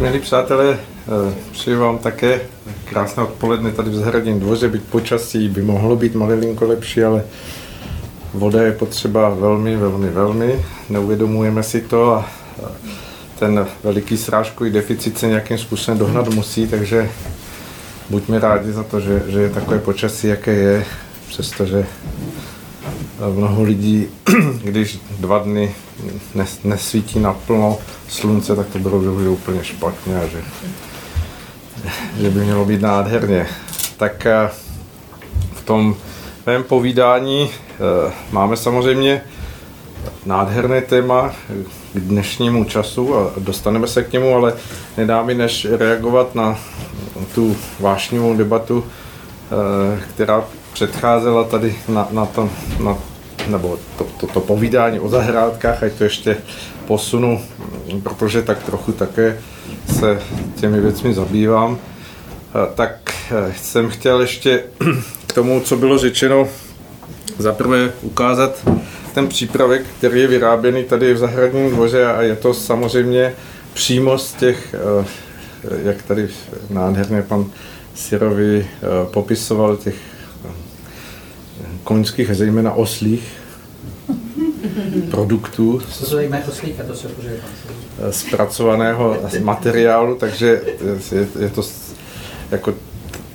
Milí 0.00 0.18
přátelé, 0.18 0.78
eh, 0.78 1.34
přeji 1.52 1.76
vám 1.76 1.98
také 1.98 2.40
krásné 2.84 3.22
odpoledne 3.22 3.72
tady 3.72 3.90
v 3.90 3.94
zahradním 3.94 4.40
dvoře, 4.40 4.68
byť 4.68 4.82
počasí 4.82 5.48
by 5.48 5.62
mohlo 5.62 5.96
být 5.96 6.14
malinko 6.14 6.66
lepší, 6.66 7.02
ale 7.02 7.24
voda 8.34 8.62
je 8.62 8.72
potřeba 8.72 9.28
velmi, 9.28 9.76
velmi, 9.76 10.08
velmi. 10.08 10.64
Neuvědomujeme 10.88 11.62
si 11.62 11.80
to 11.80 12.14
a 12.14 12.30
ten 13.38 13.66
veliký 13.84 14.16
srážkový 14.16 14.70
deficit 14.70 15.18
se 15.18 15.26
nějakým 15.26 15.58
způsobem 15.58 15.98
dohnat 15.98 16.28
musí, 16.28 16.66
takže 16.66 17.10
buďme 18.10 18.38
rádi 18.38 18.72
za 18.72 18.82
to, 18.82 19.00
že, 19.00 19.22
že 19.28 19.40
je 19.40 19.50
takové 19.50 19.78
počasí, 19.78 20.26
jaké 20.26 20.52
je, 20.52 20.84
přestože 21.28 21.86
mnoho 23.34 23.62
lidí, 23.62 24.06
když 24.64 24.98
dva 25.18 25.38
dny 25.38 25.74
nesvítí 26.64 27.18
naplno 27.18 27.78
slunce, 28.10 28.56
tak 28.56 28.66
to 28.66 28.78
bylo 28.78 29.02
že 29.22 29.28
úplně 29.28 29.64
špatně 29.64 30.16
a 30.16 30.26
že, 30.26 30.42
že 32.20 32.30
by 32.30 32.40
mělo 32.40 32.64
být 32.64 32.80
nádherně. 32.80 33.46
Tak 33.96 34.26
eh, 34.26 34.50
v 35.54 35.64
tom 35.64 35.96
mém 36.46 36.64
povídání 36.64 37.50
eh, 37.50 38.12
máme 38.32 38.56
samozřejmě 38.56 39.22
nádherné 40.26 40.80
téma 40.80 41.34
k 41.94 42.00
dnešnímu 42.00 42.64
času 42.64 43.16
a 43.16 43.32
dostaneme 43.38 43.86
se 43.86 44.04
k 44.04 44.12
němu, 44.12 44.34
ale 44.34 44.52
nedá 44.96 45.22
mi 45.22 45.34
než 45.34 45.66
reagovat 45.70 46.34
na 46.34 46.58
tu 47.34 47.56
vášnivou 47.80 48.36
debatu, 48.36 48.84
eh, 48.84 50.00
která 50.14 50.44
předcházela 50.72 51.44
tady 51.44 51.76
na, 51.88 52.08
na, 52.10 52.26
to, 52.26 52.50
na 52.84 52.98
nebo 53.48 53.78
to, 53.98 54.04
to, 54.04 54.26
to 54.26 54.40
povídání 54.40 55.00
o 55.00 55.08
zahrádkách, 55.08 55.82
ať 55.82 55.92
to 55.92 56.04
ještě 56.04 56.36
posunu, 56.90 57.40
protože 58.02 58.42
tak 58.42 58.62
trochu 58.62 58.92
také 58.92 59.38
se 59.98 60.22
těmi 60.54 60.80
věcmi 60.80 61.14
zabývám, 61.14 61.78
eh, 61.78 62.74
tak 62.74 63.14
eh, 63.30 63.54
jsem 63.62 63.88
chtěl 63.88 64.20
ještě 64.20 64.64
k 65.26 65.32
tomu, 65.32 65.60
co 65.60 65.76
bylo 65.76 65.98
řečeno, 65.98 66.48
zaprvé 67.38 67.92
ukázat 68.02 68.68
ten 69.14 69.28
přípravek, 69.28 69.82
který 69.98 70.20
je 70.20 70.26
vyráběný 70.26 70.84
tady 70.84 71.14
v 71.14 71.18
zahradním 71.18 71.70
dvoře 71.70 72.06
a 72.06 72.22
je 72.22 72.36
to 72.36 72.54
samozřejmě 72.54 73.32
přímo 73.72 74.18
z 74.18 74.32
těch, 74.32 74.74
eh, 74.74 75.06
jak 75.84 76.02
tady 76.02 76.28
nádherně 76.70 77.22
pan 77.22 77.50
Sirovi 77.94 78.66
popisoval, 79.10 79.76
těch 79.76 79.96
koňských 81.84 82.30
a 82.30 82.34
zejména 82.34 82.72
oslých 82.72 83.39
produktů. 85.10 85.80
Zpracovaného 88.10 89.16
materiálu, 89.42 90.14
takže 90.14 90.62
je, 91.12 91.28
je 91.40 91.48
to 91.48 91.62
jako 92.50 92.74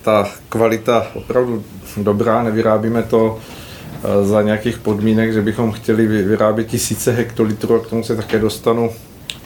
ta 0.02 0.30
kvalita 0.50 1.08
opravdu 1.14 1.64
dobrá, 1.98 2.44
nevyrábíme 2.44 3.04
to 3.04 3.40
eh, 3.40 4.26
za 4.26 4.42
nějakých 4.42 4.78
podmínek, 4.78 5.34
že 5.34 5.42
bychom 5.42 5.72
chtěli 5.72 6.08
vyrábět 6.08 6.68
tisíce 6.68 7.12
hektolitrů 7.12 7.76
a 7.76 7.80
k 7.80 7.88
tomu 7.88 8.04
se 8.04 8.16
také 8.16 8.40
dostanu, 8.40 8.92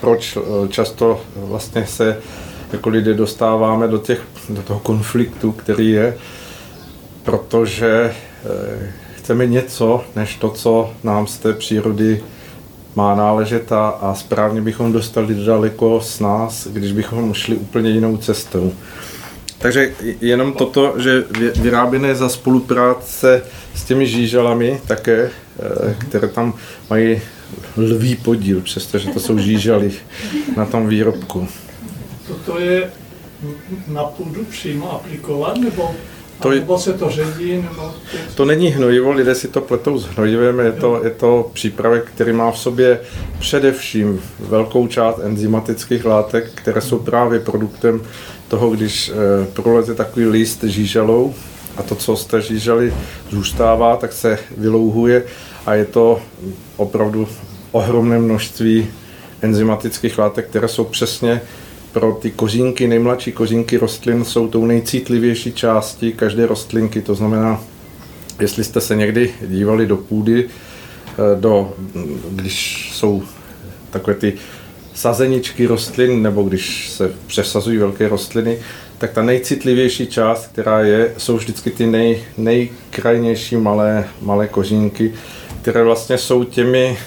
proč 0.02 0.38
eh, 0.38 0.68
často 0.68 1.22
vlastně 1.36 1.86
se 1.86 2.18
jako 2.74 2.90
lidé 2.90 3.14
dostáváme 3.14 3.88
do, 3.88 3.98
těch, 3.98 4.22
do 4.50 4.62
toho 4.62 4.80
konfliktu, 4.80 5.52
který 5.52 5.92
je, 5.92 6.18
protože 7.24 8.12
eh, 8.46 8.94
chceme 9.30 9.48
něco, 9.48 10.04
než 10.16 10.36
to, 10.36 10.50
co 10.50 10.94
nám 11.04 11.28
z 11.28 11.38
té 11.38 11.54
přírody 11.54 12.24
má 12.96 13.16
náležet 13.16 13.72
a, 13.72 13.90
a 13.90 14.16
správně 14.16 14.62
bychom 14.62 14.94
dostali 14.94 15.46
daleko 15.46 16.02
s 16.02 16.20
nás, 16.20 16.68
když 16.68 16.92
bychom 16.92 17.34
šli 17.34 17.56
úplně 17.56 17.90
jinou 17.90 18.18
cestou. 18.18 18.74
Takže 19.58 19.94
jenom 20.22 20.54
toto, 20.54 20.94
že 20.98 21.24
vyráběné 21.62 22.16
za 22.16 22.30
spolupráce 22.30 23.44
s 23.76 23.84
těmi 23.84 24.08
žížalami 24.08 24.82
také, 24.88 25.30
eh, 25.60 25.96
které 26.00 26.28
tam 26.28 26.54
mají 26.90 27.22
lvý 27.78 28.16
podíl, 28.16 28.62
přestože 28.62 29.10
to 29.10 29.20
jsou 29.20 29.40
žížaly 29.40 29.92
na 30.58 30.66
tom 30.66 30.88
výrobku. 30.88 31.48
Toto 32.28 32.60
je 32.60 32.92
na 33.88 34.04
půdu 34.04 34.46
přímo 34.46 34.92
aplikovat, 34.92 35.58
nebo 35.58 35.96
to, 36.42 36.50
nebo 36.50 36.80
se 36.80 36.94
to 36.94 37.10
ředí, 37.10 37.56
nebo... 37.56 37.92
To 38.36 38.46
není 38.46 38.68
hnojivo, 38.68 39.12
lidé 39.12 39.36
si 39.36 39.48
to 39.48 39.62
pletou 39.62 40.00
s 40.00 40.06
hnojivem, 40.06 40.60
je 40.60 40.72
to, 40.72 41.02
je 41.04 41.10
to 41.10 41.50
přípravek, 41.54 42.06
který 42.06 42.34
má 42.34 42.52
v 42.52 42.60
sobě 42.60 43.00
především 43.40 44.22
velkou 44.40 44.88
část 44.88 45.20
enzymatických 45.24 46.06
látek, 46.06 46.52
které 46.56 46.82
jsou 46.82 47.00
právě 47.00 47.40
produktem 47.40 48.02
toho, 48.48 48.70
když 48.70 49.10
eh, 49.10 49.14
proleze 49.54 49.96
takový 49.96 50.26
list 50.26 50.64
žížalou 50.64 51.34
a 51.78 51.84
to, 51.84 51.96
co 51.96 52.16
z 52.16 52.26
té 52.26 52.42
žížaly 52.42 52.94
zůstává, 53.30 53.96
tak 53.96 54.14
se 54.14 54.40
vylouhuje 54.58 55.24
a 55.66 55.74
je 55.74 55.86
to 55.86 56.22
opravdu 56.78 57.28
ohromné 57.72 58.20
množství 58.20 58.88
enzymatických 59.42 60.18
látek, 60.18 60.48
které 60.48 60.68
jsou 60.68 60.84
přesně 60.84 61.42
pro 61.92 62.12
ty 62.22 62.32
kořínky, 62.32 62.88
nejmladší 62.88 63.32
kořínky 63.32 63.78
rostlin 63.78 64.26
jsou 64.26 64.48
tou 64.48 64.66
nejcitlivější 64.66 65.52
části 65.52 66.12
každé 66.12 66.46
rostlinky, 66.46 67.02
to 67.02 67.16
znamená, 67.16 67.62
jestli 68.40 68.64
jste 68.64 68.82
se 68.82 68.96
někdy 68.96 69.34
dívali 69.48 69.88
do 69.88 69.98
půdy, 69.98 70.46
eh, 70.48 71.40
do, 71.40 71.74
když 72.32 72.92
jsou 72.94 73.24
takové 73.90 74.16
ty 74.16 74.34
sazeničky 74.94 75.66
rostlin, 75.66 76.22
nebo 76.22 76.44
když 76.44 76.90
se 76.90 77.14
přesazují 77.28 77.78
velké 77.78 78.08
rostliny, 78.08 78.58
tak 78.98 79.12
ta 79.12 79.22
nejcitlivější 79.22 80.08
část, 80.08 80.48
která 80.48 80.82
je, 80.82 81.14
jsou 81.18 81.38
vždycky 81.38 81.72
ty 81.72 81.88
nej, 81.88 82.24
nejkrajnější 82.38 83.56
malé, 83.56 84.08
malé 84.22 84.48
kořínky, 84.48 85.14
které 85.62 85.84
vlastně 85.84 86.18
jsou 86.18 86.44
těmi 86.44 86.98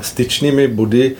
styčnými 0.00 0.68
body 0.68 1.16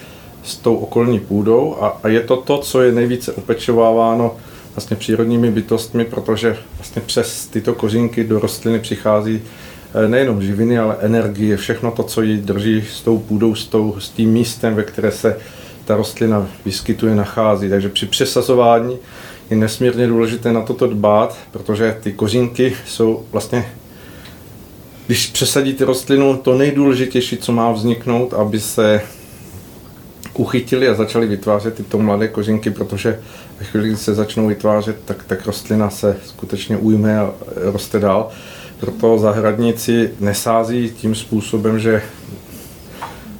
s 0.46 0.56
tou 0.56 0.76
okolní 0.76 1.20
půdou 1.20 1.76
a, 1.80 2.00
a 2.02 2.08
je 2.08 2.20
to 2.20 2.36
to, 2.36 2.58
co 2.58 2.82
je 2.82 2.92
nejvíce 2.92 3.32
opečováváno 3.32 4.36
vlastně 4.74 4.96
přírodními 4.96 5.50
bytostmi, 5.50 6.04
protože 6.04 6.56
vlastně 6.76 7.02
přes 7.06 7.46
tyto 7.46 7.74
kořínky 7.74 8.24
do 8.24 8.38
rostliny 8.40 8.78
přichází 8.78 9.42
eh, 10.04 10.08
nejenom 10.08 10.42
živiny, 10.42 10.78
ale 10.78 10.96
energie, 11.00 11.56
všechno 11.56 11.90
to, 11.90 12.02
co 12.02 12.22
ji 12.22 12.36
drží 12.36 12.84
s 12.92 13.00
tou 13.00 13.18
půdou, 13.18 13.54
s, 13.54 13.66
tou, 13.66 13.96
s 13.98 14.08
tím 14.08 14.32
místem, 14.32 14.74
ve 14.74 14.82
které 14.82 15.10
se 15.10 15.38
ta 15.84 15.96
rostlina 15.96 16.46
vyskytuje, 16.64 17.14
nachází. 17.14 17.68
Takže 17.68 17.88
při 17.88 18.06
přesazování 18.06 18.98
je 19.50 19.56
nesmírně 19.56 20.06
důležité 20.06 20.52
na 20.52 20.62
toto 20.62 20.86
dbát, 20.86 21.38
protože 21.50 21.96
ty 22.02 22.12
kořínky 22.12 22.76
jsou 22.86 23.24
vlastně 23.32 23.66
když 25.06 25.26
přesadíte 25.26 25.84
rostlinu, 25.84 26.36
to 26.36 26.58
nejdůležitější, 26.58 27.36
co 27.36 27.52
má 27.52 27.72
vzniknout, 27.72 28.34
aby 28.34 28.60
se 28.60 29.00
uchytili 30.38 30.88
a 30.88 30.94
začali 30.94 31.26
vytvářet 31.26 31.74
tyto 31.74 31.98
mladé 31.98 32.28
kořinky, 32.28 32.70
protože 32.70 33.20
ve 33.58 33.64
chvíli, 33.66 33.88
kdy 33.88 33.96
se 33.96 34.14
začnou 34.14 34.46
vytvářet, 34.46 34.96
tak, 35.04 35.24
tak 35.24 35.46
rostlina 35.46 35.90
se 35.90 36.16
skutečně 36.24 36.76
ujme 36.76 37.18
a 37.18 37.34
roste 37.56 37.98
dál. 37.98 38.28
Proto 38.80 39.18
zahradníci 39.18 40.10
nesází 40.20 40.90
tím 40.90 41.14
způsobem, 41.14 41.78
že 41.78 42.02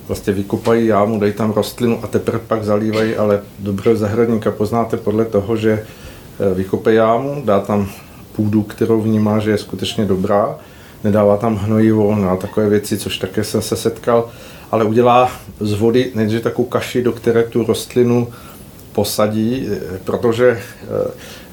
vlastně 0.06 0.32
vykopají 0.32 0.86
jámu, 0.86 1.20
dají 1.20 1.32
tam 1.32 1.52
rostlinu 1.52 2.04
a 2.04 2.06
teprve 2.06 2.38
pak 2.38 2.64
zalívají, 2.64 3.16
ale 3.16 3.40
dobrého 3.58 3.96
zahradníka 3.96 4.50
poznáte 4.50 4.96
podle 4.96 5.24
toho, 5.24 5.56
že 5.56 5.72
eh, 5.72 6.54
vykope 6.54 6.92
jámu, 6.92 7.42
dá 7.44 7.60
tam 7.60 7.88
půdu, 8.32 8.62
kterou 8.62 9.00
vnímá, 9.00 9.38
že 9.38 9.50
je 9.50 9.58
skutečně 9.58 10.04
dobrá, 10.04 10.58
nedává 11.04 11.36
tam 11.36 11.56
hnojivo 11.56 12.14
na 12.14 12.36
takové 12.36 12.68
věci, 12.68 12.98
což 12.98 13.18
také 13.18 13.44
jsem 13.44 13.62
se 13.62 13.76
setkal, 13.76 14.28
ale 14.71 14.84
udělá 14.84 15.32
z 15.60 15.72
vody 15.72 16.10
nejdřív 16.15 16.43
takovou 16.43 16.69
kaši, 16.69 17.03
do 17.03 17.12
které 17.12 17.43
tu 17.43 17.65
rostlinu 17.65 18.28
posadí, 18.92 19.68
protože 20.04 20.48
eh, 20.48 20.86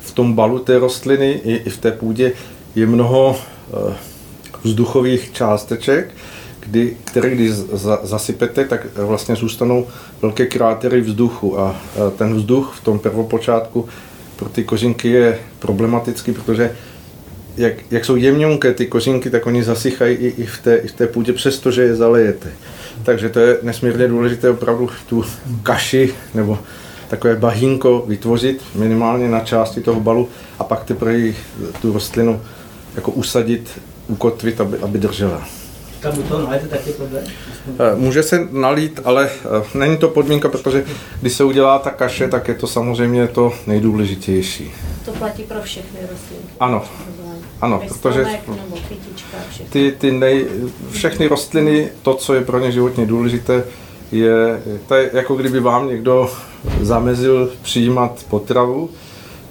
v 0.01 0.11
tom 0.11 0.33
balu 0.33 0.59
té 0.59 0.79
rostliny 0.79 1.31
i 1.43 1.69
v 1.69 1.77
té 1.77 1.91
půdě 1.91 2.31
je 2.75 2.87
mnoho 2.87 3.35
eh, 3.37 3.93
vzduchových 4.63 5.33
částeček, 5.33 6.11
kdy, 6.59 6.97
které 7.03 7.29
když 7.29 7.51
zasypete, 8.03 8.65
tak 8.65 8.87
vlastně 8.95 9.35
zůstanou 9.35 9.87
velké 10.21 10.45
krátery 10.45 11.01
vzduchu 11.01 11.59
a 11.59 11.75
ten 12.17 12.35
vzduch 12.35 12.75
v 12.77 12.83
tom 12.83 12.99
prvopočátku 12.99 13.89
pro 14.35 14.49
ty 14.49 14.63
kořinky 14.63 15.09
je 15.09 15.39
problematický, 15.59 16.31
protože 16.31 16.75
jak, 17.57 17.73
jak 17.91 18.05
jsou 18.05 18.15
jemňonké 18.15 18.73
ty 18.73 18.87
kořínky, 18.87 19.29
tak 19.29 19.45
oni 19.45 19.63
zasychají 19.63 20.15
i, 20.15 20.27
i, 20.27 20.45
v 20.45 20.59
té, 20.61 20.75
i 20.75 20.87
v 20.87 20.91
té 20.91 21.07
půdě, 21.07 21.33
přestože 21.33 21.81
je 21.81 21.95
zalejete. 21.95 22.51
Takže 23.03 23.29
to 23.29 23.39
je 23.39 23.57
nesmírně 23.61 24.07
důležité 24.07 24.49
opravdu 24.49 24.89
tu 25.09 25.25
kaši 25.63 26.13
nebo 26.33 26.59
takové 27.09 27.35
bahínko 27.35 28.03
vytvořit 28.07 28.61
minimálně 28.75 29.29
na 29.29 29.39
části 29.39 29.81
toho 29.81 29.99
balu 29.99 30.29
a 30.59 30.63
pak 30.63 30.83
teprve 30.83 31.33
tu 31.81 31.93
rostlinu 31.93 32.41
jako 32.95 33.11
usadit, 33.11 33.81
ukotvit, 34.07 34.61
aby, 34.61 34.77
aby 34.77 34.99
držela. 34.99 35.47
tam 36.01 36.19
u 36.19 36.23
toho 36.23 36.47
taky 36.69 36.91
problém? 36.91 37.23
Může 37.95 38.23
se 38.23 38.47
nalít, 38.51 38.99
ale 39.03 39.29
není 39.73 39.97
to 39.97 40.07
podmínka, 40.07 40.49
protože 40.49 40.85
když 41.21 41.33
se 41.33 41.43
udělá 41.43 41.79
ta 41.79 41.89
kaše, 41.89 42.27
tak 42.27 42.47
je 42.47 42.53
to 42.53 42.67
samozřejmě 42.67 43.27
to 43.27 43.53
nejdůležitější. 43.67 44.71
To 45.05 45.11
platí 45.11 45.43
pro 45.43 45.61
všechny 45.61 45.99
rostliny. 46.11 46.43
Ano. 46.59 46.83
Ano, 47.63 47.81
protože 47.87 48.25
ty, 49.69 49.95
ty 49.97 50.11
nej, 50.11 50.45
všechny 50.91 51.27
rostliny, 51.27 51.89
to, 52.01 52.13
co 52.13 52.33
je 52.33 52.41
pro 52.41 52.59
ně 52.59 52.71
životně 52.71 53.05
důležité, 53.05 53.63
je, 54.11 54.61
to 54.87 54.95
je 54.95 55.09
jako 55.13 55.35
kdyby 55.35 55.59
vám 55.59 55.87
někdo 55.87 56.31
zamezil 56.81 57.51
přijímat 57.61 58.25
potravu, 58.29 58.89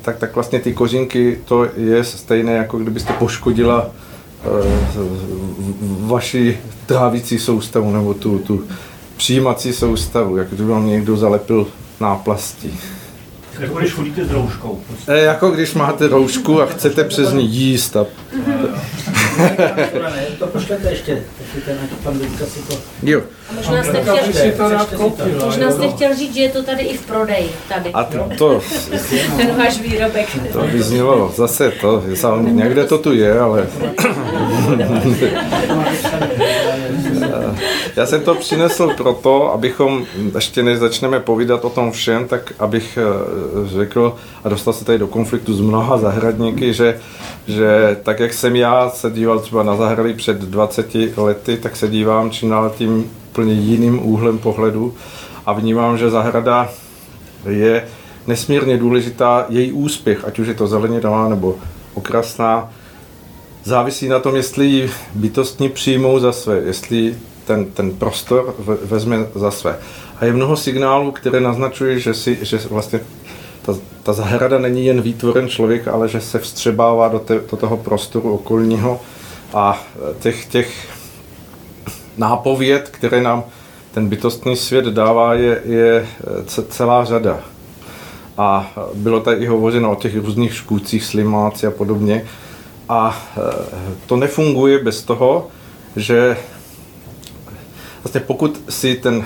tak, 0.03 0.19
tak 0.19 0.35
vlastně 0.35 0.61
ty 0.61 0.73
kořínky, 0.73 1.39
to 1.45 1.69
je 1.77 2.05
stejné, 2.05 2.53
jako 2.53 2.79
kdybyste 2.79 3.13
poškodila 3.13 3.87
uh, 3.87 4.67
vaši 6.09 6.59
trávicí 6.87 7.39
soustavu 7.39 7.93
nebo 7.93 8.15
tu, 8.15 8.39
tu 8.39 8.65
přijímací 9.17 9.73
soustavu, 9.73 10.37
jak 10.37 10.49
kdyby 10.49 10.65
vám 10.65 10.87
někdo 10.87 11.17
zalepil 11.17 11.67
náplastí. 12.01 12.81
Jako 13.59 13.79
když 13.79 13.93
chodíte 13.93 14.25
s 14.25 14.31
rouškou. 14.31 14.81
E, 15.09 15.21
jako 15.21 15.51
když 15.51 15.75
máte 15.75 16.09
roušku 16.09 16.63
a 16.63 16.67
chcete 16.67 17.05
přes 17.05 17.33
ní 17.33 17.49
jíst. 17.49 17.97
A... 17.97 18.07
to 20.39 20.47
pošlete 20.47 20.91
ještě, 20.91 21.23
ten 21.65 21.79
pan 22.03 22.21
si 22.45 22.61
to... 22.69 22.79
Jo. 23.03 23.23
Možná 23.57 23.85
jste 23.85 24.01
chtěl, 24.01 24.17
možná 25.45 25.71
jste 25.71 25.89
chtěl 25.89 26.17
říct, 26.17 26.35
že 26.35 26.43
je 26.43 26.49
to 26.49 26.63
tady 26.63 26.83
i 26.83 26.97
v 26.97 27.07
prodeji. 27.07 27.51
Tady. 27.69 27.91
A 27.93 28.05
to, 28.05 28.29
to 28.39 28.61
ten 29.37 29.57
váš 29.57 29.81
výrobek. 29.81 30.29
To 30.53 30.59
by 30.59 30.83
znělo 30.83 31.33
zase 31.37 31.73
to, 31.81 32.03
někde 32.41 32.85
to 32.85 32.99
tu 32.99 33.13
je, 33.13 33.41
ale... 33.41 33.67
Já 37.97 38.07
jsem 38.07 38.21
to 38.21 38.35
přinesl 38.35 38.89
proto, 38.97 39.53
abychom, 39.53 40.07
ještě 40.35 40.63
než 40.63 40.79
začneme 40.79 41.21
povídat 41.21 41.65
o 41.65 41.71
tom 41.71 41.93
všem, 41.93 42.29
tak 42.29 42.53
abych 42.59 42.99
eh, 42.99 43.69
řekl 43.69 44.17
a 44.45 44.49
dostal 44.49 44.75
se 44.75 44.85
tady 44.85 44.99
do 44.99 45.07
konfliktu 45.07 45.55
s 45.55 45.61
mnoha 45.61 45.99
zahradníky, 45.99 46.75
že, 46.75 47.01
že 47.47 47.97
tak 48.03 48.21
jak 48.21 48.33
jsem 48.33 48.57
já 48.57 48.91
se 48.91 49.11
díval 49.11 49.39
třeba 49.39 49.63
na 49.63 49.77
zahrady 49.77 50.15
před 50.15 50.37
20 50.37 50.95
lety, 51.17 51.57
tak 51.57 51.77
se 51.77 51.89
dívám 51.89 52.31
čím 52.31 52.51
dál 52.51 52.73
tím 52.79 53.11
úplně 53.33 53.53
jiným 53.53 54.07
úhlem 54.07 54.39
pohledu 54.39 54.95
a 55.47 55.53
vnímám, 55.53 55.99
že 55.99 56.11
zahrada 56.11 56.69
je 57.49 57.89
nesmírně 58.27 58.77
důležitá, 58.77 59.47
její 59.49 59.73
úspěch, 59.73 60.25
ať 60.25 60.39
už 60.39 60.49
je 60.49 60.55
to 60.55 60.67
zeleněná 60.67 61.29
nebo 61.29 61.57
okrasná, 61.95 62.73
závisí 63.65 64.09
na 64.09 64.19
tom, 64.19 64.37
jestli 64.37 64.67
ji 64.67 64.91
bytostní 65.15 65.69
přijmou 65.69 66.19
za 66.19 66.33
své, 66.33 66.57
jestli 66.57 67.17
ten, 67.45 67.65
ten 67.65 67.91
prostor 67.91 68.55
vezme 68.85 69.27
za 69.35 69.51
své. 69.51 69.79
A 70.21 70.25
je 70.25 70.33
mnoho 70.33 70.57
signálů, 70.57 71.13
které 71.13 71.41
naznačují, 71.41 72.01
že, 72.01 72.15
si, 72.15 72.39
že 72.43 72.59
vlastně 72.71 73.01
ta, 73.63 73.75
ta 74.03 74.13
zahrada 74.13 74.59
není 74.59 74.87
jen 74.87 75.01
výtvorem 75.01 75.49
člověka, 75.49 75.93
ale 75.93 76.09
že 76.09 76.21
se 76.21 76.39
vstřebává 76.39 77.09
do, 77.09 77.19
te, 77.19 77.41
do 77.51 77.57
toho 77.57 77.77
prostoru 77.77 78.33
okolního 78.33 79.01
a 79.55 79.87
těch, 80.21 80.47
těch 80.47 81.02
nápověd, 82.17 82.89
které 82.89 83.21
nám 83.23 83.45
ten 83.95 84.09
bytostný 84.09 84.57
svět 84.57 84.85
dává, 84.85 85.35
je, 85.35 85.63
je 85.65 86.07
celá 86.69 87.05
řada. 87.05 87.41
A 88.39 88.73
bylo 88.95 89.21
tady 89.21 89.45
i 89.45 89.47
hovořeno 89.47 89.93
o 89.93 89.95
těch 89.95 90.17
různých 90.17 90.55
škůdcích, 90.55 91.05
slimáci 91.05 91.67
a 91.67 91.71
podobně. 91.71 92.25
A 92.89 93.23
to 94.07 94.17
nefunguje 94.17 94.79
bez 94.79 95.03
toho, 95.03 95.49
že 95.97 96.37
vlastně 98.05 98.21
pokud 98.21 98.61
si 98.69 98.95
ten 98.95 99.25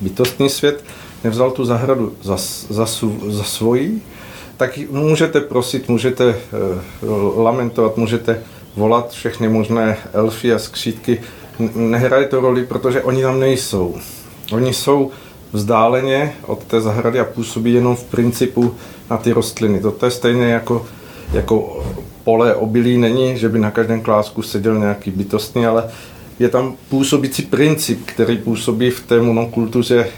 bytostný 0.00 0.50
svět 0.50 0.84
nevzal 1.24 1.50
tu 1.50 1.64
zahradu 1.64 2.12
za, 2.22 2.36
za, 2.68 2.86
za 3.28 3.44
svoji, 3.44 4.02
tak 4.56 4.78
můžete 4.90 5.40
prosit, 5.40 5.88
můžete 5.88 6.38
lamentovat, 7.36 7.96
můžete 7.96 8.42
volat 8.76 9.10
všechny 9.10 9.48
možné 9.48 9.96
elfy 10.12 10.52
a 10.52 10.58
skřítky. 10.58 11.20
Nehraje 11.74 12.26
to 12.26 12.40
roli, 12.40 12.64
protože 12.64 13.02
oni 13.02 13.22
tam 13.22 13.40
nejsou. 13.40 13.96
Oni 14.52 14.74
jsou 14.74 15.10
vzdáleně 15.52 16.32
od 16.46 16.64
té 16.64 16.80
zahrady 16.80 17.20
a 17.20 17.24
působí 17.24 17.74
jenom 17.74 17.96
v 17.96 18.04
principu 18.04 18.74
na 19.10 19.16
ty 19.16 19.32
rostliny. 19.32 19.80
To 19.80 20.04
je 20.04 20.10
stejné 20.10 20.50
jako, 20.50 20.86
jako 21.32 21.84
pole 22.24 22.54
obilí 22.54 22.98
není, 22.98 23.38
že 23.38 23.48
by 23.48 23.58
na 23.58 23.70
každém 23.70 24.00
klásku 24.00 24.42
seděl 24.42 24.78
nějaký 24.78 25.10
bytostný, 25.10 25.66
ale 25.66 25.90
je 26.38 26.48
tam 26.48 26.76
působící 26.88 27.42
princip, 27.42 28.00
který 28.06 28.36
působí 28.36 28.90
v 28.90 29.00
té 29.00 29.20
monokultuře 29.20 30.08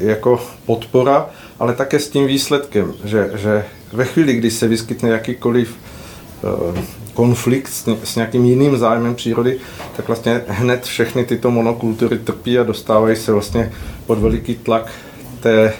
jako 0.00 0.40
podpora, 0.66 1.26
ale 1.58 1.74
také 1.74 1.98
s 1.98 2.08
tím 2.08 2.26
výsledkem, 2.26 2.92
že, 3.04 3.30
že 3.34 3.64
ve 3.92 4.04
chvíli, 4.04 4.34
kdy 4.34 4.50
se 4.50 4.68
vyskytne 4.68 5.08
jakýkoliv 5.08 5.76
eh, 5.76 6.82
konflikt 7.14 7.70
s 8.04 8.16
nějakým 8.16 8.44
jiným 8.44 8.76
zájmem 8.76 9.14
přírody, 9.14 9.58
tak 9.96 10.06
vlastně 10.06 10.42
hned 10.48 10.84
všechny 10.84 11.24
tyto 11.24 11.50
monokultury 11.50 12.18
trpí 12.18 12.58
a 12.58 12.62
dostávají 12.62 13.16
se 13.16 13.32
vlastně 13.32 13.72
pod 14.06 14.18
veliký 14.18 14.54
tlak 14.54 14.92
té, 15.40 15.72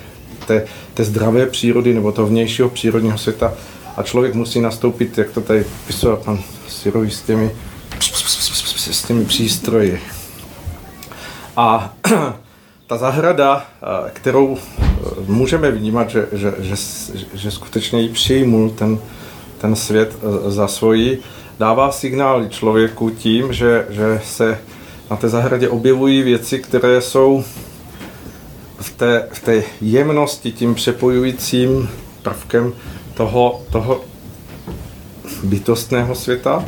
té, 0.46 0.66
té 0.94 1.04
zdravé 1.04 1.46
přírody 1.46 1.94
nebo 1.94 2.12
toho 2.12 2.28
vnějšího 2.28 2.68
přírodního 2.68 3.18
světa 3.18 3.54
a 3.96 4.02
člověk 4.02 4.34
musí 4.34 4.60
nastoupit, 4.60 5.18
jak 5.18 5.30
to 5.30 5.40
tady 5.40 5.64
pisoval 5.86 6.16
pan 6.16 6.38
Sirový 6.68 7.10
s 7.10 7.22
těmi 7.22 7.50
s 8.92 9.04
těmi 9.04 9.24
přístroji. 9.24 10.00
A 11.56 11.94
ta 12.86 12.96
zahrada, 12.96 13.66
kterou 14.12 14.56
e, 14.56 14.82
můžeme 15.26 15.70
vnímat, 15.70 16.10
že, 16.10 16.26
že, 16.32 16.54
že, 16.58 16.76
že 17.34 17.50
skutečně 17.50 18.00
ji 18.00 18.08
přijmul 18.08 18.70
ten, 18.70 18.98
ten 19.58 19.76
svět 19.76 20.16
e, 20.46 20.50
za 20.50 20.68
svoji, 20.68 21.20
dává 21.58 21.92
signály 21.92 22.48
člověku 22.48 23.10
tím, 23.10 23.52
že, 23.52 23.86
že 23.90 24.20
se 24.24 24.58
na 25.10 25.16
té 25.16 25.28
zahradě 25.28 25.68
objevují 25.68 26.22
věci, 26.22 26.58
které 26.58 27.00
jsou 27.00 27.44
v 28.80 28.90
té, 28.90 29.28
v 29.32 29.40
té 29.40 29.62
jemnosti, 29.80 30.52
tím 30.52 30.74
přepojujícím 30.74 31.88
prvkem 32.22 32.72
toho, 33.14 33.62
toho 33.72 34.00
bytostného 35.44 36.14
světa. 36.14 36.64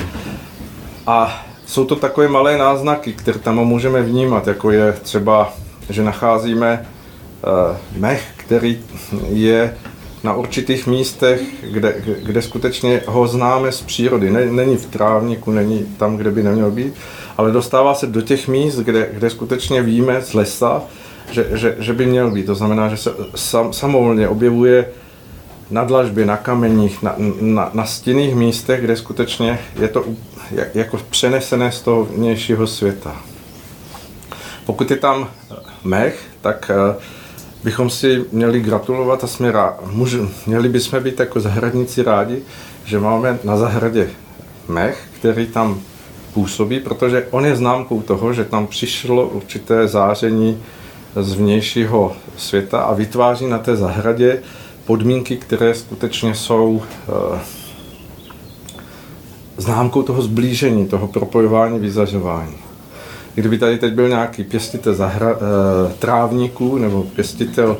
A 1.06 1.46
jsou 1.66 1.84
to 1.84 1.96
takové 1.96 2.28
malé 2.28 2.58
náznaky, 2.58 3.12
které 3.12 3.38
tam 3.38 3.56
můžeme 3.56 4.02
vnímat, 4.02 4.46
jako 4.46 4.70
je 4.70 4.92
třeba, 4.92 5.52
že 5.90 6.02
nacházíme 6.02 6.86
uh, 6.86 7.76
mech, 8.00 8.24
který 8.36 8.80
je 9.28 9.76
na 10.24 10.34
určitých 10.34 10.86
místech, 10.86 11.41
kde, 11.62 11.94
kde 12.22 12.43
skutečně 12.43 13.02
ho 13.06 13.26
známe 13.26 13.72
z 13.72 13.82
přírody. 13.82 14.31
Není 14.31 14.76
v 14.76 14.86
trávníku, 14.86 15.50
není 15.50 15.86
tam, 15.96 16.17
kde 16.17 16.31
by 16.31 16.43
neměl 16.43 16.70
být, 16.70 16.94
ale 17.36 17.52
dostává 17.52 17.94
se 17.94 18.06
do 18.06 18.22
těch 18.22 18.48
míst, 18.48 18.76
kde, 18.76 19.10
kde 19.12 19.31
skutečně 19.31 19.82
víme 19.82 20.22
z 20.22 20.34
lesa, 20.34 20.82
že, 21.31 21.46
že, 21.52 21.76
že 21.79 21.93
by 21.93 22.06
měl 22.06 22.31
být. 22.31 22.46
To 22.46 22.55
znamená, 22.55 22.88
že 22.88 22.96
se 22.96 23.10
sam, 23.34 23.72
samovolně 23.72 24.29
objevuje 24.29 24.88
na 25.70 25.84
dlažbě, 25.84 26.26
na 26.26 26.36
kameních, 26.36 27.02
na, 27.02 27.14
na, 27.41 27.70
na 27.74 27.84
stinných 27.86 28.34
místech, 28.34 28.81
kde 28.81 28.96
skutečně 28.96 29.58
je 29.81 29.88
to 29.88 30.05
jako 30.74 30.98
přenesené 31.10 31.72
z 31.72 31.81
toho 31.81 32.05
vnějšího 32.05 32.67
světa. 32.67 33.17
Pokud 34.67 34.91
je 34.91 34.96
tam 34.96 35.29
mech, 35.84 36.20
tak 36.41 36.70
eh, 36.70 36.96
bychom 37.67 37.91
si 37.91 38.25
měli 38.32 38.61
gratulovat 38.61 39.25
a 39.25 39.27
jsme 39.27 39.53
rá, 39.53 39.77
můžu, 39.91 40.29
měli 40.46 40.69
bychom 40.69 41.03
být 41.03 41.20
jako 41.20 41.41
zahradníci 41.41 42.03
rádi, 42.03 42.43
že 42.85 42.99
máme 42.99 43.39
na 43.44 43.56
zahradě 43.56 44.11
mech, 44.69 45.08
který 45.17 45.46
tam 45.46 45.81
působí, 46.35 46.81
protože 46.81 47.27
on 47.31 47.46
je 47.46 47.56
známkou 47.56 48.03
toho, 48.03 48.32
že 48.32 48.44
tam 48.44 48.67
přišlo 48.67 49.29
určité 49.29 49.89
záření 49.89 50.63
z 51.17 51.32
vnějšího 51.35 52.13
světa 52.37 52.81
a 52.81 52.94
vytváří 52.94 53.46
na 53.46 53.58
té 53.58 53.77
zahradě 53.77 54.43
podmínky, 54.85 55.37
které 55.37 55.75
skutečně 55.75 56.35
jsou 56.35 56.70
uh, 56.70 57.39
známkou 59.56 60.03
toho 60.03 60.23
zblížení, 60.23 60.87
toho 60.87 61.08
propojování, 61.08 61.79
vyzažování. 61.79 62.66
Kdyby 63.36 63.58
tady 63.58 63.78
teď 63.78 63.93
byl 63.93 64.08
nějaký 64.08 64.44
pěstitel 64.44 64.94
zahra, 64.94 65.32
uh, 65.32 65.40
trávníků 65.98 66.78
nebo 66.78 67.02
pěstitel, 67.02 67.78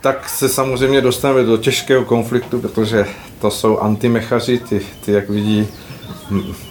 tak 0.00 0.28
se 0.28 0.48
samozřejmě 0.48 1.00
dostaneme 1.00 1.44
do 1.44 1.56
těžkého 1.56 2.04
konfliktu, 2.04 2.60
protože 2.60 3.06
to 3.40 3.50
jsou 3.50 3.78
antimechaři, 3.78 4.58
ty, 4.58 4.80
ty 5.04 5.12
jak 5.12 5.30
vidí 5.30 5.68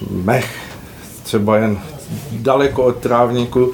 mech, 0.09 0.55
třeba 1.23 1.57
jen 1.57 1.79
daleko 2.31 2.83
od 2.83 2.95
trávníku, 2.97 3.71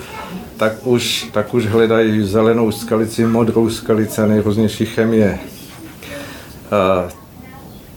tak 0.57 0.73
už, 0.83 1.27
tak 1.31 1.53
už 1.53 1.65
hledají 1.65 2.23
zelenou 2.23 2.71
skalici, 2.71 3.25
modrou 3.25 3.69
skalici 3.69 4.21
a 4.21 4.25
nejrůznější 4.25 4.85
chemie. 4.85 5.39
E, 5.39 5.39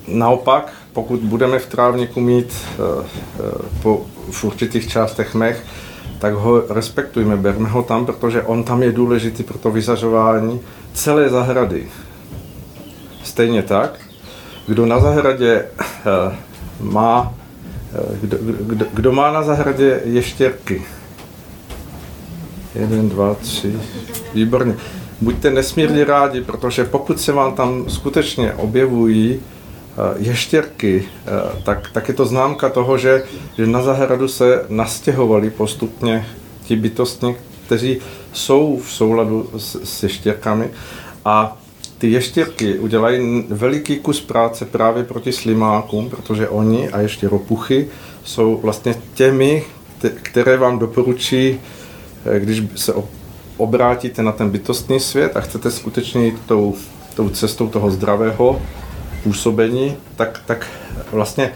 naopak, 0.08 0.72
pokud 0.92 1.20
budeme 1.20 1.58
v 1.58 1.66
trávníku 1.66 2.20
mít 2.20 2.52
e, 2.52 2.76
po 3.82 4.06
v 4.30 4.44
určitých 4.44 4.88
částech 4.88 5.34
mech, 5.34 5.64
tak 6.18 6.34
ho 6.34 6.62
respektujme, 6.68 7.36
berme 7.36 7.68
ho 7.68 7.82
tam, 7.82 8.06
protože 8.06 8.42
on 8.42 8.64
tam 8.64 8.82
je 8.82 8.92
důležitý 8.92 9.42
pro 9.42 9.58
to 9.58 9.70
vyzařování 9.70 10.60
celé 10.92 11.28
zahrady. 11.28 11.88
Stejně 13.24 13.62
tak, 13.62 14.00
kdo 14.66 14.86
na 14.86 15.00
zahradě 15.00 15.64
eh, 15.80 16.36
má, 16.80 17.34
eh, 17.94 18.18
kdo, 18.20 18.36
kdo, 18.40 18.86
kdo 18.92 19.12
má 19.12 19.32
na 19.32 19.42
zahradě 19.42 20.00
ještěrky. 20.04 20.82
Jeden, 22.74 23.08
dva, 23.08 23.34
tři, 23.34 23.80
výborně. 24.34 24.74
Buďte 25.20 25.50
nesmírně 25.50 26.04
rádi, 26.04 26.40
protože 26.40 26.84
pokud 26.84 27.20
se 27.20 27.32
vám 27.32 27.54
tam 27.54 27.84
skutečně 27.88 28.52
objevují 28.52 29.40
ještěrky, 30.16 31.04
tak, 31.62 31.90
tak 31.92 32.08
je 32.08 32.14
to 32.14 32.26
známka 32.26 32.68
toho, 32.68 32.98
že, 32.98 33.22
že 33.56 33.66
na 33.66 33.82
zahradu 33.82 34.28
se 34.28 34.66
nastěhovali 34.68 35.50
postupně 35.50 36.26
ti 36.64 36.76
bytostní, 36.76 37.36
kteří 37.66 37.98
jsou 38.32 38.80
v 38.84 38.92
souladu 38.92 39.50
s, 39.56 39.80
s 39.84 40.02
ještěrkami. 40.02 40.70
A 41.24 41.58
ty 41.98 42.10
ještěrky 42.10 42.78
udělají 42.78 43.44
veliký 43.48 43.96
kus 43.96 44.20
práce 44.20 44.64
právě 44.64 45.04
proti 45.04 45.32
slimákům, 45.32 46.10
protože 46.10 46.48
oni 46.48 46.88
a 46.88 47.00
ještě 47.00 47.28
ropuchy 47.28 47.88
jsou 48.24 48.56
vlastně 48.56 48.94
těmi, 49.14 49.64
které 50.22 50.56
vám 50.56 50.78
doporučí, 50.78 51.60
eh, 52.26 52.40
když 52.40 52.62
se 52.74 52.94
obrátíte 53.56 54.22
na 54.22 54.32
ten 54.32 54.50
bytostný 54.50 55.00
svět 55.00 55.36
a 55.36 55.40
chcete 55.40 55.70
skutečně 55.70 56.26
jít 56.26 56.36
tou, 56.46 56.74
tou 57.14 57.28
cestou 57.28 57.68
toho 57.68 57.90
zdravého 57.90 58.62
působení, 59.24 59.96
tak, 60.16 60.40
tak 60.46 60.66
vlastně 61.12 61.52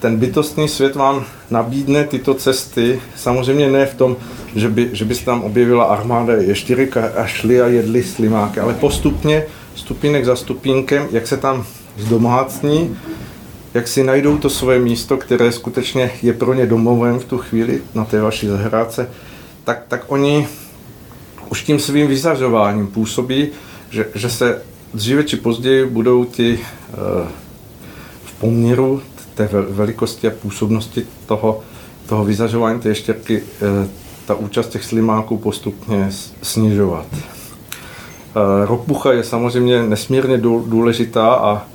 ten 0.00 0.16
bytostný 0.16 0.68
svět 0.68 0.96
vám 0.96 1.24
nabídne 1.50 2.04
tyto 2.04 2.34
cesty, 2.34 3.00
samozřejmě 3.16 3.70
ne 3.70 3.86
v 3.86 3.94
tom, 3.94 4.16
že 4.54 4.68
by, 4.68 4.90
že 4.92 5.04
by 5.04 5.14
se 5.14 5.24
tam 5.24 5.42
objevila 5.42 5.84
armáda 5.84 6.34
ještěrek 6.34 6.96
a 6.96 7.26
šli 7.26 7.60
a 7.60 7.66
jedli 7.66 8.02
slimáky, 8.02 8.60
ale 8.60 8.74
postupně 8.74 9.44
stupínek 9.74 10.24
za 10.24 10.36
stupínkem, 10.36 11.08
jak 11.10 11.26
se 11.26 11.36
tam 11.36 11.64
zdomácní, 11.96 12.96
jak 13.74 13.88
si 13.88 14.04
najdou 14.04 14.38
to 14.38 14.50
svoje 14.50 14.78
místo, 14.78 15.16
které 15.16 15.52
skutečně 15.52 16.10
je 16.22 16.32
pro 16.32 16.54
ně 16.54 16.66
domovem 16.66 17.18
v 17.18 17.24
tu 17.24 17.38
chvíli 17.38 17.82
na 17.94 18.04
té 18.04 18.20
vaší 18.20 18.46
zahrádce, 18.46 19.10
tak, 19.64 19.82
tak 19.88 20.04
oni 20.06 20.48
už 21.50 21.62
tím 21.62 21.78
svým 21.78 22.06
vyzařováním 22.06 22.86
působí, 22.86 23.48
že, 23.90 24.08
že 24.14 24.30
se 24.30 24.62
dříve 24.94 25.24
či 25.24 25.36
později 25.36 25.86
budou 25.86 26.24
ti 26.24 26.60
eh, 26.60 26.96
v 28.24 28.32
poměru 28.40 29.02
té 29.34 29.48
velikosti 29.68 30.26
a 30.26 30.30
působnosti 30.30 31.06
toho, 31.26 31.60
toho 32.06 32.24
vyzařování 32.24 32.80
té 32.80 32.94
štěrky 32.94 33.42
eh, 33.42 33.88
ta 34.26 34.34
účast 34.34 34.68
těch 34.68 34.84
slimáků 34.84 35.38
postupně 35.38 36.10
snižovat. 36.42 37.06
Eh, 37.12 37.20
ropucha 38.66 39.12
je 39.12 39.24
samozřejmě 39.24 39.82
nesmírně 39.82 40.38
důležitá 40.38 41.34
a 41.34 41.66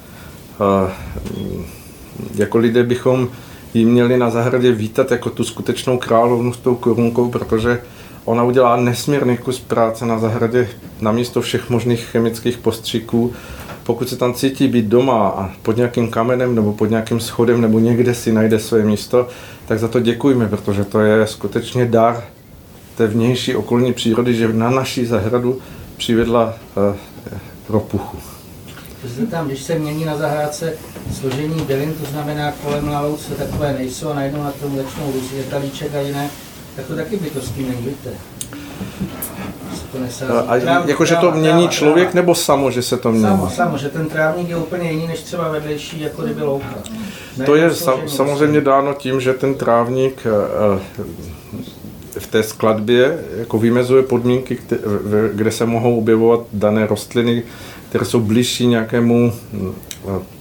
jako 2.36 2.58
lidé 2.58 2.84
bychom 2.84 3.30
ji 3.74 3.86
měli 3.86 4.18
na 4.18 4.30
zahradě 4.30 4.72
vítat 4.72 5.12
jako 5.12 5.30
tu 5.30 5.44
skutečnou 5.44 5.98
královnu 5.98 6.54
s 6.54 6.58
tou 6.58 6.76
korunkou, 6.76 7.30
protože 7.30 7.82
ona 8.28 8.44
udělá 8.44 8.76
nesmírný 8.76 9.38
kus 9.38 9.60
práce 9.60 10.06
na 10.06 10.20
zahradě 10.20 10.70
na 11.02 11.12
místo 11.12 11.42
všech 11.42 11.70
možných 11.70 12.06
chemických 12.06 12.58
postřiků. 12.58 13.34
Pokud 13.84 14.10
se 14.10 14.16
tam 14.16 14.34
cítí 14.34 14.68
být 14.68 14.86
doma 14.86 15.28
a 15.28 15.50
pod 15.62 15.78
nějakým 15.78 16.12
kamenem 16.12 16.56
nebo 16.56 16.74
pod 16.74 16.86
nějakým 16.86 17.20
schodem 17.20 17.62
nebo 17.62 17.80
někde 17.80 18.16
si 18.16 18.32
najde 18.32 18.60
své 18.60 18.84
místo, 18.84 19.28
tak 19.68 19.80
za 19.80 19.88
to 19.88 20.00
děkujeme, 20.00 20.48
protože 20.48 20.86
to 20.86 21.00
je 21.00 21.28
skutečně 21.28 21.86
dar 21.86 22.24
té 22.98 23.08
vnější 23.08 23.56
okolní 23.56 23.94
přírody, 23.94 24.34
že 24.34 24.54
na 24.54 24.70
naší 24.70 25.06
zahradu 25.06 25.60
přivedla 25.98 26.54
uh, 26.76 26.96
ropuchu. 27.70 28.18
tam, 29.32 29.48
když 29.48 29.64
se 29.64 29.80
mění 29.80 30.06
na 30.06 30.18
zahrádce 30.18 30.74
složení 31.20 31.62
bylin, 31.62 31.94
to 31.94 32.12
znamená 32.12 32.52
kolem 32.52 32.88
lavouce 32.88 33.34
takové 33.34 33.74
nejsou 33.74 34.10
a 34.10 34.14
najednou 34.14 34.44
na 34.44 34.52
tom 34.52 34.76
začnou 34.76 35.12
různě 35.12 35.44
talíček 35.44 35.96
a 35.96 36.00
jiné, 36.00 36.30
tak 36.78 36.86
to 36.86 36.96
taky 36.96 37.18
bytostí 37.18 37.64
není, 37.64 37.82
víte? 37.82 38.10
A 40.48 40.56
jakože 40.86 41.16
to 41.16 41.32
mění 41.32 41.70
člověk 41.70 42.14
nebo 42.14 42.36
samo, 42.36 42.72
že 42.72 42.82
se 42.82 42.98
to 42.98 43.12
mění? 43.12 43.26
Samo, 43.26 43.50
samo, 43.50 43.78
že 43.78 43.90
ten 43.90 44.06
trávník 44.06 44.50
je 44.50 44.56
úplně 44.58 44.92
jiný 44.92 45.08
než 45.08 45.22
třeba 45.22 45.50
vedlejší, 45.50 46.02
jako 46.02 46.22
kdyby 46.22 46.42
louka. 46.42 46.76
To 47.46 47.56
je 47.56 47.74
sa, 47.74 47.94
samozřejmě 48.08 48.62
dáno 48.62 48.94
tím, 48.94 49.22
že 49.22 49.34
ten 49.34 49.56
trávník 49.56 50.22
uh, 50.26 50.80
v 52.20 52.28
té 52.28 52.44
skladbě 52.44 53.20
jako 53.38 53.58
vymezuje 53.58 54.04
podmínky, 54.04 54.58
kde 55.34 55.52
se 55.52 55.66
mohou 55.66 55.98
objevovat 55.98 56.40
dané 56.54 56.88
rostliny, 56.88 57.44
které 57.90 58.06
jsou 58.06 58.20
blížší 58.20 58.68
nějakému 58.68 59.34
hm, 59.54 59.74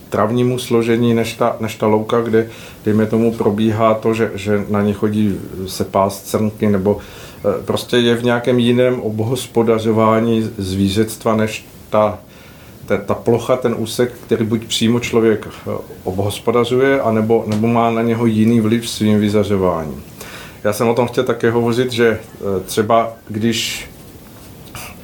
travnímu 0.09 0.59
složení 0.59 1.15
než 1.15 1.33
ta, 1.33 1.57
než 1.61 1.75
ta 1.75 1.87
louka, 1.87 2.21
kde, 2.21 2.49
dejme 2.85 3.07
tomu, 3.07 3.33
probíhá 3.33 3.95
to, 3.95 4.15
že, 4.15 4.31
že 4.35 4.65
na 4.69 4.83
ně 4.83 4.93
chodí 4.93 5.39
se 5.67 5.85
pás 5.85 6.31
crnky, 6.31 6.69
nebo 6.69 6.99
e, 6.99 7.63
prostě 7.63 7.97
je 7.97 8.15
v 8.15 8.25
nějakém 8.25 8.59
jiném 8.59 9.01
obhospodařování 9.01 10.51
zvířectva, 10.59 11.37
než 11.37 11.67
ta, 11.91 12.19
ta, 12.87 12.97
ta 12.97 13.15
plocha, 13.15 13.57
ten 13.57 13.75
úsek, 13.79 14.13
který 14.27 14.45
buď 14.45 14.65
přímo 14.65 15.01
člověk 15.01 15.47
e, 15.47 15.71
obhospodařuje, 16.05 17.01
anebo, 17.01 17.45
nebo 17.47 17.67
má 17.67 17.91
na 17.91 18.03
něho 18.03 18.27
jiný 18.27 18.61
vliv 18.61 18.89
svým 18.89 19.21
vyzařováním. 19.21 20.03
Já 20.65 20.73
jsem 20.73 20.89
o 20.89 20.95
tom 20.95 21.09
chtěl 21.09 21.25
také 21.25 21.51
hovořit, 21.51 21.93
že 21.93 22.09
e, 22.09 22.21
třeba 22.65 23.13
když 23.29 23.91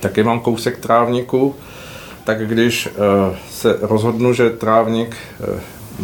taky 0.01 0.23
mám 0.23 0.41
kousek 0.41 0.79
trávníku, 0.79 1.55
tak 2.25 2.49
když 2.49 2.87
e, 2.87 2.91
se 3.51 3.79
rozhodnu, 3.81 4.33
že 4.33 4.51
trávník 4.51 5.17
e, 5.17 5.61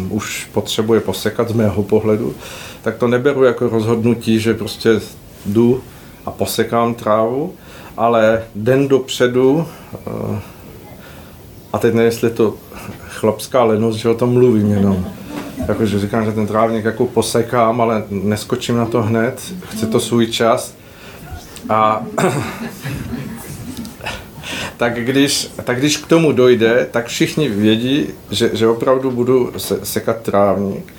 už 0.09 0.49
potřebuje 0.53 0.99
posekat 0.99 1.49
z 1.49 1.53
mého 1.53 1.83
pohledu, 1.83 2.35
tak 2.81 2.97
to 2.97 3.07
neberu 3.07 3.43
jako 3.43 3.69
rozhodnutí, 3.69 4.39
že 4.39 4.53
prostě 4.53 5.01
jdu 5.45 5.81
a 6.25 6.31
posekám 6.31 6.93
trávu, 6.93 7.53
ale 7.97 8.43
den 8.55 8.87
dopředu, 8.87 9.67
a 11.73 11.77
teď 11.77 11.93
nevím, 11.93 12.05
jestli 12.05 12.27
je 12.27 12.33
to 12.33 12.53
chlapská 13.09 13.63
lenost, 13.63 13.95
že 13.95 14.09
o 14.09 14.13
tom 14.13 14.33
mluvím 14.33 14.71
jenom, 14.71 15.05
jakože 15.67 15.99
říkám, 15.99 16.25
že 16.25 16.31
ten 16.31 16.47
trávník 16.47 16.85
jako 16.85 17.05
posekám, 17.05 17.81
ale 17.81 18.03
neskočím 18.09 18.77
na 18.77 18.85
to 18.85 19.01
hned, 19.01 19.53
chce 19.69 19.87
to 19.87 19.99
svůj 19.99 20.27
čas. 20.27 20.73
A 21.69 22.05
tak 24.79 25.05
když, 25.05 25.51
tak 25.63 25.77
když 25.79 25.97
k 25.97 26.07
tomu 26.07 26.31
dojde, 26.31 26.87
tak 26.91 27.07
všichni 27.07 27.49
vědí, 27.49 28.07
že, 28.31 28.49
že 28.53 28.67
opravdu 28.67 29.11
budu 29.11 29.51
se, 29.57 29.79
sekat 29.85 30.21
trávník. 30.21 30.93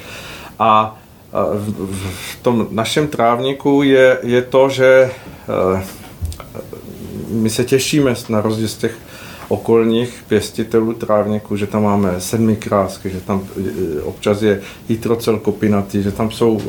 A 0.59 0.99
v, 1.33 1.97
v 2.13 2.43
tom 2.43 2.69
našem 2.71 3.09
trávníku 3.09 3.83
je, 3.83 4.19
je 4.23 4.43
to, 4.43 4.69
že 4.69 5.11
eh, 5.11 5.85
my 7.29 7.51
se 7.51 7.65
těšíme 7.65 8.15
na 8.29 8.41
rozdíl 8.41 8.69
z 8.69 8.77
těch 8.77 8.95
okolních 9.51 10.25
pěstitelů 10.29 10.93
trávníků, 10.93 11.57
že 11.57 11.67
tam 11.67 11.83
máme 11.83 12.21
sedmi 12.21 12.57
krásky, 12.57 13.11
že 13.11 13.21
tam 13.21 13.43
e, 13.99 14.03
občas 14.03 14.43
je 14.43 14.61
jitrocel 14.89 15.39
kopinatý, 15.39 16.03
že 16.03 16.13
tam 16.13 16.31
jsou 16.31 16.61
e, 16.61 16.67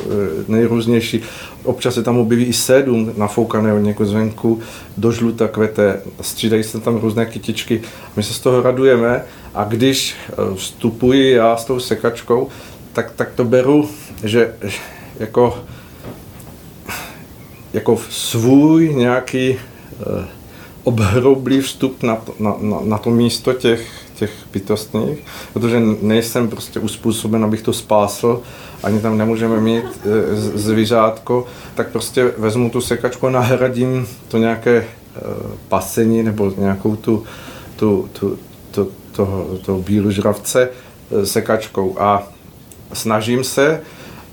nejrůznější, 0.47 1.21
občas 1.63 1.93
se 1.93 2.03
tam 2.03 2.17
objeví 2.17 2.43
i 2.43 2.53
sedm 2.53 3.13
nafoukaného 3.17 3.79
někoho 3.79 4.09
zvenku, 4.09 4.59
do 4.97 5.11
žluta 5.11 5.47
kvete, 5.47 6.01
střídají 6.21 6.63
se 6.63 6.79
tam 6.79 6.97
různé 6.97 7.25
kytičky, 7.25 7.81
my 8.15 8.23
se 8.23 8.33
z 8.33 8.39
toho 8.39 8.61
radujeme 8.61 9.23
a 9.53 9.63
když 9.63 10.15
e, 10.15 10.55
vstupuji 10.55 11.31
já 11.31 11.57
s 11.57 11.65
tou 11.65 11.79
sekačkou, 11.79 12.47
tak, 12.93 13.11
tak 13.15 13.31
to 13.35 13.45
beru, 13.45 13.89
že 14.23 14.53
jako, 15.19 15.59
jako 17.73 17.99
svůj 18.09 18.93
nějaký 18.95 19.57
obhroublý 20.83 21.61
vstup 21.61 22.03
na 22.03 22.15
to, 22.15 22.33
na, 22.39 22.55
na, 22.59 22.77
na 22.83 22.97
to 22.97 23.09
místo 23.09 23.53
těch, 23.53 23.87
těch 24.15 24.31
bytostných, 24.53 25.19
protože 25.53 25.79
nejsem 26.01 26.47
prostě 26.47 26.79
uspůsoben, 26.79 27.43
abych 27.43 27.61
to 27.61 27.73
spásl, 27.73 28.41
ani 28.83 28.99
tam 28.99 29.17
nemůžeme 29.17 29.59
mít 29.59 29.83
e, 29.85 30.35
zvířátko, 30.35 31.45
tak 31.75 31.91
prostě 31.91 32.33
vezmu 32.37 32.69
tu 32.69 32.81
sekačku 32.81 33.27
a 33.27 33.29
nahradím 33.29 34.07
to 34.27 34.37
nějaké 34.37 34.77
e, 34.77 34.85
pasení 35.69 36.23
nebo 36.23 36.53
nějakou 36.57 36.95
tu, 36.95 37.23
tu, 37.75 38.09
tu, 38.13 38.37
to, 39.11 39.57
to 39.65 39.77
bílu 39.77 40.11
žravce 40.11 40.69
e, 41.11 41.25
sekačkou. 41.25 41.95
A 41.99 42.23
snažím 42.93 43.43
se, 43.43 43.81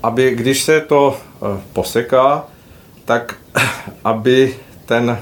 aby 0.03 0.35
když 0.35 0.63
se 0.63 0.81
to 0.81 1.17
e, 1.17 1.61
poseká, 1.73 2.45
tak 3.05 3.35
aby 4.03 4.55
ten 4.85 5.19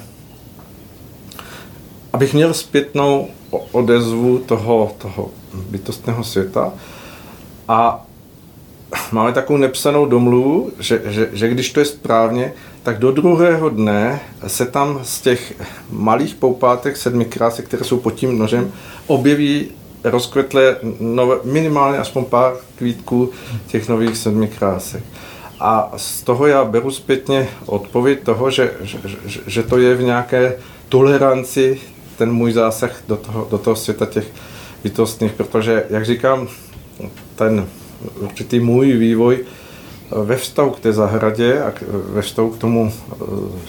abych 2.14 2.34
měl 2.34 2.54
zpětnou 2.54 3.28
odezvu 3.72 4.38
toho, 4.38 4.92
toho 4.98 5.30
bytostného 5.54 6.24
světa 6.24 6.74
a 7.68 8.06
máme 9.12 9.34
takovou 9.34 9.58
nepsanou 9.60 10.06
domluvu, 10.06 10.72
že, 10.80 11.02
že, 11.06 11.30
že 11.34 11.50
když 11.50 11.72
to 11.72 11.80
je 11.80 11.86
správně, 11.86 12.54
tak 12.84 13.00
do 13.00 13.12
druhého 13.12 13.70
dne 13.70 14.20
se 14.48 14.66
tam 14.66 15.00
z 15.04 15.22
těch 15.22 15.54
malých 15.90 16.36
poupátek 16.36 16.98
sedmi 16.98 17.26
krásek, 17.26 17.66
které 17.66 17.84
jsou 17.84 17.98
pod 18.00 18.12
tím 18.12 18.38
nožem, 18.38 18.72
objeví 19.08 19.72
rozkvetlé 20.04 20.78
nové, 21.00 21.36
minimálně 21.44 21.98
aspoň 21.98 22.26
pár 22.26 22.54
kvítků 22.76 23.30
těch 23.68 23.90
nových 23.90 24.18
sedmi 24.18 24.48
krásek. 24.48 25.04
A 25.60 25.92
z 25.98 26.22
toho 26.22 26.48
já 26.48 26.66
beru 26.66 26.92
zpětně 26.92 27.48
odpověď 27.66 28.24
toho, 28.24 28.52
že, 28.52 28.74
že, 28.82 28.98
že, 29.26 29.40
že 29.48 29.64
to 29.64 29.78
je 29.78 29.96
v 29.96 30.04
nějaké 30.04 30.56
toleranci 30.90 31.80
ten 32.18 32.32
můj 32.32 32.54
zásah 32.54 32.92
do 33.08 33.18
toho, 33.18 33.48
do 33.52 33.58
toho 33.58 33.76
světa 33.76 34.06
těch 34.06 34.28
bytostných, 34.84 35.32
protože, 35.32 35.84
jak 35.90 36.06
říkám, 36.06 36.48
ten 37.36 37.68
určitý 38.20 38.60
můj 38.60 38.92
vývoj 38.92 39.46
ve 40.24 40.36
vztahu 40.36 40.70
k 40.70 40.80
té 40.80 40.94
zahradě 40.94 41.62
a 41.62 41.74
ve 41.92 42.22
vztahu 42.22 42.50
k 42.50 42.58
tomu 42.58 42.94
eh, 42.94 43.16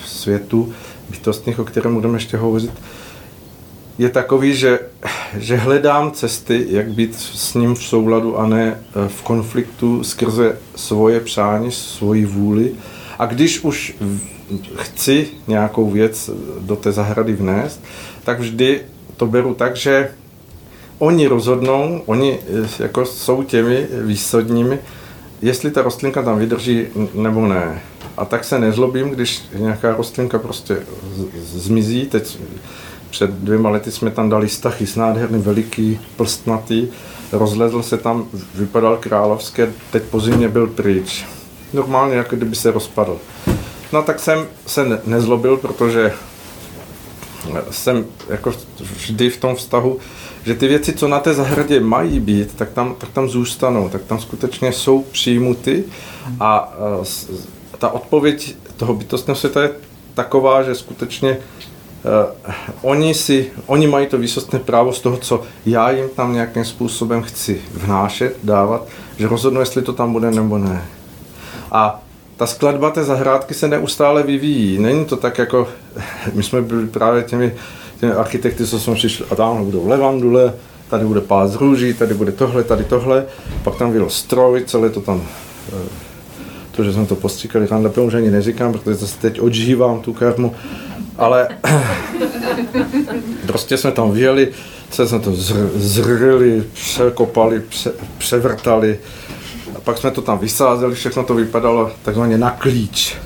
světu 0.07 0.73
bytostných, 1.11 1.59
o 1.59 1.65
kterém 1.65 1.95
budeme 1.95 2.17
ještě 2.17 2.37
hovořit, 2.37 2.71
je 3.99 4.09
takový, 4.09 4.55
že, 4.55 4.79
že 5.37 5.57
hledám 5.57 6.11
cesty, 6.11 6.67
jak 6.69 6.93
být 6.93 7.15
s 7.15 7.55
ním 7.55 7.75
v 7.75 7.83
souladu 7.85 8.39
a 8.39 8.47
ne 8.47 8.81
eh, 8.81 9.09
v 9.09 9.23
konfliktu 9.23 10.05
skrze 10.05 10.59
svoje 10.77 11.21
přání, 11.21 11.73
svoji 11.73 12.25
vůli. 12.25 12.73
A 13.19 13.27
když 13.27 13.61
už 13.65 13.97
chci 14.77 15.29
nějakou 15.49 15.91
věc 15.91 16.31
do 16.61 16.77
té 16.77 16.93
zahrady 16.93 17.33
vnést, 17.33 17.85
tak 18.25 18.41
vždy 18.41 18.81
to 19.17 19.27
beru 19.27 19.55
tak, 19.55 19.77
že 19.77 20.11
oni 20.99 21.27
rozhodnou, 21.27 22.03
oni 22.07 22.39
eh, 22.39 22.83
jako 22.83 23.07
jsou 23.07 23.43
těmi 23.43 23.87
výsodními, 24.05 24.79
jestli 25.43 25.71
ta 25.71 25.83
rostlinka 25.83 26.23
tam 26.23 26.39
vydrží 26.39 26.87
nebo 27.15 27.47
ne. 27.47 27.83
A 28.17 28.25
tak 28.25 28.45
se 28.45 28.59
nezlobím, 28.59 29.11
když 29.11 29.43
nějaká 29.55 29.97
rostlinka 29.97 30.39
prostě 30.39 30.77
zmizí. 31.35 32.07
Teď 32.07 32.39
před 33.11 33.31
dvěma 33.31 33.71
lety 33.71 33.91
jsme 33.91 34.11
tam 34.11 34.31
dali 34.31 34.49
stachy 34.49 34.87
s 34.87 34.97
nádherný, 34.97 35.43
veliký, 35.43 36.01
plstnatý. 36.17 36.89
Rozlezl 37.33 37.83
se 37.83 37.99
tam, 37.99 38.29
vypadal 38.55 38.97
královské, 38.97 39.73
teď 39.91 40.03
po 40.03 40.21
zimě 40.21 40.49
byl 40.49 40.67
pryč. 40.67 41.25
Normálně, 41.73 42.17
jako 42.17 42.37
kdyby 42.37 42.57
se 42.57 42.71
rozpadl. 42.71 43.19
No 43.93 44.03
tak 44.03 44.21
jsem 44.21 44.47
se 44.67 45.01
nezlobil, 45.07 45.57
protože 45.57 46.13
jsem 47.71 48.07
jako 48.29 48.53
vždy 48.81 49.31
v 49.31 49.37
tom 49.37 49.57
vztahu, 49.57 49.99
že 50.45 50.55
ty 50.55 50.69
věci, 50.69 50.93
co 50.93 51.09
na 51.09 51.21
té 51.21 51.35
zahradě 51.35 51.81
mají 51.81 52.21
být, 52.21 52.55
tak 52.55 52.71
tam, 52.71 52.95
tak 52.99 53.11
tam 53.11 53.29
zůstanou, 53.29 53.89
tak 53.89 54.03
tam 54.03 54.21
skutečně 54.21 54.73
jsou 54.73 55.03
přijímuty 55.03 55.85
a 56.41 56.73
ta 57.79 57.89
odpověď 57.89 58.57
toho 58.77 58.95
bytostného 58.95 59.37
světa 59.37 59.63
je 59.63 59.71
taková, 60.15 60.63
že 60.63 60.75
skutečně 60.75 61.31
uh, 61.37 62.53
oni, 62.83 63.15
si, 63.15 63.51
oni 63.67 63.87
mají 63.87 64.07
to 64.07 64.19
výsostné 64.19 64.59
právo 64.59 64.93
z 64.93 65.01
toho, 65.01 65.17
co 65.17 65.43
já 65.67 65.91
jim 65.91 66.09
tam 66.09 66.33
nějakým 66.33 66.65
způsobem 66.65 67.23
chci 67.23 67.63
vnášet, 67.75 68.37
dávat, 68.43 68.87
že 69.19 69.29
rozhodnu, 69.29 69.61
jestli 69.61 69.83
to 69.83 69.93
tam 69.93 70.13
bude 70.13 70.31
nebo 70.31 70.59
ne. 70.59 70.85
A 71.73 72.03
ta 72.39 72.47
skladba 72.47 72.91
té 72.91 73.05
zahrádky 73.05 73.55
se 73.55 73.69
neustále 73.69 74.23
vyvíjí. 74.23 74.79
Není 74.79 75.05
to 75.05 75.17
tak 75.17 75.39
jako, 75.39 75.69
my 76.35 76.43
jsme 76.43 76.63
byli 76.63 76.87
právě 76.87 77.23
těmi, 77.23 77.55
těmi 78.01 78.13
architekty, 78.13 78.67
co 78.67 78.81
jsme 78.81 78.95
přišli, 78.95 79.27
a 79.31 79.35
tam 79.35 79.65
budou 79.65 79.89
levandule, 79.89 80.55
tady 80.91 81.05
bude 81.05 81.21
pás 81.21 81.55
růží, 81.55 81.95
tady 81.95 82.15
bude 82.15 82.33
tohle, 82.33 82.65
tady 82.65 82.85
tohle, 82.85 83.27
pak 83.65 83.77
tam 83.77 83.93
byl 83.93 84.11
stroj, 84.11 84.65
celé 84.67 84.91
to 84.91 85.01
tam, 85.01 85.23
eh, 85.69 85.89
to, 86.71 86.85
že 86.85 86.93
jsme 86.93 87.07
to 87.07 87.17
postříkali, 87.17 87.67
tam 87.67 87.91
už 88.03 88.15
ani 88.15 88.31
neříkám, 88.31 88.73
protože 88.73 88.95
zase 88.95 89.19
teď 89.19 89.41
odžívám 89.41 90.01
tu 90.01 90.13
karmu, 90.13 90.55
ale 91.17 91.49
prostě 93.47 93.77
jsme 93.77 93.93
tam 93.93 94.13
vyjeli, 94.13 94.49
se 94.91 95.09
jsme 95.09 95.19
to 95.19 95.35
zr, 95.35 95.71
zrili, 95.75 96.65
překopali, 96.73 97.61
pře, 97.61 97.93
převrtali, 98.19 98.99
a 99.79 99.81
pak 99.81 99.99
jsme 99.99 100.11
to 100.11 100.23
tam 100.23 100.39
vysázeli, 100.39 100.95
všechno 100.95 101.23
to 101.23 101.35
vypadalo 101.35 101.91
takzvaně 102.03 102.39
na 102.39 102.51
klíč. 102.51 103.17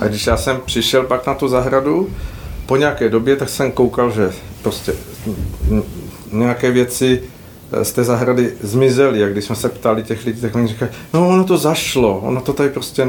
A 0.00 0.06
když 0.06 0.26
já 0.26 0.36
jsem 0.36 0.60
přišel 0.64 1.02
pak 1.02 1.26
na 1.26 1.34
tu 1.34 1.48
zahradu, 1.48 2.10
po 2.66 2.76
nějaké 2.76 3.08
době, 3.08 3.36
tak 3.36 3.48
jsem 3.48 3.72
koukal, 3.72 4.10
že 4.10 4.32
prostě 4.62 4.92
nějaké 6.32 6.70
věci 6.70 7.22
z 7.82 7.92
té 7.92 8.04
zahrady 8.04 8.52
zmizely. 8.60 9.24
A 9.24 9.28
když 9.28 9.44
jsme 9.44 9.56
se 9.56 9.68
ptali 9.68 10.02
těch 10.02 10.26
lidí, 10.26 10.40
tak 10.40 10.54
oni 10.54 10.68
říkali, 10.68 10.90
no 11.14 11.28
ono 11.28 11.44
to 11.44 11.58
zašlo, 11.58 12.18
ono 12.18 12.40
to 12.40 12.52
tady 12.52 12.68
prostě 12.68 13.06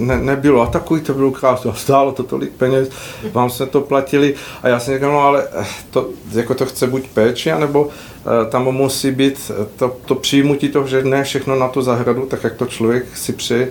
ne, 0.00 0.18
nebylo. 0.18 0.62
A 0.62 0.66
takový 0.66 1.00
to 1.00 1.14
bylo 1.14 1.30
krásné, 1.30 1.70
stálo 1.74 2.12
to 2.12 2.22
tolik 2.22 2.52
peněz, 2.52 2.88
vám 3.32 3.50
jsme 3.50 3.66
to 3.66 3.80
platili. 3.80 4.34
A 4.62 4.68
já 4.68 4.80
jsem 4.80 4.94
říkal, 4.94 5.12
no 5.12 5.20
ale 5.20 5.48
to, 5.90 6.08
jako 6.32 6.54
to 6.54 6.66
chce 6.66 6.86
buď 6.86 7.08
péči, 7.08 7.52
anebo 7.52 7.88
eh, 7.88 8.50
tam 8.50 8.64
musí 8.64 9.10
být 9.10 9.50
to, 9.76 9.96
to 10.04 10.14
přijímutí 10.14 10.68
toho, 10.68 10.86
že 10.86 11.04
ne 11.04 11.24
všechno 11.24 11.54
na 11.54 11.68
tu 11.68 11.82
zahradu, 11.82 12.26
tak 12.26 12.44
jak 12.44 12.54
to 12.54 12.66
člověk 12.66 13.16
si 13.16 13.32
přeje, 13.32 13.68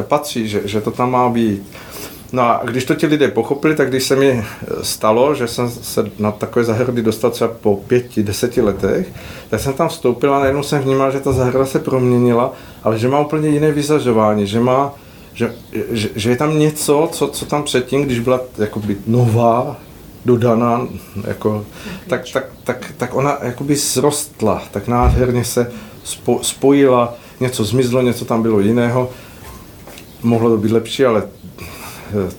eh, 0.00 0.02
patří, 0.02 0.48
že, 0.48 0.60
že 0.64 0.80
to 0.80 0.90
tam 0.90 1.10
má 1.10 1.28
být. 1.28 1.62
No 2.32 2.42
a 2.42 2.60
když 2.64 2.84
to 2.84 2.94
ti 2.94 3.06
lidé 3.06 3.28
pochopili, 3.28 3.74
tak 3.74 3.88
když 3.88 4.04
se 4.04 4.16
mi 4.16 4.30
eh, 4.30 4.44
stalo, 4.82 5.34
že 5.34 5.48
jsem 5.48 5.70
se 5.70 6.10
na 6.18 6.32
takové 6.32 6.64
zahrady 6.64 7.02
dostal 7.02 7.30
třeba 7.30 7.50
po 7.60 7.76
pěti, 7.76 8.22
deseti 8.22 8.60
letech, 8.60 9.12
tak 9.50 9.60
jsem 9.60 9.72
tam 9.72 9.88
vstoupil 9.88 10.34
a 10.34 10.38
najednou 10.38 10.62
jsem 10.62 10.82
vnímal, 10.82 11.10
že 11.10 11.20
ta 11.20 11.32
zahrada 11.32 11.66
se 11.66 11.78
proměnila, 11.78 12.52
ale 12.84 12.98
že 12.98 13.08
má 13.08 13.20
úplně 13.20 13.48
jiné 13.48 13.72
vyzařování, 13.72 14.46
že 14.46 14.60
má 14.60 14.94
že, 15.34 15.54
že, 15.90 16.08
že 16.14 16.30
je 16.30 16.36
tam 16.36 16.58
něco, 16.58 17.08
co, 17.12 17.28
co 17.28 17.46
tam 17.46 17.62
předtím, 17.62 18.02
když 18.02 18.20
byla 18.20 18.40
jakoby 18.58 18.96
nová, 19.06 19.76
dodaná, 20.24 20.88
jako, 21.26 21.64
tak, 22.06 22.22
tak, 22.32 22.44
tak, 22.64 22.92
tak 22.96 23.14
ona 23.14 23.38
jakoby 23.42 23.76
zrostla, 23.76 24.62
tak 24.70 24.88
nádherně 24.88 25.44
se 25.44 25.72
spo, 26.04 26.38
spojila, 26.42 27.14
něco 27.40 27.64
zmizlo, 27.64 28.02
něco 28.02 28.24
tam 28.24 28.42
bylo 28.42 28.60
jiného. 28.60 29.10
Mohlo 30.22 30.50
to 30.50 30.56
být 30.56 30.72
lepší, 30.72 31.04
ale 31.04 31.22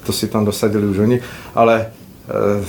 to 0.04 0.14
si 0.14 0.28
tam 0.28 0.46
dosadili 0.46 0.88
už 0.88 0.98
oni, 0.98 1.22
ale 1.56 1.86
eh, 1.86 2.66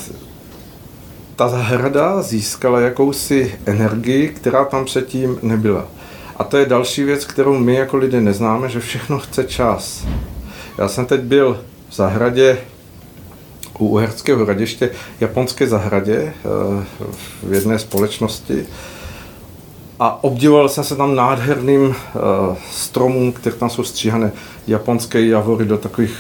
ta 1.36 1.48
zahrada 1.48 2.22
získala 2.22 2.80
jakousi 2.80 3.54
energii, 3.66 4.28
která 4.28 4.64
tam 4.64 4.84
předtím 4.84 5.38
nebyla. 5.42 5.86
A 6.36 6.44
to 6.44 6.56
je 6.56 6.66
další 6.66 7.04
věc, 7.04 7.24
kterou 7.24 7.58
my 7.58 7.74
jako 7.74 7.96
lidé 7.96 8.20
neznáme, 8.20 8.68
že 8.68 8.80
všechno 8.80 9.18
chce 9.18 9.44
čas. 9.44 10.06
Já 10.78 10.88
jsem 10.88 11.06
teď 11.06 11.20
byl 11.20 11.60
v 11.88 11.94
zahradě 11.94 12.58
u 13.78 13.88
Uherského 13.88 14.44
hradiště, 14.44 14.90
japonské 15.20 15.66
zahradě 15.66 16.16
eh, 16.16 16.32
v 17.42 17.52
jedné 17.52 17.78
společnosti 17.78 18.66
a 20.00 20.24
obdivoval 20.24 20.68
jsem 20.68 20.84
se 20.84 20.96
tam 20.96 21.14
nádherným 21.14 21.94
stromům, 22.70 23.32
které 23.32 23.56
tam 23.56 23.70
jsou 23.70 23.84
stříhané 23.84 24.32
japonské 24.66 25.26
javory 25.26 25.64
do 25.64 25.78
takových 25.78 26.16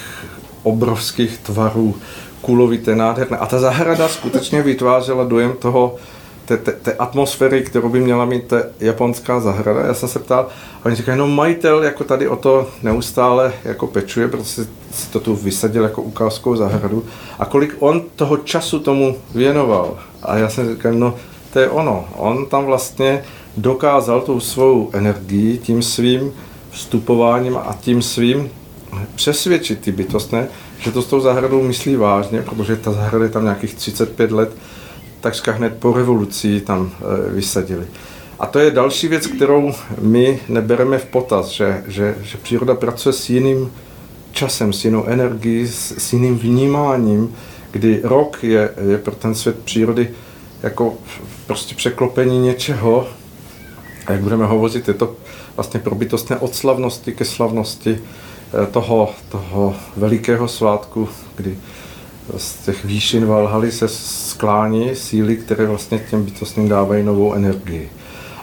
obrovských 0.62 1.38
tvarů, 1.38 1.94
kulovité, 2.40 2.96
nádherné. 2.96 3.38
A 3.38 3.46
ta 3.46 3.58
zahrada 3.58 4.08
skutečně 4.08 4.62
vytvářela 4.62 5.24
dojem 5.24 5.52
toho, 5.58 5.96
té, 6.44 6.56
té, 6.56 6.72
té 6.72 6.92
atmosféry, 6.92 7.62
kterou 7.62 7.88
by 7.88 8.00
měla 8.00 8.24
mít 8.24 8.46
ta 8.46 8.56
japonská 8.80 9.40
zahrada. 9.40 9.80
Já 9.80 9.94
jsem 9.94 10.08
se 10.08 10.18
ptal, 10.18 10.46
a 10.82 10.86
oni 10.86 10.96
říkají, 10.96 11.18
no 11.18 11.26
majitel 11.26 11.82
jako 11.82 12.04
tady 12.04 12.28
o 12.28 12.36
to 12.36 12.68
neustále 12.82 13.52
jako 13.64 13.86
pečuje, 13.86 14.28
protože 14.28 14.66
si 14.90 15.10
to 15.12 15.20
tu 15.20 15.36
vysadil 15.36 15.82
jako 15.82 16.02
ukázkou 16.02 16.56
zahradu. 16.56 17.04
A 17.38 17.44
kolik 17.44 17.76
on 17.78 18.02
toho 18.16 18.36
času 18.36 18.78
tomu 18.78 19.16
věnoval. 19.34 19.98
A 20.22 20.36
já 20.36 20.48
jsem 20.48 20.70
říkal, 20.70 20.92
no 20.92 21.14
to 21.52 21.58
je 21.58 21.68
ono. 21.68 22.04
On 22.16 22.46
tam 22.46 22.64
vlastně 22.64 23.24
dokázal 23.56 24.20
tou 24.20 24.40
svou 24.40 24.90
energii, 24.92 25.58
tím 25.58 25.82
svým 25.82 26.32
vstupováním 26.70 27.56
a 27.56 27.76
tím 27.80 28.02
svým 28.02 28.50
přesvědčit 29.14 29.80
ty 29.80 29.92
bytostné, 29.92 30.48
že 30.78 30.92
to 30.92 31.02
s 31.02 31.06
tou 31.06 31.20
zahradou 31.20 31.62
myslí 31.62 31.96
vážně, 31.96 32.42
protože 32.42 32.76
ta 32.76 32.92
zahrada 32.92 33.24
je 33.24 33.30
tam 33.30 33.44
nějakých 33.44 33.74
35 33.74 34.32
let, 34.32 34.56
takřka 35.20 35.52
hned 35.52 35.76
po 35.78 35.92
revoluci 35.92 36.60
tam 36.60 36.90
e, 36.90 37.32
vysadili. 37.32 37.86
A 38.38 38.46
to 38.46 38.58
je 38.58 38.70
další 38.70 39.08
věc, 39.08 39.26
kterou 39.26 39.72
my 40.00 40.40
nebereme 40.48 40.98
v 40.98 41.04
potaz, 41.04 41.48
že, 41.48 41.84
že, 41.86 42.14
že 42.22 42.38
příroda 42.38 42.74
pracuje 42.74 43.12
s 43.12 43.30
jiným 43.30 43.72
časem, 44.32 44.72
s 44.72 44.84
jinou 44.84 45.04
energií, 45.04 45.68
s, 45.68 45.94
s 45.98 46.12
jiným 46.12 46.38
vnímáním, 46.38 47.34
kdy 47.70 48.00
rok 48.04 48.38
je, 48.42 48.70
je 48.90 48.98
pro 48.98 49.14
ten 49.14 49.34
svět 49.34 49.58
přírody 49.64 50.10
jako 50.62 50.94
prostě 51.46 51.74
překlopení 51.74 52.40
něčeho, 52.40 53.08
a 54.06 54.12
jak 54.12 54.20
budeme 54.20 54.46
hovořit, 54.46 54.88
je 54.88 54.94
to 54.94 55.16
vlastně 55.56 55.80
pro 55.80 55.94
bytostné 55.94 56.36
od 56.36 56.54
slavnosti 56.54 57.12
ke 57.12 57.24
slavnosti, 57.24 57.98
Eh, 57.98 58.29
toho, 58.70 59.10
toho 59.28 59.74
velikého 59.96 60.48
svátku, 60.48 61.08
kdy 61.36 61.58
z 62.36 62.56
těch 62.56 62.84
výšin 62.84 63.26
Valhaly 63.26 63.72
se 63.72 63.88
sklání 63.88 64.96
síly, 64.96 65.36
které 65.36 65.66
vlastně 65.66 65.98
těm 66.10 66.24
bytostným 66.24 66.68
dávají 66.68 67.04
novou 67.04 67.34
energii. 67.34 67.90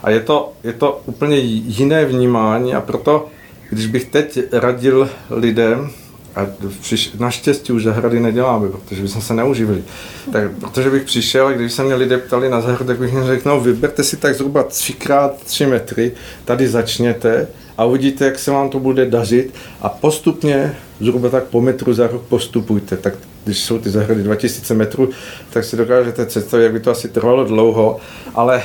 A 0.04 0.10
je 0.10 0.20
to, 0.20 0.54
je 0.64 0.74
to 0.74 1.02
úplně 1.06 1.38
jiné 1.38 2.06
vnímání 2.06 2.74
a 2.74 2.82
proto 2.82 3.28
když 3.70 3.88
bych 3.88 4.06
teď 4.06 4.40
radil 4.52 5.10
lidem, 5.30 5.90
a 6.36 6.48
přiš, 6.82 7.14
naštěstí 7.20 7.74
už 7.74 7.84
zahrady 7.84 8.20
neděláme, 8.20 8.70
protože 8.70 9.02
bychom 9.02 9.22
se 9.22 9.34
neuživili. 9.34 9.84
Tak, 10.32 10.52
protože 10.60 10.90
bych 10.90 11.04
přišel 11.04 11.54
když 11.54 11.74
se 11.74 11.84
mě 11.84 11.96
lidé 11.96 12.18
ptali 12.18 12.50
na 12.50 12.62
zahradu, 12.62 12.86
tak 12.86 13.00
bych 13.00 13.14
jim 13.14 13.26
řekl, 13.26 13.50
no 13.50 13.60
vyberte 13.60 14.04
si 14.04 14.18
tak 14.18 14.36
zhruba 14.36 14.64
3x3 14.64 15.70
metry, 15.70 16.12
tady 16.46 16.68
začněte 16.68 17.48
a 17.78 17.86
uvidíte, 17.86 18.26
jak 18.26 18.40
se 18.40 18.52
vám 18.52 18.70
to 18.70 18.80
bude 18.80 19.06
dařit 19.06 19.54
a 19.82 19.90
postupně, 19.90 20.78
zhruba 21.00 21.30
tak 21.30 21.44
po 21.44 21.62
metru 21.62 21.94
za 21.94 22.08
rok 22.08 22.22
postupujte. 22.22 22.98
Tak 22.98 23.14
když 23.44 23.60
jsou 23.60 23.80
ty 23.80 23.90
zahrady 23.90 24.24
2000 24.24 24.74
metrů, 24.74 25.10
tak 25.50 25.64
si 25.64 25.78
dokážete 25.78 26.26
představit, 26.26 26.64
jak 26.64 26.74
by 26.74 26.80
to 26.80 26.92
asi 26.92 27.10
trvalo 27.10 27.44
dlouho, 27.44 28.00
ale 28.36 28.64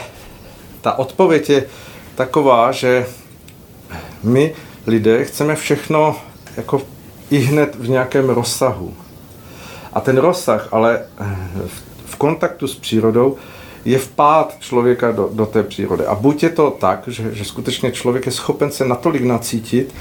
ta 0.81 0.99
odpověď 0.99 1.51
je 1.51 1.65
taková, 2.15 2.73
že 2.73 3.07
my 4.23 4.55
lidé 4.87 5.25
chceme 5.25 5.57
všechno 5.57 6.17
jako 6.57 6.83
i 7.31 7.39
hned 7.39 7.75
v 7.75 7.89
nějakém 7.89 8.29
rozsahu. 8.29 8.95
A 9.93 10.01
ten 10.01 10.19
rozsah 10.19 10.69
ale 10.73 11.01
v 12.07 12.17
kontaktu 12.17 12.69
s 12.69 12.77
přírodou 12.77 13.37
je 13.85 13.99
vpád 13.99 14.57
člověka 14.61 15.13
do, 15.13 15.31
do 15.33 15.47
té 15.47 15.63
přírody. 15.63 16.07
A 16.07 16.15
buď 16.15 16.43
je 16.43 16.51
to 16.51 16.71
tak, 16.71 17.03
že, 17.07 17.35
že 17.35 17.45
skutečně 17.45 17.93
člověk 17.93 18.27
je 18.27 18.33
schopen 18.33 18.71
se 18.71 18.85
natolik 18.85 19.23
nacítit, 19.23 19.95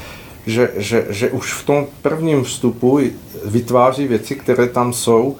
že, 0.45 0.71
že, 0.77 1.05
že 1.09 1.29
už 1.29 1.53
v 1.53 1.65
tom 1.65 1.87
prvním 2.01 2.43
vstupu 2.43 2.99
vytváří 3.45 4.07
věci, 4.07 4.35
které 4.35 4.67
tam 4.67 4.93
jsou 4.93 5.37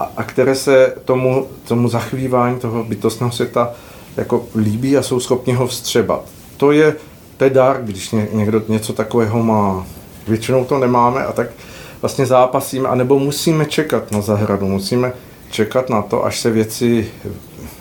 a, 0.00 0.10
a 0.16 0.22
které 0.22 0.54
se 0.54 0.94
tomu, 1.04 1.46
tomu 1.68 1.88
zachvívání 1.88 2.58
toho 2.58 2.84
bytostného 2.84 3.32
světa 3.32 3.72
jako 4.16 4.44
líbí 4.56 4.96
a 4.96 5.02
jsou 5.02 5.20
schopni 5.20 5.52
ho 5.52 5.66
vstřebat. 5.66 6.24
To 6.56 6.72
je, 6.72 6.96
je 7.40 7.50
dar, 7.50 7.82
když 7.82 8.14
někdo 8.32 8.62
něco 8.68 8.92
takového 8.92 9.42
má. 9.42 9.86
Většinou 10.28 10.64
to 10.64 10.78
nemáme 10.78 11.24
a 11.24 11.32
tak 11.32 11.50
vlastně 12.02 12.26
zápasíme, 12.26 12.88
anebo 12.88 13.18
musíme 13.18 13.66
čekat 13.66 14.12
na 14.12 14.20
zahradu, 14.20 14.68
musíme 14.68 15.12
čekat 15.50 15.90
na 15.90 16.02
to, 16.02 16.24
až 16.24 16.40
se 16.40 16.50
věci 16.50 17.10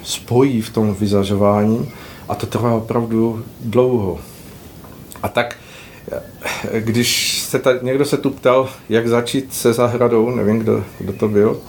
spojí 0.04 0.62
v 0.62 0.70
tom 0.70 0.96
vyzařování 0.96 1.92
a 2.30 2.36
to 2.36 2.46
trvá 2.46 2.74
opravdu 2.74 3.46
dlouho. 3.60 4.20
A 5.24 5.30
tak, 5.30 5.58
když 6.80 7.40
se 7.40 7.60
ta, 7.60 7.70
někdo 7.82 8.06
se 8.06 8.18
tu 8.18 8.30
ptal, 8.30 8.70
jak 8.90 9.08
začít 9.08 9.54
se 9.54 9.74
zahradou, 9.74 10.36
nevím, 10.36 10.60
kdo, 10.60 10.84
kdo 11.00 11.14
to 11.14 11.28
byl, 11.28 11.62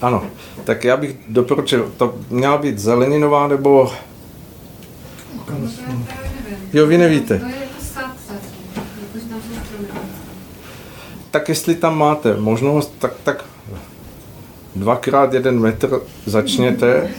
ano, 0.00 0.24
tak 0.64 0.84
já 0.84 0.96
bych 0.96 1.16
doporučil, 1.28 1.92
to 1.96 2.14
měla 2.30 2.58
být 2.58 2.78
zeleninová 2.78 3.48
nebo... 3.48 3.92
Jo, 6.72 6.86
vy 6.86 6.98
nevíte. 6.98 7.40
Tak 11.30 11.48
jestli 11.48 11.74
tam 11.74 11.98
máte 11.98 12.36
možnost, 12.36 12.94
tak, 12.98 13.12
tak 13.24 13.44
dvakrát 14.76 15.34
jeden 15.34 15.60
metr 15.60 16.00
začněte, 16.26 17.10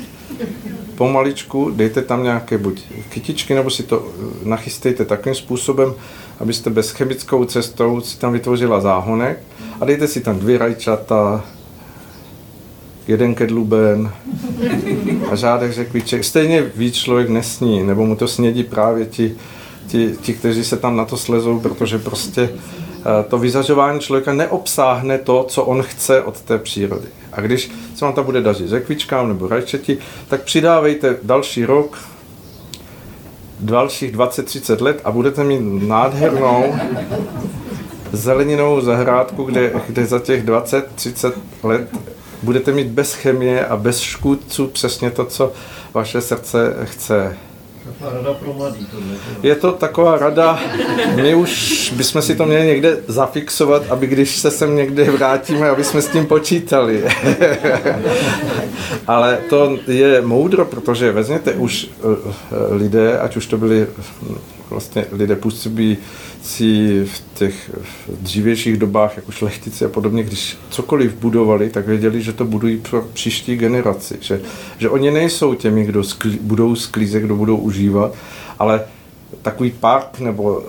pomaličku, 0.96 1.72
dejte 1.76 2.02
tam 2.02 2.24
nějaké 2.24 2.58
buď 2.58 2.82
kytičky, 3.10 3.54
nebo 3.54 3.70
si 3.70 3.84
to 3.84 4.08
nachystejte 4.44 5.06
takým 5.06 5.36
způsobem, 5.36 5.94
abyste 6.40 6.70
bez 6.70 6.92
chemickou 6.92 7.46
cestou 7.46 8.02
si 8.02 8.20
tam 8.20 8.34
vytvořila 8.34 8.82
záhonek 8.82 9.40
a 9.82 9.86
dejte 9.86 10.08
si 10.08 10.22
tam 10.22 10.40
dvě 10.40 10.58
rajčata, 10.58 11.44
jeden 13.08 13.36
kedluben 13.36 14.12
a 15.32 15.36
řádek 15.36 15.74
řekviček. 15.74 16.24
Stejně 16.24 16.72
víc 16.76 16.96
člověk 16.96 17.30
nesní, 17.30 17.84
nebo 17.84 18.06
mu 18.06 18.16
to 18.16 18.28
snědí 18.28 18.64
právě 18.64 19.06
ti, 19.06 19.36
ti, 19.88 20.16
ti, 20.22 20.34
kteří 20.34 20.64
se 20.64 20.78
tam 20.78 20.98
na 20.98 21.06
to 21.06 21.18
slezou, 21.18 21.60
protože 21.60 21.98
prostě 21.98 22.42
eh, 22.52 23.24
to 23.30 23.38
vyzařování 23.38 24.00
člověka 24.00 24.34
neobsáhne 24.34 25.18
to, 25.18 25.46
co 25.50 25.64
on 25.64 25.84
chce 25.84 26.22
od 26.22 26.42
té 26.42 26.58
přírody. 26.58 27.08
A 27.36 27.42
když 27.42 27.72
se 27.96 28.06
vám 28.06 28.14
to 28.14 28.24
bude 28.24 28.42
dařit 28.42 28.68
řekvičkám 28.68 29.28
nebo 29.28 29.48
rajčeti, 29.48 29.98
tak 30.28 30.44
přidávejte 30.44 31.18
další 31.24 31.66
rok, 31.66 31.98
dalších 33.60 34.16
20-30 34.16 34.84
let 34.84 35.02
a 35.04 35.12
budete 35.12 35.44
mít 35.44 35.88
nádhernou 35.88 36.76
zeleninovou 38.12 38.82
zahrádku, 38.82 39.44
kde, 39.44 39.74
kde 39.88 40.06
za 40.06 40.20
těch 40.20 40.46
20-30 40.46 41.32
let 41.64 41.88
budete 42.44 42.72
mít 42.72 42.88
bez 42.88 43.14
chemie 43.14 43.66
a 43.66 43.78
bez 43.78 44.00
škůdců 44.00 44.68
přesně 44.68 45.12
to, 45.12 45.26
co 45.26 45.52
vaše 45.94 46.22
srdce 46.22 46.76
chce. 46.84 47.38
Rada 48.02 48.34
pro 48.34 48.54
mladý, 48.54 48.88
Je 49.44 49.56
to 49.56 49.72
taková 49.72 50.18
rada, 50.18 50.60
my 51.16 51.36
už 51.36 51.94
bychom 51.96 52.22
si 52.22 52.36
to 52.36 52.46
měli 52.46 52.66
někde 52.66 52.98
zafixovat, 53.08 53.84
aby 53.90 54.08
když 54.08 54.38
se 54.38 54.52
sem 54.52 54.76
někde 54.76 55.12
vrátíme, 55.12 55.70
aby 55.70 55.84
jsme 55.84 56.02
s 56.02 56.08
tím 56.08 56.26
počítali. 56.26 57.04
Ale 59.08 59.38
to 59.50 59.78
je 59.88 60.22
moudro, 60.22 60.66
protože 60.66 61.12
vezměte 61.12 61.52
už 61.52 61.88
eh, 61.88 62.74
lidé, 62.76 63.20
ať 63.20 63.36
už 63.36 63.48
to 63.48 63.58
byli 63.58 63.88
vlastně 64.74 65.06
lidé 65.12 65.36
působí 65.36 65.98
si 66.42 67.04
v 67.06 67.24
těch 67.34 67.72
dřívějších 68.22 68.78
dobách, 68.78 69.16
jako 69.16 69.32
šlechtici 69.32 69.86
a 69.86 69.90
podobně, 69.90 70.24
když 70.24 70.58
cokoliv 70.70 71.16
budovali, 71.16 71.70
tak 71.70 71.88
věděli, 71.88 72.22
že 72.22 72.34
to 72.34 72.46
budují 72.46 72.78
pro 72.78 73.02
příští 73.14 73.56
generaci. 73.58 74.18
Že, 74.22 74.42
že 74.78 74.90
oni 74.90 75.12
nejsou 75.12 75.54
těmi, 75.54 75.86
kdo 75.86 76.04
sklí, 76.04 76.40
budou 76.42 76.76
sklízet, 76.76 77.24
kdo 77.24 77.36
budou 77.36 77.58
užívat, 77.58 78.14
ale 78.60 78.84
takový 79.42 79.72
park 79.72 80.20
nebo 80.20 80.64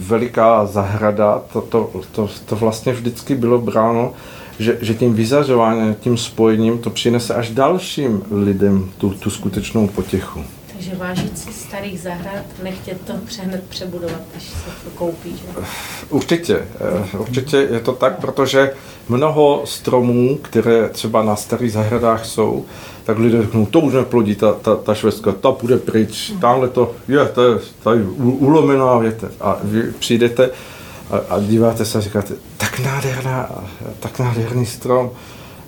veliká 0.00 0.66
zahrada, 0.66 1.42
to, 1.52 1.60
to, 1.60 1.90
to, 2.12 2.28
to 2.46 2.56
vlastně 2.56 2.92
vždycky 2.92 3.34
bylo 3.34 3.58
bráno, 3.58 4.12
že, 4.58 4.78
že 4.80 4.94
tím 4.94 5.14
vyzařováním, 5.14 5.94
tím 5.94 6.16
spojením 6.16 6.78
to 6.78 6.90
přinese 6.90 7.34
až 7.34 7.50
dalším 7.50 8.22
lidem 8.30 8.90
tu, 8.98 9.10
tu 9.10 9.30
skutečnou 9.30 9.88
potěchu. 9.88 10.44
Takže 10.78 10.96
vážit 10.96 11.38
si 11.38 11.52
starých 11.52 12.00
zahrad, 12.00 12.44
nechtět 12.62 13.00
to 13.06 13.12
hned 13.42 13.64
přebudovat, 13.68 14.20
když 14.32 14.44
se 14.44 14.70
to 14.84 14.90
koupí, 14.94 15.36
že? 15.36 15.46
Určitě, 16.10 16.54
eh, 16.56 17.18
určitě 17.18 17.56
je 17.56 17.80
to 17.80 17.92
tak, 17.92 18.20
protože 18.20 18.72
mnoho 19.08 19.62
stromů, 19.64 20.38
které 20.42 20.88
třeba 20.88 21.22
na 21.22 21.36
starých 21.36 21.72
zahradách 21.72 22.26
jsou, 22.26 22.64
tak 23.04 23.18
lidé 23.18 23.42
řeknou, 23.42 23.66
to 23.66 23.80
už 23.80 23.94
neplodí 23.94 24.34
ta, 24.34 24.52
ta, 24.52 24.76
ta 24.76 24.94
švestka, 24.94 25.32
ta 25.32 25.52
půjde 25.52 25.78
pryč, 25.78 26.32
tamhle 26.40 26.68
to, 26.68 26.94
je, 27.08 27.26
to 27.26 27.42
je 27.42 27.58
tady 27.82 28.02
ulomená 28.18 28.98
větev. 28.98 29.32
A 29.40 29.56
vy 29.62 29.92
přijdete 29.98 30.50
a, 31.10 31.34
a 31.34 31.40
díváte 31.40 31.84
se 31.84 31.98
a 31.98 32.00
říkáte, 32.00 32.34
tak 32.56 32.78
nádherná, 32.78 33.64
tak 34.00 34.18
nádherný 34.18 34.66
strom, 34.66 35.10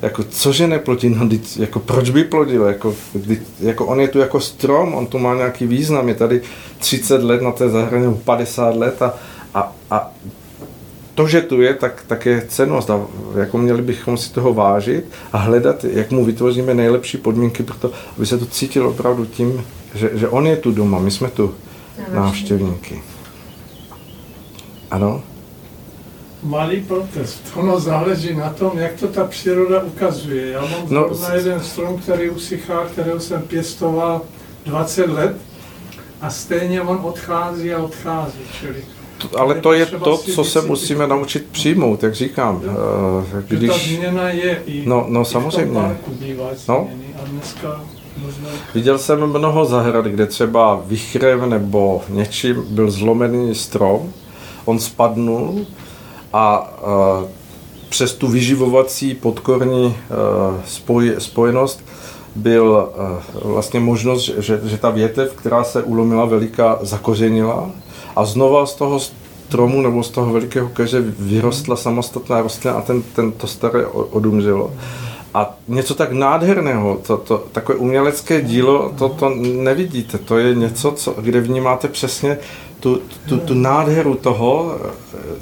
jako 0.03 0.23
cože 0.23 0.67
neplodí, 0.67 1.09
no, 1.09 1.29
jako 1.57 1.81
proč 1.81 2.11
by 2.11 2.25
plodil, 2.25 2.63
jako, 2.63 2.95
jako 3.61 3.87
on 3.87 4.01
je 4.01 4.09
tu 4.09 4.19
jako 4.19 4.41
strom, 4.41 4.95
on 4.95 5.07
tu 5.07 5.19
má 5.19 5.35
nějaký 5.35 5.67
význam, 5.67 6.09
je 6.09 6.15
tady 6.15 6.41
30 6.79 7.23
let 7.23 7.43
na 7.43 7.53
té 7.53 7.69
zahraně, 7.69 8.15
50 8.25 8.77
let 8.77 9.03
a, 9.03 9.15
a, 9.55 9.73
a 9.91 10.11
to, 11.15 11.29
že 11.29 11.41
tu 11.41 11.61
je, 11.61 11.75
tak, 11.75 12.05
tak 12.07 12.27
je 12.27 12.47
cenost 12.49 12.91
a 12.91 13.01
jako 13.39 13.59
měli 13.59 13.83
bychom 13.83 14.17
si 14.17 14.33
toho 14.33 14.55
vážit 14.55 15.05
a 15.33 15.39
hledat, 15.39 15.85
jak 15.85 16.11
mu 16.11 16.25
vytvoříme 16.25 16.75
nejlepší 16.75 17.19
podmínky 17.19 17.63
pro 17.63 17.77
to, 17.77 17.93
aby 18.17 18.27
se 18.27 18.39
to 18.39 18.47
cítil 18.47 18.87
opravdu 18.87 19.27
tím, 19.27 19.65
že, 19.95 20.11
že 20.15 20.29
on 20.29 20.47
je 20.47 20.57
tu 20.57 20.73
doma, 20.73 20.99
my 20.99 21.11
jsme 21.11 21.29
tu 21.29 21.55
návštěvníky. 22.15 23.03
Ano? 24.91 25.23
Malý 26.43 26.81
protest. 26.81 27.43
Ono 27.55 27.81
záleží 27.81 28.35
na 28.35 28.51
tom, 28.51 28.79
jak 28.79 28.93
to 28.93 29.09
ta 29.09 29.25
příroda 29.25 29.83
ukazuje. 29.83 30.51
Já 30.51 30.61
mám 30.61 30.87
no, 30.89 31.15
zrovna 31.15 31.35
jeden 31.35 31.61
strom, 31.61 31.99
který 31.99 32.31
usychá, 32.31 32.85
kterého 32.85 33.21
jsem 33.21 33.43
pěstoval 33.43 34.23
20 34.67 35.11
let 35.11 35.37
a 36.21 36.31
stejně 36.31 36.83
on 36.83 37.01
odchází 37.03 37.75
a 37.75 37.79
odchází. 37.79 38.41
Čili 38.61 38.85
ale 39.37 39.55
to 39.55 39.73
je 39.73 39.87
to, 39.87 40.19
co 40.19 40.45
se 40.45 40.61
musíme 40.61 41.07
naučit 41.07 41.47
přijmout, 41.53 42.03
jak 42.03 42.15
říkám. 42.15 42.63
Eh, 42.65 43.43
když... 43.49 43.71
Ta 43.71 43.79
změna 43.79 44.29
je 44.29 44.63
i, 44.67 44.83
no, 44.87 45.07
no, 45.09 45.25
samozřejmě. 45.25 45.97
no. 46.69 46.89
a 47.23 47.25
dneska 47.31 47.81
možná... 48.25 48.49
Viděl 48.75 48.99
jsem 48.99 49.27
mnoho 49.27 49.65
zahrad, 49.65 50.05
kde 50.05 50.27
třeba 50.27 50.83
vychrem 50.87 51.51
nebo 51.51 52.03
něčím 52.09 52.65
byl 52.71 52.91
zlomený 52.91 53.55
strom, 53.55 54.13
on 54.65 54.79
spadnul 54.79 55.67
a 56.33 56.73
přes 57.89 58.15
tu 58.15 58.29
vyživovací 58.29 59.15
podkorní 59.15 59.97
spoj, 60.67 61.15
spojenost 61.19 61.85
byl 62.37 62.89
vlastně 63.45 63.81
možnost, 63.81 64.31
že, 64.39 64.61
že 64.65 64.79
ta 64.79 64.91
větev, 64.91 65.33
která 65.33 65.65
se 65.65 65.83
ulomila 65.83 66.25
veliká, 66.25 66.79
zakořenila 66.81 67.71
a 68.17 68.25
znova 68.25 68.67
z 68.67 68.75
toho 68.75 69.01
stromu 69.01 69.81
nebo 69.81 70.03
z 70.03 70.11
toho 70.11 70.33
velikého 70.33 70.69
keře 70.69 71.01
vyrostla 71.19 71.77
samostatná 71.77 72.43
rostlina 72.43 72.77
a 72.77 72.83
ten, 72.83 73.03
ten, 73.03 73.33
to 73.33 73.47
staré 73.47 73.87
odumřelo. 73.87 74.73
A 75.35 75.57
něco 75.69 75.95
tak 75.95 76.13
nádherného, 76.13 76.99
to, 77.07 77.17
to, 77.17 77.45
takové 77.53 77.79
umělecké 77.79 78.41
dílo, 78.41 78.93
to, 78.99 79.09
to 79.09 79.29
nevidíte. 79.39 80.19
To 80.19 80.39
je 80.39 80.55
něco, 80.55 80.93
co, 80.93 81.15
kde 81.21 81.41
vnímáte 81.41 81.89
přesně 81.89 82.39
tu, 82.81 83.01
tu, 83.29 83.39
tu 83.39 83.55
nádheru 83.55 84.15
toho, 84.15 84.79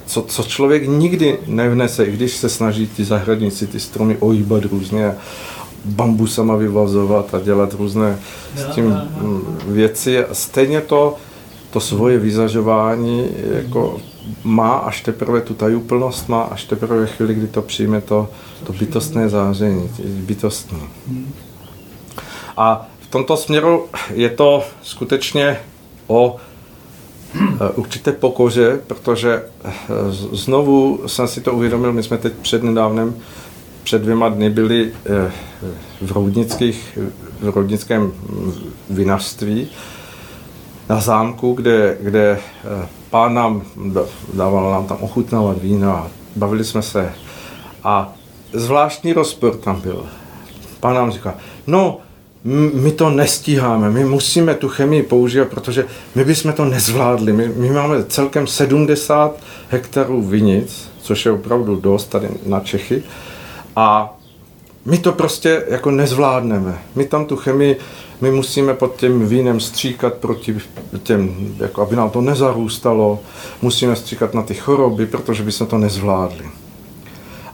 co, 0.07 0.23
co 0.23 0.43
člověk 0.43 0.89
nikdy 0.89 1.39
nevnese, 1.47 2.05
i 2.05 2.13
když 2.13 2.37
se 2.37 2.49
snaží 2.49 2.87
ty 2.87 3.05
zahradníci, 3.05 3.67
ty 3.67 3.81
stromy 3.81 4.17
ohýbat 4.21 4.65
různě, 4.65 5.15
bambusama 5.85 6.57
vyvazovat 6.57 7.35
a 7.35 7.41
dělat 7.41 7.73
různé 7.73 8.19
s 8.57 8.65
tím 8.75 8.85
mm, 8.85 9.59
věci. 9.67 10.25
Stejně 10.33 10.81
to, 10.81 11.17
to 11.71 11.81
svoje 11.81 12.19
vyzažování 12.19 13.29
jako 13.53 13.97
má 14.45 14.73
až 14.73 15.01
teprve 15.01 15.41
tu 15.41 15.55
tajuplnost, 15.55 16.29
má 16.29 16.43
až 16.43 16.65
teprve 16.65 17.01
ve 17.01 17.07
chvíli, 17.07 17.35
kdy 17.35 17.47
to 17.47 17.63
přijme 17.63 18.01
to, 18.01 18.29
to 18.67 18.73
bytostné 18.73 19.29
záření, 19.29 19.91
bytostní. 20.05 20.83
A 22.57 22.89
v 23.01 23.07
tomto 23.11 23.37
směru 23.37 23.87
je 24.15 24.31
to 24.31 24.65
skutečně 24.83 25.61
o 26.07 26.37
určité 27.75 28.13
pokoře, 28.13 28.81
protože 28.87 29.35
e, 29.35 29.73
znovu 30.33 31.01
jsem 31.07 31.29
si 31.29 31.41
to 31.41 31.53
uvědomil, 31.53 31.93
my 31.93 32.03
jsme 32.03 32.19
teď 32.19 32.33
před 32.33 32.63
nedávnem, 32.63 33.15
před 33.83 34.03
dvěma 34.03 34.29
dny 34.29 34.51
byli 34.51 34.93
e, 35.07 35.33
v, 36.07 36.13
Roudnických, 36.13 36.99
v 37.41 37.49
Roudnickém 37.49 38.13
vinařství 38.91 39.69
na 40.89 41.01
zámku, 41.01 41.53
kde, 41.53 41.99
kde 42.01 42.41
pán 43.11 43.35
nám 43.35 43.63
dával 44.35 44.71
nám 44.71 44.87
tam 44.87 44.97
ochutnávat 45.01 45.63
víno 45.63 45.91
a 45.91 46.11
bavili 46.37 46.65
jsme 46.65 46.83
se. 46.83 47.13
A 47.85 48.15
zvláštní 48.53 49.13
rozpor 49.13 49.57
tam 49.57 49.81
byl. 49.81 50.07
Pán 50.81 50.95
nám 50.95 51.11
říká, 51.11 51.35
no, 51.67 52.01
my 52.75 52.93
to 52.93 53.11
nestíháme, 53.11 53.91
my 53.91 54.05
musíme 54.05 54.55
tu 54.55 54.69
chemii 54.69 55.03
používat, 55.03 55.49
protože 55.49 55.87
my 56.15 56.25
bychom 56.25 56.53
to 56.53 56.65
nezvládli. 56.65 57.33
My, 57.33 57.49
my 57.49 57.71
máme 57.71 58.05
celkem 58.05 58.47
70 58.47 59.37
hektarů 59.69 60.23
vinic, 60.23 60.91
což 61.03 61.27
je 61.27 61.33
opravdu 61.33 61.77
dost 61.77 62.05
tady 62.05 62.29
na 62.47 62.61
Čechy. 62.61 63.03
A 63.77 64.15
my 64.85 64.99
to 64.99 65.13
prostě 65.13 65.65
jako 65.69 65.91
nezvládneme. 65.91 66.79
My 66.95 67.05
tam 67.05 67.25
tu 67.25 67.37
chemii, 67.37 67.77
my 68.21 68.31
musíme 68.31 68.75
pod 68.75 68.97
tím 68.97 69.29
vínem 69.29 69.61
stříkat 69.61 70.15
proti 70.15 70.57
těm, 71.03 71.55
jako 71.59 71.83
aby 71.83 71.97
nám 71.97 72.11
to 72.11 72.21
nezarůstalo, 72.21 73.19
musíme 73.63 73.97
stříkat 73.97 74.35
na 74.35 74.43
ty 74.43 74.55
choroby, 74.55 75.07
protože 75.07 75.43
by 75.43 75.53
se 75.53 75.67
to 75.67 75.79
nezvládli. 75.79 76.45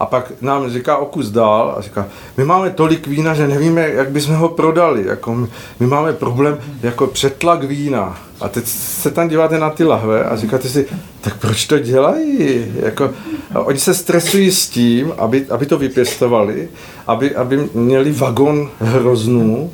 A 0.00 0.06
pak 0.06 0.32
nám 0.40 0.70
říká 0.70 0.96
o 0.96 1.06
kus 1.06 1.30
dál 1.30 1.74
a 1.78 1.80
říká, 1.80 2.06
my 2.36 2.44
máme 2.44 2.70
tolik 2.70 3.06
vína, 3.06 3.34
že 3.34 3.48
nevíme, 3.48 3.88
jak 3.88 4.10
bychom 4.10 4.34
ho 4.34 4.48
prodali. 4.48 5.06
Jako 5.06 5.34
my, 5.34 5.46
my 5.80 5.86
máme 5.86 6.12
problém 6.12 6.58
jako 6.82 7.06
přetlak 7.06 7.64
vína. 7.64 8.18
A 8.40 8.48
teď 8.48 8.66
se 8.66 9.10
tam 9.10 9.28
díváte 9.28 9.58
na 9.58 9.70
ty 9.70 9.84
lahve 9.84 10.24
a 10.24 10.36
říkáte 10.36 10.68
si, 10.68 10.86
tak 11.20 11.38
proč 11.38 11.66
to 11.66 11.78
dělají? 11.78 12.66
Jako, 12.76 13.10
oni 13.54 13.78
se 13.78 13.94
stresují 13.94 14.50
s 14.50 14.68
tím, 14.68 15.12
aby, 15.18 15.46
aby 15.50 15.66
to 15.66 15.78
vypěstovali, 15.78 16.68
aby, 17.06 17.36
aby 17.36 17.68
měli 17.74 18.12
vagon 18.12 18.70
hroznů, 18.80 19.70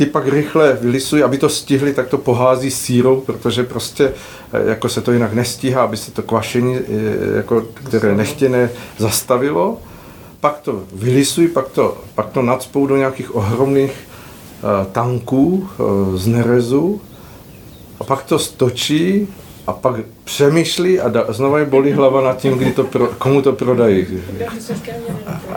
ty 0.00 0.06
pak 0.06 0.28
rychle 0.28 0.78
vylisují, 0.80 1.22
aby 1.22 1.38
to 1.38 1.48
stihli, 1.48 1.94
tak 1.94 2.08
to 2.08 2.18
pohází 2.18 2.70
sírou, 2.70 3.20
protože 3.20 3.62
prostě 3.62 4.12
eh, 4.52 4.70
jako 4.70 4.88
se 4.88 5.00
to 5.00 5.12
jinak 5.12 5.32
nestíhá, 5.32 5.82
aby 5.82 5.96
se 5.96 6.10
to 6.10 6.22
kvašení, 6.22 6.76
eh, 6.76 7.36
jako, 7.36 7.60
které 7.60 8.14
nechtěné, 8.14 8.70
zastavilo. 8.98 9.78
Pak 10.40 10.58
to 10.58 10.82
vylisují, 10.92 11.48
pak 11.48 11.68
to, 11.68 11.98
pak 12.14 12.30
to 12.30 12.42
nadspou 12.42 12.86
do 12.86 12.96
nějakých 12.96 13.34
ohromných 13.34 13.92
uh, 13.92 14.92
tanků 14.92 15.68
z 16.14 16.26
nerezu 16.26 17.00
a 18.00 18.04
pak 18.04 18.22
to 18.22 18.38
stočí 18.38 19.28
a 19.70 19.72
pak 19.72 19.94
přemýšlí 20.24 21.00
a 21.00 21.08
da, 21.08 21.24
znovu 21.28 21.56
je 21.56 21.64
bolí 21.64 21.92
hlava 21.92 22.20
nad 22.20 22.36
tím, 22.38 22.58
kdy 22.58 22.72
to 22.72 22.84
pro, 22.84 23.06
komu 23.06 23.42
to 23.42 23.52
prodají. 23.52 24.06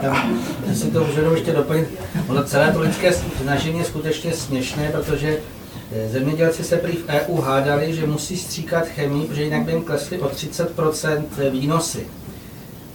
Já 0.02 0.26
si 0.74 0.92
to 0.92 1.04
můžu 1.04 1.34
ještě 1.34 1.52
doplnit. 1.52 1.88
Ono 2.28 2.44
celé 2.44 2.72
to 2.72 2.80
lidské 2.80 3.14
snažení 3.14 3.80
je 3.80 3.86
skutečně 3.86 4.34
směšné, 4.34 4.90
protože 4.90 5.38
eh, 5.92 6.10
zemědělci 6.10 6.64
se 6.64 6.78
prý 6.78 6.94
v 6.94 7.08
EU 7.08 7.42
hádali, 7.42 7.94
že 7.94 8.08
musí 8.08 8.38
stříkat 8.38 8.88
chemii, 8.88 9.26
protože 9.28 9.44
jinak 9.44 9.62
by 9.62 9.72
jim 9.72 9.84
klesly 9.84 10.20
o 10.20 10.28
30% 10.28 11.24
výnosy. 11.52 12.08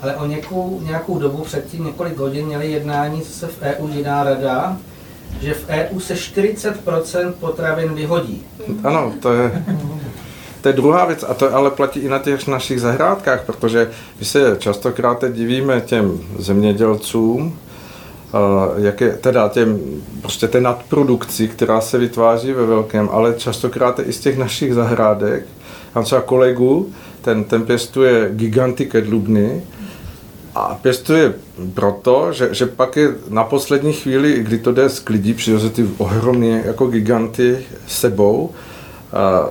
Ale 0.01 0.17
o 0.17 0.27
nějakou, 0.27 0.81
nějakou 0.87 1.19
dobu, 1.19 1.43
předtím 1.43 1.85
několik 1.85 2.17
hodin, 2.17 2.47
měli 2.47 2.71
jednání, 2.71 3.23
co 3.23 3.33
se 3.33 3.47
v 3.47 3.63
EU 3.63 3.89
jiná 3.89 4.25
rada, 4.25 4.79
že 5.41 5.55
v 5.55 5.69
EU 5.69 6.01
se 6.01 6.15
40% 6.15 7.33
potravin 7.33 7.95
vyhodí. 7.95 8.43
Ano, 8.85 9.13
to 9.23 9.33
je, 9.33 9.65
to 10.61 10.69
je 10.69 10.75
druhá 10.75 11.05
věc 11.05 11.25
a 11.29 11.35
to 11.35 11.55
ale 11.55 11.71
platí 11.71 12.01
i 12.01 12.09
na 12.09 12.19
těch 12.19 12.47
našich 12.47 12.81
zahrádkách, 12.81 13.45
protože 13.45 13.91
my 14.19 14.25
se 14.25 14.57
častokrát 14.59 15.25
divíme 15.33 15.81
těm 15.81 16.21
zemědělcům, 16.39 17.59
jak 18.77 19.01
je 19.01 19.13
teda 19.13 19.49
těm, 19.49 19.81
prostě 20.21 20.49
té 20.49 20.61
nadprodukci, 20.61 21.49
která 21.49 21.81
se 21.81 21.99
vytváří 21.99 22.53
ve 22.53 22.67
velkém, 22.67 23.09
ale 23.13 23.35
častokrát 23.35 24.01
i 24.07 24.13
z 24.13 24.21
těch 24.21 24.39
našich 24.39 24.75
zahrádek. 24.75 25.47
Mám 25.95 26.05
třeba 26.05 26.21
kolegu, 26.21 26.93
ten, 27.23 27.45
ten 27.45 27.63
pěstuje 27.63 28.31
giganty 28.33 28.87
kedlubny, 28.87 29.63
a 30.55 30.79
pěstuje 30.83 31.35
proto, 31.75 32.33
že, 32.33 32.49
že 32.55 32.67
pak 32.67 32.97
je 32.97 33.15
na 33.29 33.45
poslední 33.45 33.93
chvíli, 33.93 34.43
kdy 34.43 34.59
to 34.59 34.73
jde 34.73 34.89
z 34.89 35.01
klidí, 35.01 35.35
ty 35.73 35.89
ohromné 35.99 36.63
jako 36.67 36.87
giganty 36.87 37.59
sebou, 37.87 38.51
a 39.13 39.51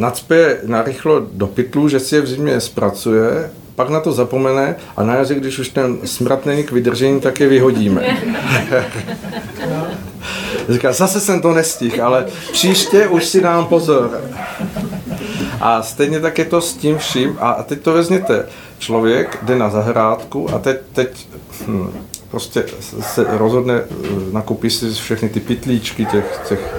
nacpe 0.00 0.58
narychlo 0.66 1.26
do 1.32 1.46
pytlu, 1.46 1.88
že 1.88 2.00
si 2.00 2.14
je 2.14 2.20
v 2.20 2.26
zimě 2.26 2.60
zpracuje, 2.60 3.50
pak 3.74 3.88
na 3.88 4.00
to 4.00 4.12
zapomene 4.12 4.76
a 4.96 5.02
na 5.02 5.14
jaře, 5.14 5.34
když 5.34 5.58
už 5.58 5.68
ten 5.68 5.98
smrad 6.04 6.46
není 6.46 6.64
k 6.64 6.72
vydržení, 6.72 7.20
tak 7.20 7.40
je 7.40 7.48
vyhodíme. 7.48 8.02
Říká, 10.68 10.92
zase 10.92 11.20
jsem 11.20 11.42
to 11.42 11.52
nestihl, 11.52 12.04
ale 12.04 12.26
příště 12.52 13.08
už 13.08 13.26
si 13.26 13.40
dám 13.40 13.66
pozor. 13.66 14.20
A 15.60 15.82
stejně 15.82 16.20
tak 16.20 16.38
je 16.38 16.44
to 16.44 16.60
s 16.60 16.74
tím 16.74 16.98
vším. 16.98 17.36
A 17.40 17.62
teď 17.62 17.80
to 17.80 17.92
vezměte. 17.92 18.46
Člověk 18.78 19.38
jde 19.42 19.58
na 19.58 19.70
zahrádku 19.70 20.54
a 20.54 20.58
teď, 20.58 20.76
teď 20.92 21.26
hm, 21.66 21.92
prostě 22.30 22.64
se 23.00 23.26
rozhodne, 23.28 23.80
nakupí 24.32 24.70
si 24.70 24.90
všechny 24.90 25.28
ty 25.28 25.40
pitlíčky 25.40 26.06
těch, 26.06 26.40
těch 26.48 26.74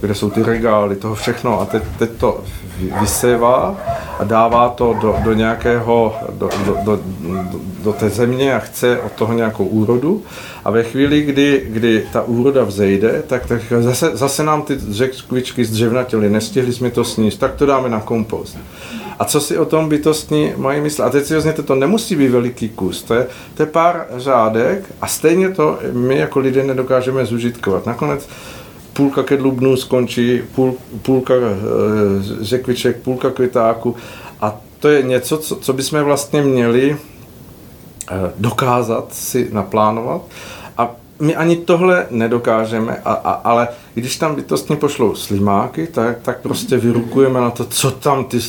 kde 0.00 0.14
jsou 0.14 0.30
ty 0.30 0.42
regály, 0.42 0.96
toho 0.96 1.14
všechno 1.14 1.60
a 1.60 1.64
teď, 1.64 1.82
teď 1.98 2.10
to 2.10 2.44
vysévá 3.00 3.76
a 4.18 4.24
dává 4.24 4.68
to 4.68 4.96
do, 5.00 5.16
do 5.24 5.32
nějakého, 5.32 6.14
do, 6.32 6.50
do, 6.66 6.78
do, 6.84 7.00
do 7.82 7.92
té 7.92 8.08
země 8.08 8.54
a 8.54 8.58
chce 8.58 9.00
od 9.00 9.12
toho 9.12 9.32
nějakou 9.32 9.64
úrodu 9.64 10.22
a 10.64 10.70
ve 10.70 10.82
chvíli, 10.82 11.22
kdy, 11.22 11.66
kdy 11.66 12.06
ta 12.12 12.22
úroda 12.22 12.64
vzejde, 12.64 13.22
tak, 13.26 13.46
tak 13.46 13.62
zase, 13.80 14.16
zase 14.16 14.42
nám 14.42 14.62
ty 14.62 14.78
řekvičky 14.90 15.64
zdřevnatěly, 15.64 16.30
nestihli 16.30 16.72
jsme 16.72 16.90
to 16.90 17.04
sníst, 17.04 17.40
tak 17.40 17.54
to 17.54 17.66
dáme 17.66 17.88
na 17.88 18.00
kompost. 18.00 18.58
A 19.18 19.24
co 19.24 19.40
si 19.40 19.58
o 19.58 19.64
tom 19.64 19.88
bytostní 19.88 20.52
mají 20.56 20.80
myslet? 20.80 21.04
A 21.04 21.10
teď 21.10 21.24
si 21.24 21.34
vezměte, 21.34 21.62
to 21.62 21.74
nemusí 21.74 22.16
být 22.16 22.28
veliký 22.28 22.68
kus, 22.68 23.02
to 23.02 23.14
je, 23.14 23.26
to 23.54 23.62
je 23.62 23.66
pár 23.66 24.06
řádek 24.16 24.84
a 25.00 25.06
stejně 25.06 25.50
to 25.50 25.78
my 25.92 26.18
jako 26.18 26.38
lidé 26.38 26.64
nedokážeme 26.64 27.26
zužitkovat. 27.26 27.86
Nakonec 27.86 28.28
půlka 28.92 29.22
kedlubnů 29.22 29.76
skončí, 29.76 30.42
půl, 30.54 30.74
půlka 31.02 31.34
e, 31.34 31.38
řekviček, 32.40 32.96
půlka 32.96 33.30
květáku 33.30 33.96
a 34.40 34.60
to 34.78 34.88
je 34.88 35.02
něco, 35.02 35.38
co, 35.38 35.56
co 35.56 35.72
bychom 35.72 36.02
vlastně 36.02 36.42
měli 36.42 36.90
e, 36.90 36.96
dokázat 38.36 39.14
si 39.14 39.48
naplánovat. 39.52 40.22
A 40.78 40.96
my 41.20 41.36
ani 41.36 41.56
tohle 41.56 42.06
nedokážeme, 42.10 42.96
a, 43.04 43.12
a, 43.12 43.30
ale 43.30 43.68
když 43.94 44.16
tam 44.16 44.34
bytostně 44.34 44.76
pošlou 44.76 45.14
slimáky, 45.14 45.86
tak, 45.86 46.20
tak 46.22 46.40
prostě 46.40 46.76
vyrukujeme 46.76 47.40
na 47.40 47.50
to, 47.50 47.64
co 47.64 47.90
tam 47.90 48.24
ty 48.24 48.40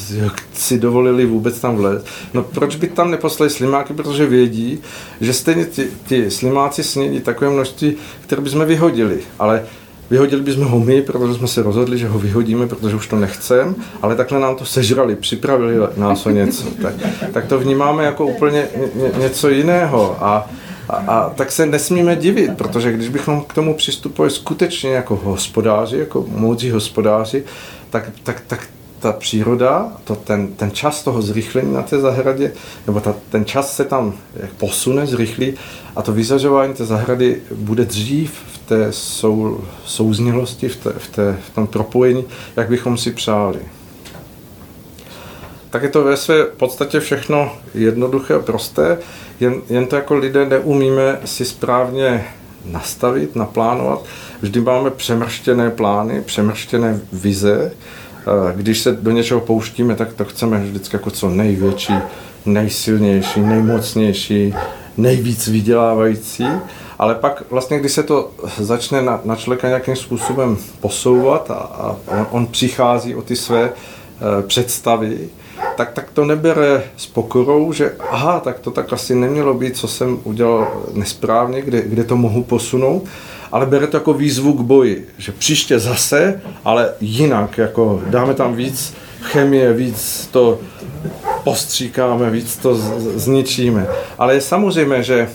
si 0.54 0.80
dovolili 0.80 1.26
vůbec 1.26 1.60
tam 1.60 1.76
vlézt. 1.76 2.06
No 2.34 2.44
proč 2.44 2.76
by 2.76 2.88
tam 2.88 3.12
neposlali 3.12 3.50
slimáky, 3.50 3.94
protože 3.94 4.26
vědí, 4.26 4.80
že 5.22 5.34
stejně 5.34 5.66
ty, 5.66 5.88
ty 6.08 6.32
slimáci 6.32 6.84
snědí 6.84 7.20
takové 7.20 7.52
množství, 7.52 7.96
které 8.22 8.42
bychom 8.42 8.66
vyhodili, 8.66 9.20
ale 9.40 9.66
Vyhodili 10.14 10.42
bychom 10.42 10.66
ho 10.66 10.80
my, 10.80 11.02
protože 11.02 11.34
jsme 11.34 11.48
se 11.48 11.64
rozhodli, 11.64 11.98
že 11.98 12.08
ho 12.08 12.20
vyhodíme, 12.20 12.68
protože 12.68 12.96
už 12.96 13.08
to 13.08 13.16
nechcem, 13.16 13.76
ale 14.02 14.16
takhle 14.16 14.40
nám 14.40 14.56
to 14.56 14.66
sežrali, 14.66 15.16
připravili 15.16 15.76
nás 15.98 16.26
o 16.26 16.30
něco. 16.30 16.64
Tak, 16.82 16.94
tak 17.34 17.46
to 17.46 17.60
vnímáme 17.60 18.04
jako 18.04 18.26
úplně 18.26 18.68
ně, 18.96 19.12
něco 19.22 19.50
jiného. 19.50 20.18
A, 20.20 20.50
a, 20.90 20.96
a 20.96 21.30
tak 21.30 21.52
se 21.52 21.66
nesmíme 21.66 22.16
divit, 22.16 22.58
protože 22.58 22.92
když 22.92 23.10
bychom 23.10 23.42
k 23.42 23.54
tomu 23.54 23.74
přistupovali 23.74 24.32
skutečně 24.32 24.90
jako 24.90 25.16
hospodáři, 25.16 25.98
jako 25.98 26.26
moudří 26.28 26.72
hospodáři, 26.72 27.44
tak, 27.90 28.12
tak, 28.24 28.44
tak 28.48 28.68
ta 29.00 29.12
příroda, 29.12 29.92
to 30.04 30.16
ten, 30.16 30.48
ten 30.48 30.72
čas 30.72 31.04
toho 31.04 31.22
zrychlení 31.22 31.74
na 31.74 31.82
té 31.82 32.00
zahradě, 32.00 32.52
nebo 32.88 33.00
ta, 33.00 33.16
ten 33.30 33.46
čas 33.46 33.76
se 33.76 33.86
tam 33.86 34.14
posune, 34.58 35.08
zrychlí 35.08 35.54
a 35.96 36.02
to 36.02 36.14
vyzařování 36.14 36.74
té 36.74 36.86
zahrady 36.86 37.42
bude 37.52 37.86
dřív 37.86 38.53
té 38.66 38.88
sou, 38.92 39.64
souznělosti, 39.86 40.70
v, 40.70 40.76
té, 40.76 40.94
v, 40.98 41.08
té, 41.08 41.38
v 41.48 41.56
tom 41.56 41.68
propojení, 41.68 42.26
jak 42.56 42.70
bychom 42.70 42.98
si 42.98 43.12
přáli. 43.12 43.60
tak 45.70 45.84
je 45.84 45.90
to 45.90 46.04
ve 46.04 46.18
své 46.18 46.44
podstatě 46.46 47.00
všechno 47.00 47.52
jednoduché, 47.74 48.40
prosté, 48.40 48.98
jen, 49.40 49.62
jen 49.70 49.86
to 49.86 49.96
jako 49.96 50.16
lidé 50.16 50.46
neumíme 50.46 51.20
si 51.26 51.46
správně 51.46 52.26
nastavit, 52.66 53.36
naplánovat. 53.36 54.06
Vždy 54.42 54.62
máme 54.62 54.90
přemrštěné 54.90 55.70
plány, 55.70 56.22
přemrštěné 56.22 57.00
vize. 57.14 57.72
Když 58.56 58.80
se 58.80 58.92
do 58.92 59.12
něčeho 59.12 59.40
pouštíme, 59.40 59.96
tak 59.96 60.14
to 60.14 60.26
chceme 60.26 60.60
vždycky 60.60 60.96
jako 60.96 61.12
co 61.12 61.30
největší, 61.30 61.94
nejsilnější, 62.46 63.42
nejmocnější, 63.42 64.54
nejvíc 64.98 65.48
vydělávající. 65.48 66.46
Ale 67.00 67.16
pak 67.16 67.44
vlastně, 67.50 67.80
když 67.80 67.92
se 67.92 68.04
to 68.04 68.32
začne 68.58 69.02
na, 69.02 69.22
na 69.24 69.36
člověka 69.36 69.68
nějakým 69.68 69.96
způsobem 69.96 70.58
posouvat 70.80 71.52
a, 71.52 71.54
a 71.54 71.96
on, 72.08 72.28
on 72.32 72.48
přichází 72.48 73.16
o 73.16 73.22
ty 73.22 73.36
své 73.36 73.70
uh, 73.70 74.48
představy, 74.48 75.30
tak, 75.76 75.92
tak 75.92 76.12
to 76.12 76.26
nebere 76.26 76.84
s 76.98 77.08
pokorou, 77.08 77.74
že 77.74 77.96
aha, 78.12 78.40
tak 78.40 78.60
to 78.60 78.72
tak 78.72 78.94
asi 78.94 79.16
nemělo 79.16 79.54
být, 79.54 79.78
co 79.78 79.88
jsem 79.88 80.20
udělal 80.24 80.84
nesprávně, 80.94 81.62
kde, 81.62 81.82
kde 81.82 82.04
to 82.04 82.16
mohu 82.16 82.44
posunout, 82.44 83.04
ale 83.52 83.66
bere 83.66 83.88
to 83.88 83.98
jako 83.98 84.14
výzvu 84.14 84.54
k 84.54 84.62
boji, 84.62 85.08
že 85.18 85.32
příště 85.32 85.80
zase, 85.80 86.42
ale 86.66 86.94
jinak, 87.02 87.58
jako 87.58 88.02
dáme 88.08 88.34
tam 88.34 88.56
víc 88.56 88.94
chemie, 89.22 89.74
víc 89.74 90.30
to 90.32 90.60
postříkáme, 91.44 92.30
víc 92.30 92.58
to 92.58 92.76
zničíme. 93.16 93.88
Ale 94.18 94.34
je 94.34 94.42
samozřejmé, 94.42 95.04
že 95.04 95.30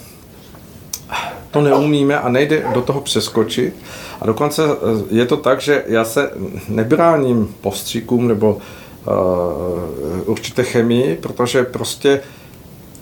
to 1.51 1.61
neumíme 1.61 2.21
a 2.21 2.29
nejde 2.29 2.65
do 2.75 2.83
toho 2.83 3.01
přeskočit. 3.01 3.75
A 4.21 4.27
dokonce 4.27 4.63
eh, 4.65 5.05
je 5.11 5.27
to 5.27 5.37
tak, 5.37 5.61
že 5.61 5.85
já 5.87 6.05
se 6.05 6.31
nebráním 6.69 7.55
postříkům 7.61 8.29
nebo 8.29 8.59
uh, 9.07 10.31
určité 10.31 10.63
chemii, 10.63 11.17
protože 11.17 11.65
prostě 11.65 12.21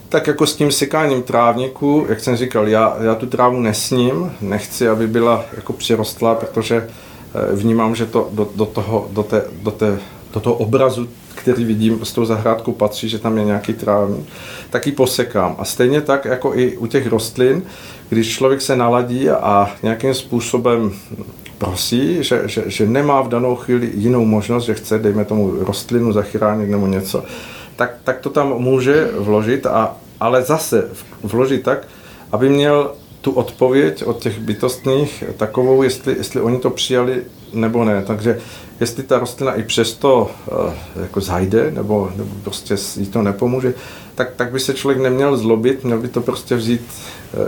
tak 0.08 0.26
jako 0.26 0.46
s 0.46 0.56
tím 0.56 0.72
sykáním 0.72 1.22
trávníku, 1.22 2.06
jak 2.08 2.20
jsem 2.20 2.36
říkal, 2.36 2.68
já, 2.68 2.96
já 3.00 3.14
tu 3.14 3.26
trávu 3.26 3.60
nesním, 3.60 4.32
nechci, 4.40 4.88
aby 4.88 5.06
byla 5.06 5.44
jako 5.56 5.72
přirostlá, 5.72 6.34
protože 6.34 6.76
eh, 6.86 7.56
vnímám, 7.56 7.94
že 7.94 8.06
to 8.06 8.28
do, 8.32 8.48
do, 8.54 8.66
toho, 8.66 9.08
do, 9.10 9.22
té, 9.22 9.44
do, 9.62 9.70
té, 9.70 9.98
do 10.32 10.40
toho 10.40 10.56
obrazu 10.56 11.08
který 11.36 11.64
vidím 11.64 12.04
s 12.04 12.12
tou 12.12 12.24
zahrádkou 12.24 12.72
patří, 12.72 13.08
že 13.08 13.18
tam 13.18 13.38
je 13.38 13.44
nějaký 13.44 13.72
trávník, 13.72 14.26
tak 14.70 14.86
ji 14.86 14.92
posekám. 14.92 15.56
A 15.58 15.64
stejně 15.64 16.00
tak 16.00 16.24
jako 16.24 16.54
i 16.54 16.76
u 16.76 16.86
těch 16.86 17.06
rostlin, 17.06 17.62
když 18.08 18.34
člověk 18.34 18.60
se 18.60 18.76
naladí 18.76 19.30
a 19.30 19.70
nějakým 19.82 20.14
způsobem 20.14 20.92
prosí, 21.58 22.16
že, 22.20 22.42
že, 22.46 22.62
že 22.66 22.86
nemá 22.86 23.20
v 23.20 23.28
danou 23.28 23.56
chvíli 23.56 23.90
jinou 23.94 24.24
možnost, 24.24 24.64
že 24.64 24.74
chce, 24.74 24.98
dejme 24.98 25.24
tomu, 25.24 25.52
rostlinu 25.60 26.12
zachránit 26.12 26.70
nebo 26.70 26.86
něco, 26.86 27.24
tak, 27.76 27.94
tak 28.04 28.20
to 28.20 28.30
tam 28.30 28.48
může 28.58 29.10
vložit, 29.18 29.66
a, 29.66 29.96
ale 30.20 30.42
zase 30.42 30.90
vložit 31.22 31.62
tak, 31.62 31.88
aby 32.32 32.48
měl 32.48 32.92
tu 33.20 33.30
odpověď 33.30 34.02
od 34.04 34.18
těch 34.18 34.38
bytostných 34.38 35.24
takovou, 35.36 35.82
jestli, 35.82 36.16
jestli 36.16 36.40
oni 36.40 36.58
to 36.58 36.70
přijali 36.70 37.22
nebo 37.52 37.84
ne. 37.84 38.02
Takže 38.06 38.38
jestli 38.80 39.02
ta 39.02 39.18
rostlina 39.18 39.54
i 39.54 39.62
přesto 39.62 40.30
uh, 40.52 40.72
jako 41.02 41.20
zajde, 41.20 41.70
nebo, 41.70 42.10
nebo 42.16 42.30
prostě 42.42 42.76
jí 42.96 43.06
to 43.06 43.22
nepomůže, 43.22 43.74
tak, 44.14 44.34
tak 44.36 44.52
by 44.52 44.60
se 44.60 44.74
člověk 44.74 45.00
neměl 45.00 45.36
zlobit, 45.36 45.84
měl 45.84 46.00
by 46.00 46.08
to 46.08 46.20
prostě 46.20 46.56
vzít, 46.56 46.80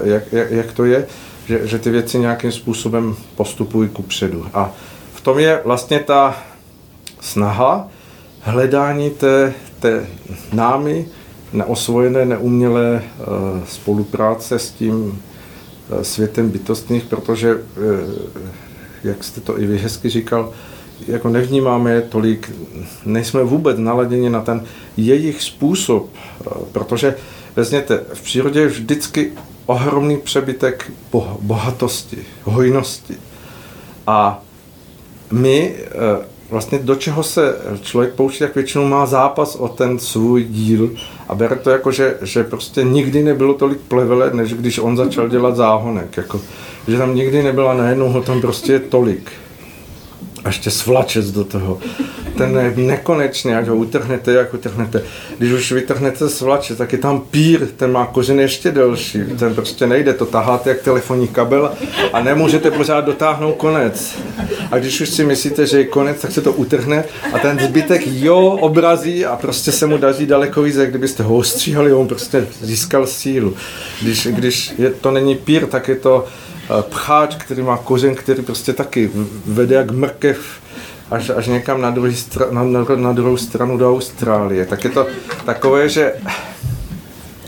uh, 0.02 0.08
jak, 0.08 0.32
jak, 0.32 0.50
jak 0.50 0.72
to 0.72 0.84
je, 0.84 1.06
že, 1.46 1.66
že 1.66 1.78
ty 1.78 1.90
věci 1.90 2.18
nějakým 2.18 2.52
způsobem 2.52 3.16
postupují 3.36 3.88
ku 3.88 4.02
předu. 4.02 4.46
A 4.54 4.72
v 5.14 5.20
tom 5.20 5.38
je 5.38 5.60
vlastně 5.64 6.00
ta 6.00 6.36
snaha 7.20 7.88
hledání 8.40 9.10
té, 9.10 9.54
té 9.80 10.06
námi 10.52 11.06
neosvojené, 11.52 12.24
neumělé 12.24 13.02
uh, 13.18 13.64
spolupráce 13.64 14.58
s 14.58 14.70
tím 14.70 15.22
světem 16.02 16.50
bytostných, 16.50 17.04
protože, 17.04 17.54
jak 19.08 19.24
jste 19.24 19.40
to 19.40 19.60
i 19.60 19.66
vy 19.66 19.78
hezky 19.78 20.08
říkal, 20.08 20.52
jako 21.08 21.28
nevnímáme 21.28 22.02
tolik, 22.02 22.52
nejsme 23.04 23.42
vůbec 23.42 23.78
naladěni 23.78 24.30
na 24.30 24.40
ten 24.40 24.64
jejich 24.96 25.42
způsob, 25.42 26.10
eh, 26.14 26.50
protože 26.72 27.14
vezměte, 27.56 28.04
v 28.14 28.22
přírodě 28.22 28.60
je 28.60 28.66
vždycky 28.66 29.32
ohromný 29.66 30.16
přebytek 30.16 30.92
bohatosti, 31.40 32.18
hojnosti. 32.44 33.14
A 34.06 34.42
my 35.30 35.74
eh, 35.76 36.26
vlastně 36.50 36.78
do 36.78 36.96
čeho 36.96 37.22
se 37.22 37.56
člověk 37.82 38.14
pouští, 38.14 38.38
tak 38.38 38.54
většinou 38.54 38.88
má 38.88 39.06
zápas 39.06 39.56
o 39.56 39.68
ten 39.68 39.98
svůj 39.98 40.44
díl 40.44 40.90
a 41.28 41.34
bere 41.34 41.56
to 41.56 41.70
jako, 41.70 41.92
že, 41.92 42.18
že 42.22 42.44
prostě 42.44 42.84
nikdy 42.84 43.22
nebylo 43.22 43.54
tolik 43.54 43.78
plevele, 43.78 44.30
než 44.34 44.54
když 44.54 44.78
on 44.78 44.96
začal 44.96 45.28
dělat 45.28 45.56
záhonek. 45.56 46.16
Jako, 46.16 46.40
že 46.88 46.98
tam 46.98 47.14
nikdy 47.14 47.42
nebyla 47.42 47.74
najednou 47.74 48.08
ho 48.08 48.22
tam 48.22 48.40
prostě 48.40 48.78
tolik 48.78 49.32
a 50.44 50.48
ještě 50.48 50.70
svlačec 50.70 51.30
do 51.30 51.44
toho. 51.44 51.78
Ten 52.36 52.56
je 52.56 52.84
nekonečný, 52.84 53.54
ať 53.54 53.66
ho 53.66 53.76
utrhnete, 53.76 54.32
jak 54.32 54.54
utrhnete. 54.54 55.02
Když 55.38 55.52
už 55.52 55.72
vytrhnete 55.72 56.28
svlačec, 56.28 56.78
tak 56.78 56.92
je 56.92 56.98
tam 56.98 57.20
pír, 57.20 57.66
ten 57.76 57.92
má 57.92 58.06
kořen 58.06 58.40
ještě 58.40 58.70
delší. 58.70 59.18
Ten 59.38 59.54
prostě 59.54 59.86
nejde, 59.86 60.12
to 60.12 60.26
taháte 60.26 60.70
jak 60.70 60.82
telefonní 60.82 61.28
kabel 61.28 61.72
a 62.12 62.20
nemůžete 62.22 62.70
pořád 62.70 63.04
dotáhnout 63.04 63.52
konec. 63.52 64.18
A 64.70 64.78
když 64.78 65.00
už 65.00 65.08
si 65.08 65.24
myslíte, 65.24 65.66
že 65.66 65.78
je 65.78 65.84
konec, 65.84 66.20
tak 66.20 66.32
se 66.32 66.40
to 66.40 66.52
utrhne 66.52 67.04
a 67.32 67.38
ten 67.38 67.58
zbytek 67.58 68.02
jo 68.06 68.38
obrazí 68.60 69.24
a 69.24 69.36
prostě 69.36 69.72
se 69.72 69.86
mu 69.86 69.98
daří 69.98 70.26
daleko 70.26 70.62
víc, 70.62 70.76
jak 70.76 70.90
kdybyste 70.90 71.22
ho 71.22 71.36
ostříhali, 71.36 71.92
on 71.92 72.08
prostě 72.08 72.46
získal 72.60 73.06
sílu. 73.06 73.54
Když, 74.02 74.26
když 74.26 74.74
je, 74.78 74.90
to 74.90 75.10
není 75.10 75.36
pír, 75.36 75.66
tak 75.66 75.88
je 75.88 75.96
to 75.96 76.26
pcháč, 76.82 77.34
který 77.34 77.62
má 77.62 77.76
kořen, 77.76 78.14
který 78.14 78.42
prostě 78.42 78.72
taky 78.72 79.10
vede 79.46 79.76
jak 79.76 79.90
mrkev 79.90 80.60
až, 81.10 81.30
až 81.30 81.46
někam 81.46 81.80
na, 81.80 81.90
druhý 81.90 82.16
na, 82.50 82.62
na, 82.62 82.84
na 82.96 83.12
druhou 83.12 83.36
stranu 83.36 83.78
do 83.78 83.90
Austrálie. 83.90 84.66
Tak 84.66 84.84
je 84.84 84.90
to 84.90 85.06
takové, 85.44 85.88
že 85.88 86.12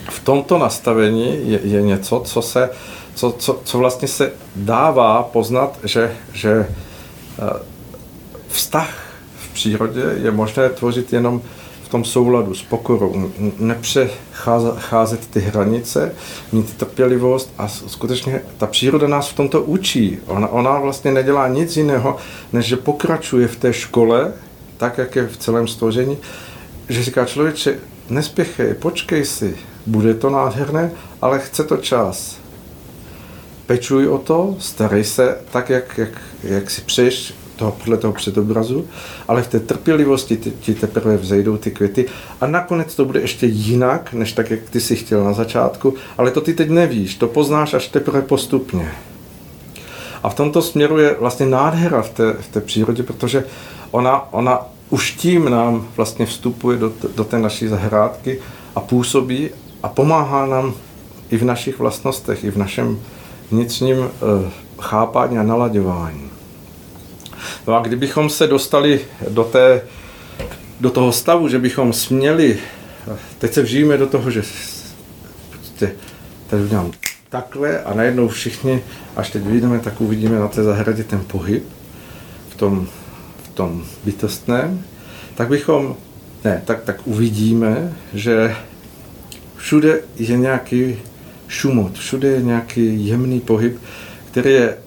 v 0.09 0.19
tomto 0.19 0.57
nastavení 0.57 1.51
je, 1.51 1.59
je 1.63 1.81
něco, 1.81 2.21
co 2.25 2.41
se 2.41 2.69
co, 3.15 3.31
co, 3.31 3.61
co 3.63 3.77
vlastně 3.77 4.07
se 4.07 4.31
dává 4.55 5.23
poznat, 5.23 5.79
že, 5.83 6.15
že 6.33 6.67
eh, 7.39 7.59
vztah 8.47 8.89
v 9.37 9.53
přírodě 9.53 10.01
je 10.23 10.31
možné 10.31 10.69
tvořit 10.69 11.13
jenom 11.13 11.41
tom 11.91 12.05
souladu 12.05 12.55
s 12.55 12.63
pokorou, 12.63 13.31
nepřecházet 13.59 15.27
ty 15.27 15.39
hranice, 15.39 16.15
mít 16.51 16.73
trpělivost 16.73 17.53
a 17.57 17.67
skutečně 17.67 18.41
ta 18.57 18.67
příroda 18.67 19.07
nás 19.07 19.29
v 19.29 19.35
tomto 19.35 19.61
učí. 19.61 20.19
Ona, 20.27 20.47
ona 20.47 20.79
vlastně 20.79 21.11
nedělá 21.11 21.47
nic 21.47 21.77
jiného, 21.77 22.17
než 22.53 22.65
že 22.65 22.77
pokračuje 22.77 23.47
v 23.47 23.55
té 23.55 23.73
škole, 23.73 24.33
tak, 24.77 24.97
jak 24.97 25.15
je 25.15 25.27
v 25.27 25.37
celém 25.37 25.67
stvoření, 25.67 26.17
že 26.89 27.03
říká 27.03 27.25
člověče, 27.25 27.79
nespěchej, 28.09 28.73
počkej 28.73 29.25
si, 29.25 29.57
bude 29.85 30.13
to 30.13 30.29
nádherné, 30.29 30.91
ale 31.21 31.39
chce 31.39 31.63
to 31.63 31.77
čas. 31.77 32.37
Pečuj 33.65 34.07
o 34.07 34.17
to, 34.17 34.55
starej 34.59 35.03
se 35.03 35.37
tak, 35.51 35.69
jak, 35.69 35.97
jak, 35.97 36.21
jak 36.43 36.69
si 36.69 36.81
přeješ 36.81 37.33
toho, 37.61 37.71
podle 37.71 37.97
toho 37.97 38.13
předobrazu, 38.13 38.85
ale 39.27 39.41
v 39.41 39.47
té 39.47 39.59
trpělivosti 39.59 40.37
ti, 40.37 40.51
ti 40.51 40.75
teprve 40.75 41.17
vzejdou 41.17 41.57
ty 41.57 41.71
květy 41.71 42.05
a 42.41 42.47
nakonec 42.47 42.95
to 42.95 43.05
bude 43.05 43.21
ještě 43.21 43.45
jinak, 43.45 44.13
než 44.13 44.33
tak, 44.33 44.51
jak 44.51 44.69
ty 44.69 44.81
si 44.81 44.95
chtěl 44.95 45.23
na 45.23 45.33
začátku, 45.33 45.93
ale 46.17 46.31
to 46.31 46.41
ty 46.41 46.53
teď 46.53 46.69
nevíš, 46.69 47.15
to 47.15 47.27
poznáš 47.27 47.73
až 47.73 47.87
teprve 47.87 48.21
postupně. 48.21 48.91
A 50.23 50.29
v 50.29 50.35
tomto 50.35 50.61
směru 50.61 50.97
je 50.97 51.15
vlastně 51.19 51.45
nádhera 51.45 52.01
v 52.01 52.09
té, 52.09 52.33
v 52.33 52.47
té 52.47 52.61
přírodě, 52.61 53.03
protože 53.03 53.43
ona, 53.91 54.33
ona 54.33 54.59
už 54.89 55.11
tím 55.11 55.49
nám 55.49 55.87
vlastně 55.97 56.25
vstupuje 56.25 56.77
do, 56.77 56.91
do 57.15 57.23
té 57.23 57.39
naší 57.39 57.67
zahrádky 57.67 58.39
a 58.75 58.79
působí 58.79 59.49
a 59.83 59.87
pomáhá 59.87 60.45
nám 60.45 60.73
i 61.29 61.37
v 61.37 61.43
našich 61.43 61.79
vlastnostech, 61.79 62.43
i 62.43 62.51
v 62.51 62.57
našem 62.57 62.99
vnitřním 63.51 63.97
uh, 63.97 64.09
chápání 64.79 65.37
a 65.37 65.43
nalaďování. 65.43 66.30
No 67.67 67.75
a 67.75 67.81
kdybychom 67.81 68.29
se 68.29 68.47
dostali 68.47 68.99
do, 69.29 69.43
té, 69.43 69.81
do 70.79 70.89
toho 70.89 71.11
stavu, 71.11 71.47
že 71.47 71.59
bychom 71.59 71.93
směli, 71.93 72.57
teď 73.37 73.53
se 73.53 73.61
vžijeme 73.61 73.97
do 73.97 74.07
toho, 74.07 74.31
že 74.31 74.43
prostě 75.49 75.91
tady 76.47 76.63
udělám 76.63 76.91
takhle 77.29 77.83
a 77.83 77.93
najednou 77.93 78.27
všichni, 78.27 78.83
až 79.15 79.29
teď 79.29 79.43
vyjdeme, 79.43 79.79
tak 79.79 80.01
uvidíme 80.01 80.39
na 80.39 80.47
té 80.47 80.63
zahradě 80.63 81.03
ten 81.03 81.19
pohyb 81.19 81.63
v 82.49 82.55
tom, 82.55 82.87
v 83.43 83.47
tom 83.47 83.85
bytostném, 84.03 84.83
tak 85.35 85.47
bychom, 85.47 85.95
ne, 86.43 86.61
tak, 86.65 86.83
tak 86.83 87.07
uvidíme, 87.07 87.93
že 88.13 88.55
všude 89.57 90.01
je 90.17 90.37
nějaký 90.37 90.99
šumot, 91.47 91.97
všude 91.97 92.27
je 92.27 92.41
nějaký 92.41 93.07
jemný 93.07 93.39
pohyb, 93.39 93.77
který 94.31 94.51
je 94.51 94.77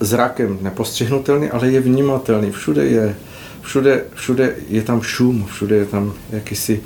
zrakem 0.00 0.58
nepostřehnutelný, 0.60 1.50
ale 1.50 1.70
je 1.70 1.80
vnímatelný. 1.80 2.50
Všude 2.50 2.84
je, 2.84 3.16
všude, 3.60 4.04
všude 4.14 4.56
je 4.68 4.82
tam 4.82 5.02
šum, 5.02 5.46
všude 5.46 5.76
je 5.76 5.86
tam 5.86 6.14
jakýsi, 6.30 6.80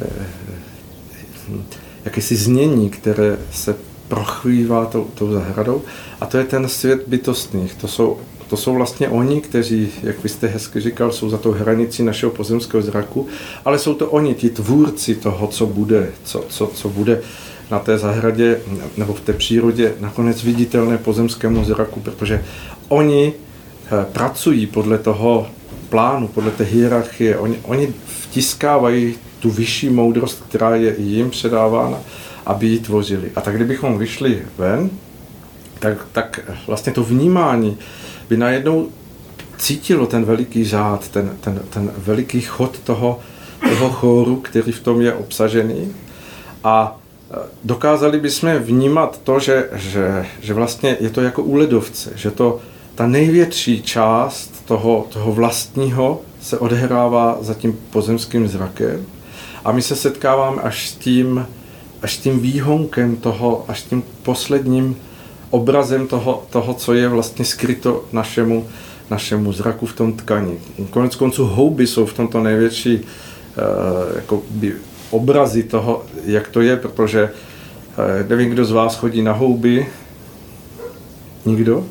eh, 0.00 0.06
jakýsi 2.04 2.36
znění, 2.36 2.90
které 2.90 3.38
se 3.52 3.76
prochvívá 4.08 4.86
tou, 4.86 5.04
tou 5.04 5.32
zahradou. 5.32 5.82
A 6.20 6.26
to 6.26 6.38
je 6.38 6.44
ten 6.44 6.68
svět 6.68 7.02
bytostných. 7.06 7.74
To 7.74 7.88
jsou, 7.88 8.18
to 8.48 8.56
jsou 8.56 8.74
vlastně 8.74 9.08
oni, 9.08 9.40
kteří, 9.40 9.88
jak 10.02 10.22
vy 10.22 10.28
jste 10.28 10.46
hezky 10.46 10.80
říkal, 10.80 11.12
jsou 11.12 11.30
za 11.30 11.38
tou 11.38 11.52
hranicí 11.52 12.02
našeho 12.02 12.32
pozemského 12.32 12.82
zraku, 12.82 13.26
ale 13.64 13.78
jsou 13.78 13.94
to 13.94 14.10
oni, 14.10 14.34
ti 14.34 14.50
tvůrci 14.50 15.14
toho, 15.14 15.46
co 15.46 15.66
bude, 15.66 16.12
co, 16.24 16.44
co, 16.48 16.66
co 16.74 16.88
bude 16.88 17.22
na 17.70 17.78
té 17.78 17.98
zahradě 17.98 18.60
nebo 18.96 19.14
v 19.14 19.20
té 19.20 19.32
přírodě 19.32 19.94
nakonec 20.00 20.42
viditelné 20.42 20.98
pozemskému 20.98 21.64
zraku, 21.64 22.00
protože 22.00 22.44
oni 22.88 23.32
eh, 23.32 24.06
pracují 24.12 24.66
podle 24.66 24.98
toho 24.98 25.46
plánu, 25.88 26.28
podle 26.28 26.50
té 26.50 26.64
hierarchie. 26.64 27.38
Oni, 27.38 27.58
oni 27.62 27.92
vtiskávají 28.20 29.14
tu 29.40 29.50
vyšší 29.50 29.90
moudrost, 29.90 30.44
která 30.48 30.76
je 30.76 30.94
jim 30.98 31.30
předávána, 31.30 31.98
aby 32.46 32.66
ji 32.66 32.78
tvořili. 32.78 33.30
A 33.36 33.40
tak 33.40 33.56
kdybychom 33.56 33.98
vyšli 33.98 34.42
ven, 34.58 34.90
tak, 35.78 36.06
tak 36.12 36.40
vlastně 36.66 36.92
to 36.92 37.04
vnímání 37.04 37.78
by 38.28 38.36
najednou 38.36 38.88
cítilo 39.58 40.06
ten 40.06 40.24
veliký 40.24 40.64
řád, 40.64 41.08
ten, 41.08 41.36
ten, 41.40 41.60
ten 41.70 41.92
veliký 41.98 42.40
chod 42.40 42.78
toho, 42.78 43.20
toho 43.68 43.90
chóru, 43.90 44.36
který 44.36 44.72
v 44.72 44.80
tom 44.80 45.00
je 45.00 45.14
obsažený. 45.14 45.92
A 46.64 46.98
dokázali 47.64 48.20
bychom 48.20 48.58
vnímat 48.58 49.20
to, 49.24 49.40
že, 49.40 49.68
že, 49.72 50.26
že 50.40 50.54
vlastně 50.54 50.96
je 51.00 51.10
to 51.10 51.20
jako 51.20 51.42
u 51.42 51.54
ledovce, 51.54 52.12
že 52.14 52.30
to 52.30 52.60
ta 52.94 53.06
největší 53.06 53.82
část 53.82 54.64
toho, 54.64 55.06
toho 55.12 55.32
vlastního 55.32 56.20
se 56.40 56.58
odehrává 56.58 57.38
za 57.40 57.54
tím 57.54 57.78
pozemským 57.90 58.48
zrakem 58.48 59.06
a 59.64 59.72
my 59.72 59.82
se 59.82 59.96
setkáváme 59.96 60.62
až 60.62 60.88
s 60.88 60.92
tím, 60.92 61.46
až 62.02 62.16
tím 62.16 62.40
výhonkem 62.40 63.16
toho, 63.16 63.64
až 63.68 63.82
tím 63.82 64.02
posledním 64.22 64.96
obrazem 65.50 66.06
toho, 66.06 66.42
toho, 66.50 66.74
co 66.74 66.94
je 66.94 67.08
vlastně 67.08 67.44
skryto 67.44 68.04
našemu, 68.12 68.66
našemu 69.10 69.52
zraku 69.52 69.86
v 69.86 69.92
tom 69.92 70.12
tkaní. 70.12 70.58
Konec 70.90 71.16
konců 71.16 71.44
houby 71.46 71.86
jsou 71.86 72.06
v 72.06 72.12
tomto 72.12 72.42
největší 72.42 72.98
uh, 72.98 73.04
jako 74.16 74.42
by 74.50 74.74
obrazy 75.10 75.62
toho, 75.62 76.04
jak 76.24 76.48
to 76.48 76.60
je, 76.60 76.76
protože 76.76 77.22
uh, 77.24 78.28
nevím, 78.28 78.50
kdo 78.50 78.64
z 78.64 78.72
vás 78.72 78.96
chodí 78.96 79.22
na 79.22 79.32
houby. 79.32 79.86
Nikdo? 81.44 81.86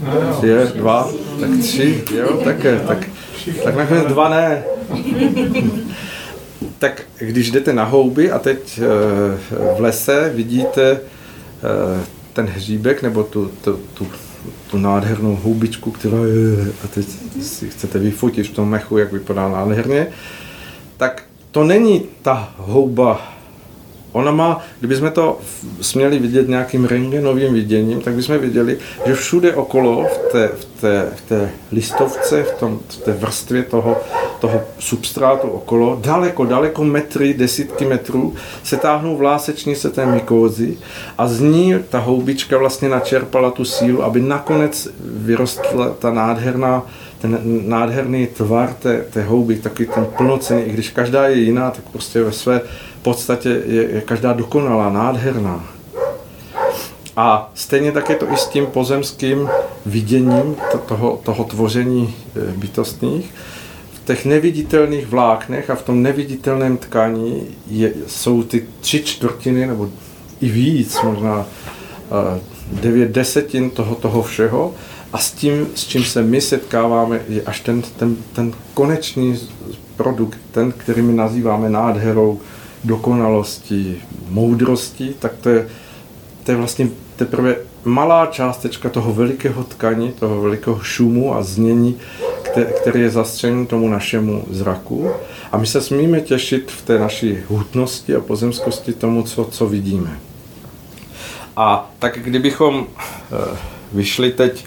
No, 0.00 0.40
je, 0.42 0.72
dva, 0.76 1.10
tak 1.40 1.50
tři, 1.60 2.04
jo, 2.16 2.40
také, 2.44 2.80
tak, 2.86 3.08
tak 3.64 3.76
nakonec 3.76 4.06
dva 4.06 4.28
ne. 4.28 4.64
tak 6.78 7.02
když 7.18 7.50
jdete 7.50 7.72
na 7.72 7.84
houby 7.84 8.30
a 8.30 8.38
teď 8.38 8.80
uh, 8.80 9.76
v 9.76 9.80
lese 9.80 10.32
vidíte 10.34 11.00
ten 12.32 12.46
hříbek 12.46 13.02
nebo 13.02 13.22
tu, 13.22 13.50
tu, 13.64 13.80
tu, 13.94 14.06
tu 14.70 14.78
nádhernou 14.78 15.36
houbičku, 15.36 15.90
která 15.90 16.16
je, 16.16 16.72
a 16.84 16.88
teď 16.88 17.06
si 17.42 17.70
chcete 17.70 17.98
vyfotit 17.98 18.46
v 18.46 18.50
tom 18.50 18.68
mechu, 18.68 18.98
jak 18.98 19.12
vypadá 19.12 19.48
nádherně, 19.48 20.06
tak 20.96 21.22
to 21.52 21.64
není 21.64 22.02
ta 22.22 22.54
houba. 22.56 23.20
Ona 24.12 24.32
má, 24.32 24.60
kdybychom 24.78 25.10
to 25.10 25.38
směli 25.80 26.18
vidět 26.18 26.48
nějakým 26.48 26.84
rengenovým 26.84 27.54
viděním, 27.54 28.00
tak 28.00 28.14
bychom 28.14 28.38
viděli, 28.38 28.78
že 29.06 29.14
všude 29.14 29.54
okolo 29.54 30.04
v 30.04 30.32
té, 30.32 30.48
v 30.48 30.80
té, 30.80 31.08
v 31.16 31.20
té 31.28 31.50
listovce, 31.72 32.42
v, 32.42 32.52
tom, 32.52 32.80
v 32.88 32.96
té 32.96 33.12
vrstvě 33.12 33.62
toho, 33.62 33.96
toho 34.40 34.60
substrátu 34.78 35.48
okolo, 35.48 35.98
daleko, 36.00 36.44
daleko 36.44 36.84
metry, 36.84 37.34
desítky 37.34 37.84
metrů, 37.84 38.34
se 38.62 38.76
táhnou 38.76 39.20
se 39.74 39.90
té 39.90 40.06
mykózy 40.06 40.78
a 41.18 41.28
z 41.28 41.40
ní 41.40 41.74
ta 41.88 41.98
houbička 41.98 42.58
vlastně 42.58 42.88
načerpala 42.88 43.50
tu 43.50 43.64
sílu, 43.64 44.04
aby 44.04 44.20
nakonec 44.20 44.88
vyrostla 45.00 45.90
ta 45.98 46.10
nádherná 46.10 46.86
ten 47.22 47.40
nádherný 47.68 48.26
tvar 48.26 48.72
té, 48.72 49.04
té 49.10 49.22
houby, 49.22 49.56
takový 49.56 49.88
ten 49.94 50.06
plnocený, 50.16 50.62
i 50.62 50.72
když 50.72 50.90
každá 50.90 51.28
je 51.28 51.38
jiná, 51.38 51.70
tak 51.70 51.84
prostě 51.92 52.22
ve 52.22 52.32
své 52.32 52.60
podstatě 53.02 53.62
je, 53.66 53.90
je 53.90 54.00
každá 54.00 54.32
dokonalá, 54.32 54.90
nádherná. 54.90 55.64
A 57.16 57.50
stejně 57.54 57.92
tak 57.92 58.10
je 58.10 58.16
to 58.16 58.32
i 58.32 58.36
s 58.36 58.46
tím 58.46 58.66
pozemským 58.66 59.48
viděním 59.86 60.56
toho, 60.88 61.20
toho 61.24 61.44
tvoření 61.44 62.14
e, 62.36 62.52
bytostných. 62.52 63.34
V 63.92 64.06
těch 64.06 64.24
neviditelných 64.24 65.06
vláknech 65.06 65.70
a 65.70 65.74
v 65.74 65.82
tom 65.82 66.02
neviditelném 66.02 66.76
tkání 66.76 67.46
je, 67.66 67.92
jsou 68.06 68.42
ty 68.42 68.66
tři 68.80 69.02
čtvrtiny 69.02 69.66
nebo 69.66 69.88
i 70.40 70.48
víc, 70.48 71.02
možná 71.02 71.46
e, 71.46 72.40
devět 72.80 73.10
desetin 73.10 73.70
toho, 73.70 73.94
toho 73.94 74.22
všeho. 74.22 74.74
A 75.12 75.18
s 75.18 75.30
tím, 75.30 75.66
s 75.74 75.86
čím 75.86 76.04
se 76.04 76.22
my 76.22 76.40
setkáváme, 76.40 77.20
je 77.28 77.42
až 77.42 77.60
ten, 77.60 77.82
ten, 77.82 78.16
ten 78.32 78.52
konečný 78.74 79.38
produkt, 79.96 80.38
ten, 80.50 80.72
který 80.72 81.02
my 81.02 81.12
nazýváme 81.12 81.70
nádherou, 81.70 82.40
dokonalosti, 82.84 84.02
moudrosti, 84.28 85.14
tak 85.18 85.32
to 85.40 85.48
je, 85.48 85.68
to 86.44 86.50
je 86.50 86.56
vlastně 86.56 86.88
teprve 87.16 87.56
malá 87.84 88.26
částečka 88.26 88.88
toho 88.88 89.12
velikého 89.12 89.64
tkaní, 89.64 90.12
toho 90.12 90.40
velikého 90.40 90.80
šumu 90.80 91.34
a 91.34 91.42
znění, 91.42 91.96
který 92.80 93.00
je 93.00 93.10
zastřený 93.10 93.66
tomu 93.66 93.88
našemu 93.88 94.44
zraku. 94.50 95.10
A 95.52 95.58
my 95.58 95.66
se 95.66 95.80
smíme 95.80 96.20
těšit 96.20 96.70
v 96.70 96.82
té 96.82 96.98
naší 96.98 97.38
hutnosti 97.48 98.14
a 98.14 98.20
pozemskosti 98.20 98.92
tomu, 98.92 99.22
co, 99.22 99.44
co 99.44 99.66
vidíme. 99.66 100.18
A 101.56 101.90
tak 101.98 102.18
kdybychom 102.18 102.86
eh, 102.86 103.56
vyšli 103.92 104.30
teď 104.30 104.64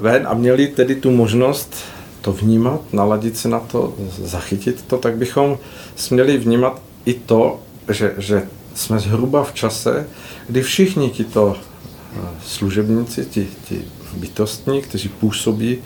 ven 0.00 0.26
a 0.26 0.34
měli 0.34 0.66
tedy 0.66 0.94
tu 0.94 1.10
možnost 1.10 1.74
to 2.20 2.32
vnímat, 2.32 2.80
naladit 2.92 3.36
se 3.36 3.48
na 3.48 3.60
to, 3.60 3.94
zachytit 4.22 4.82
to, 4.82 4.98
tak 4.98 5.16
bychom 5.16 5.58
směli 5.96 6.38
vnímat 6.38 6.82
i 7.04 7.14
to, 7.14 7.60
že, 7.88 8.14
že 8.18 8.48
jsme 8.74 8.98
zhruba 8.98 9.44
v 9.44 9.54
čase, 9.54 10.06
kdy 10.48 10.62
všichni 10.62 11.10
tito 11.10 11.56
eh, 11.56 12.18
služebníci, 12.44 13.24
ti, 13.24 13.48
ti 13.68 13.82
bytostní, 14.16 14.82
kteří 14.82 15.08
působí 15.08 15.78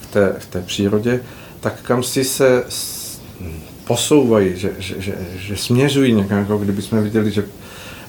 v 0.00 0.06
té, 0.06 0.36
v 0.38 0.46
té 0.46 0.62
přírodě, 0.62 1.20
tak 1.60 1.82
kam 1.82 2.02
si 2.02 2.24
se 2.24 2.64
posouvají, 3.84 4.52
že, 4.56 4.74
že, 4.78 4.94
že, 4.98 5.14
že 5.38 5.56
směřují 5.56 6.12
někam, 6.12 6.38
jako 6.38 6.58
kdyby 6.58 6.82
jsme 6.82 7.00
viděli, 7.00 7.30
že, 7.30 7.44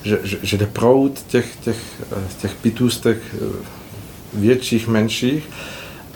že, 0.04 0.20
že, 0.24 0.38
že 0.44 0.58
jde 0.58 0.66
proud 0.66 1.24
těch, 1.28 1.56
těch, 1.56 1.78
eh, 2.12 2.28
těch 2.42 2.56
pitůstek 2.56 3.18
eh, 3.34 3.83
větších, 4.36 4.88
menších. 4.88 5.50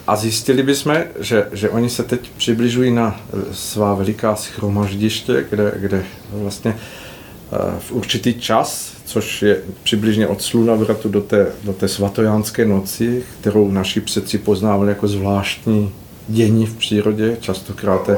A 0.08 0.16
zjistili 0.16 0.64
bychom, 0.64 0.96
že, 1.20 1.48
že 1.52 1.70
oni 1.70 1.90
se 1.90 2.04
teď 2.04 2.32
přibližují 2.38 2.92
na 2.92 3.20
eh, 3.20 3.54
svá 3.54 3.94
veliká 3.94 4.36
schromaždiště, 4.36 5.46
kde, 5.50 5.74
kde 5.76 6.04
vlastně 6.32 6.76
eh, 6.76 7.58
v 7.80 7.92
určitý 7.92 8.34
čas, 8.34 8.94
což 9.06 9.42
je 9.42 9.62
přibližně 9.84 10.28
od 10.28 10.42
slunavratu 10.42 11.10
do 11.10 11.22
té, 11.22 11.48
do 11.64 11.74
té 11.74 11.88
svatojánské 11.88 12.66
noci, 12.66 13.24
kterou 13.42 13.72
naši 13.72 14.02
předci 14.02 14.38
poznávali 14.38 14.90
jako 14.90 15.08
zvláštní 15.08 15.92
dění 16.28 16.66
v 16.66 16.76
přírodě, 16.76 17.38
častokrát 17.40 18.10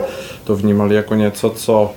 to 0.44 0.56
vnímali 0.56 0.96
jako 0.96 1.16
něco, 1.16 1.50
co 1.50 1.94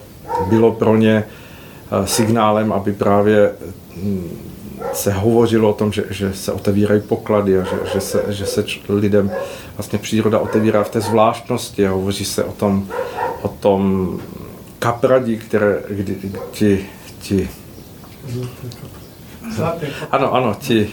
bylo 0.48 0.72
pro 0.72 0.96
ně 0.96 1.24
eh, 1.24 2.06
signálem, 2.06 2.72
aby 2.72 2.92
právě 2.92 3.52
hm, 3.96 4.51
se 4.92 5.12
hovořilo 5.12 5.70
o 5.70 5.72
tom, 5.72 5.92
že, 5.92 6.04
že 6.10 6.34
se 6.34 6.52
otevírají 6.52 7.00
poklady 7.00 7.58
a 7.58 7.64
že, 7.64 7.76
že, 7.92 8.00
se, 8.00 8.24
že 8.28 8.46
se 8.46 8.64
lidem 8.88 9.30
vlastně 9.76 9.98
příroda 9.98 10.38
otevírá 10.38 10.84
v 10.84 10.90
té 10.90 11.00
zvláštnosti 11.00 11.86
a 11.86 11.90
hovoří 11.90 12.24
se 12.24 12.44
o 12.44 12.52
tom, 12.52 12.88
o 13.42 13.48
tom 13.48 14.20
kapradí, 14.78 15.36
které 15.36 15.82
kdy, 15.88 16.16
ti, 16.52 16.86
ti 17.20 17.48
ano, 20.10 20.34
ano, 20.34 20.56
ti 20.60 20.88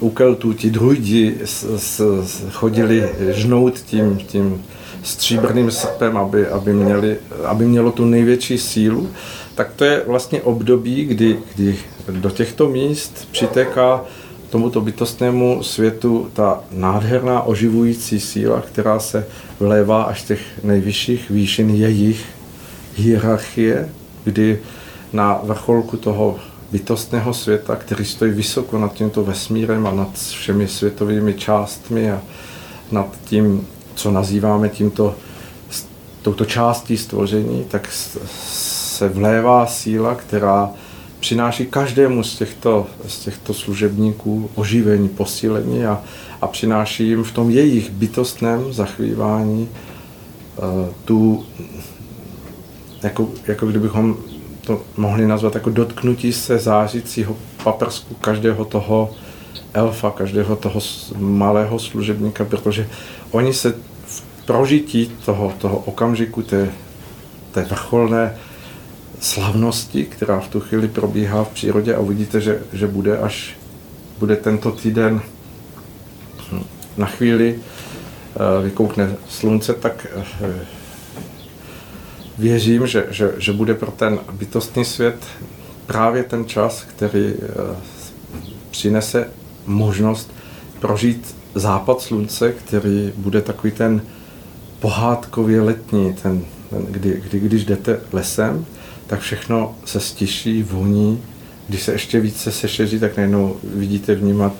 uh, 0.00 0.08
u 0.08 0.10
Keltů, 0.10 0.52
ti 0.52 0.70
druidi 0.70 1.38
s, 1.44 1.76
s, 1.76 2.00
s, 2.26 2.42
chodili 2.52 3.08
žnout 3.30 3.78
tím, 3.78 4.18
tím 4.18 4.64
stříbrným 5.02 5.70
srpem, 5.70 6.16
aby, 6.16 6.48
aby, 6.48 6.72
měli, 6.72 7.16
aby 7.44 7.66
mělo 7.66 7.92
tu 7.92 8.04
největší 8.04 8.58
sílu, 8.58 9.10
tak 9.54 9.72
to 9.76 9.84
je 9.84 10.02
vlastně 10.06 10.42
období, 10.42 11.04
kdy, 11.04 11.38
kdy 11.54 11.78
do 12.08 12.30
těchto 12.30 12.68
míst 12.68 13.28
přitéká 13.30 14.04
tomuto 14.50 14.80
bytostnému 14.80 15.62
světu 15.62 16.30
ta 16.32 16.60
nádherná 16.70 17.42
oživující 17.42 18.20
síla, 18.20 18.60
která 18.60 18.98
se 18.98 19.26
vlévá 19.60 20.02
až 20.02 20.22
těch 20.22 20.40
nejvyšších 20.62 21.30
výšin 21.30 21.70
jejich 21.70 22.24
hierarchie, 22.96 23.88
kdy 24.24 24.60
na 25.12 25.40
vrcholku 25.42 25.96
toho 25.96 26.38
bytostného 26.72 27.34
světa, 27.34 27.76
který 27.76 28.04
stojí 28.04 28.32
vysoko 28.32 28.78
nad 28.78 28.92
tímto 28.94 29.24
vesmírem 29.24 29.86
a 29.86 29.90
nad 29.90 30.18
všemi 30.18 30.68
světovými 30.68 31.34
částmi 31.34 32.12
a 32.12 32.22
nad 32.90 33.06
tím, 33.24 33.66
co 33.94 34.10
nazýváme 34.10 34.68
tímto, 34.68 35.14
touto 36.22 36.44
částí 36.44 36.96
stvoření, 36.96 37.64
tak 37.68 37.88
se 37.92 39.08
vlévá 39.08 39.66
síla, 39.66 40.14
která 40.14 40.70
přináší 41.24 41.66
každému 41.66 42.22
z 42.22 42.36
těchto, 42.36 42.86
z 43.08 43.18
těchto 43.18 43.54
služebníků 43.54 44.50
oživení, 44.54 45.08
posílení 45.08 45.86
a, 45.86 46.02
a 46.40 46.46
přináší 46.46 47.08
jim 47.08 47.24
v 47.24 47.32
tom 47.32 47.50
jejich 47.50 47.90
bytostném 47.90 48.72
zachvívání 48.72 49.68
uh, 50.56 50.64
tu, 51.04 51.44
jako, 53.02 53.28
jako 53.46 53.66
kdybychom 53.66 54.16
to 54.66 54.82
mohli 54.96 55.26
nazvat 55.26 55.54
jako 55.54 55.70
dotknutí 55.70 56.32
se 56.32 56.58
zářícího 56.58 57.36
paprsku 57.64 58.14
každého 58.14 58.64
toho 58.64 59.10
elfa, 59.74 60.10
každého 60.10 60.56
toho 60.56 60.80
malého 61.16 61.78
služebníka, 61.78 62.44
protože 62.44 62.88
oni 63.30 63.54
se 63.54 63.74
v 64.06 64.22
prožití 64.44 65.12
toho, 65.24 65.52
toho 65.58 65.78
okamžiku 65.78 66.42
té, 66.42 66.68
té 67.52 67.62
vrcholné 67.62 68.36
slavnosti, 69.20 70.04
která 70.04 70.40
v 70.40 70.48
tu 70.48 70.60
chvíli 70.60 70.88
probíhá 70.88 71.44
v 71.44 71.48
přírodě 71.48 71.94
a 71.94 72.00
uvidíte, 72.00 72.40
že, 72.40 72.62
že 72.72 72.86
bude 72.86 73.18
až 73.18 73.56
bude 74.18 74.36
tento 74.36 74.70
týden 74.70 75.20
na 76.96 77.06
chvíli 77.06 77.58
eh, 77.58 78.62
vykoukne 78.62 79.16
slunce, 79.28 79.74
tak 79.74 80.06
eh, 80.16 80.54
věřím, 82.38 82.86
že, 82.86 83.06
že, 83.10 83.34
že 83.38 83.52
bude 83.52 83.74
pro 83.74 83.90
ten 83.90 84.18
bytostný 84.32 84.84
svět 84.84 85.16
právě 85.86 86.22
ten 86.22 86.44
čas, 86.46 86.84
který 86.84 87.34
eh, 87.34 87.76
přinese 88.70 89.30
možnost 89.66 90.32
prožít 90.80 91.36
západ 91.54 92.00
slunce, 92.00 92.52
který 92.52 93.12
bude 93.16 93.42
takový 93.42 93.72
ten 93.72 94.02
pohádkově 94.80 95.60
letní, 95.60 96.12
ten, 96.12 96.44
ten 96.70 96.86
kdy, 96.90 97.22
kdy, 97.28 97.40
když 97.40 97.64
jdete 97.64 98.00
lesem, 98.12 98.66
tak 99.06 99.20
všechno 99.20 99.74
se 99.84 100.00
stiší, 100.00 100.62
voní. 100.62 101.22
Když 101.68 101.82
se 101.82 101.92
ještě 101.92 102.20
více 102.20 102.52
sešeří, 102.52 103.00
tak 103.00 103.16
najednou 103.16 103.56
vidíte 103.64 104.14
vnímat, 104.14 104.52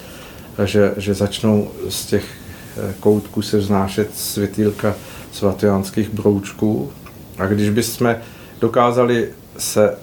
že, 0.64 0.94
že 0.96 1.14
začnou 1.14 1.70
z 1.88 2.06
těch 2.06 2.24
eh, 2.24 2.94
koutků 3.00 3.42
se 3.42 3.58
vznášet 3.58 4.16
světýlka 4.16 4.94
svatojánských 5.32 6.10
broučků. 6.10 6.92
A 7.38 7.46
když 7.46 7.70
bychom 7.70 8.16
dokázali 8.60 9.28
se 9.58 9.96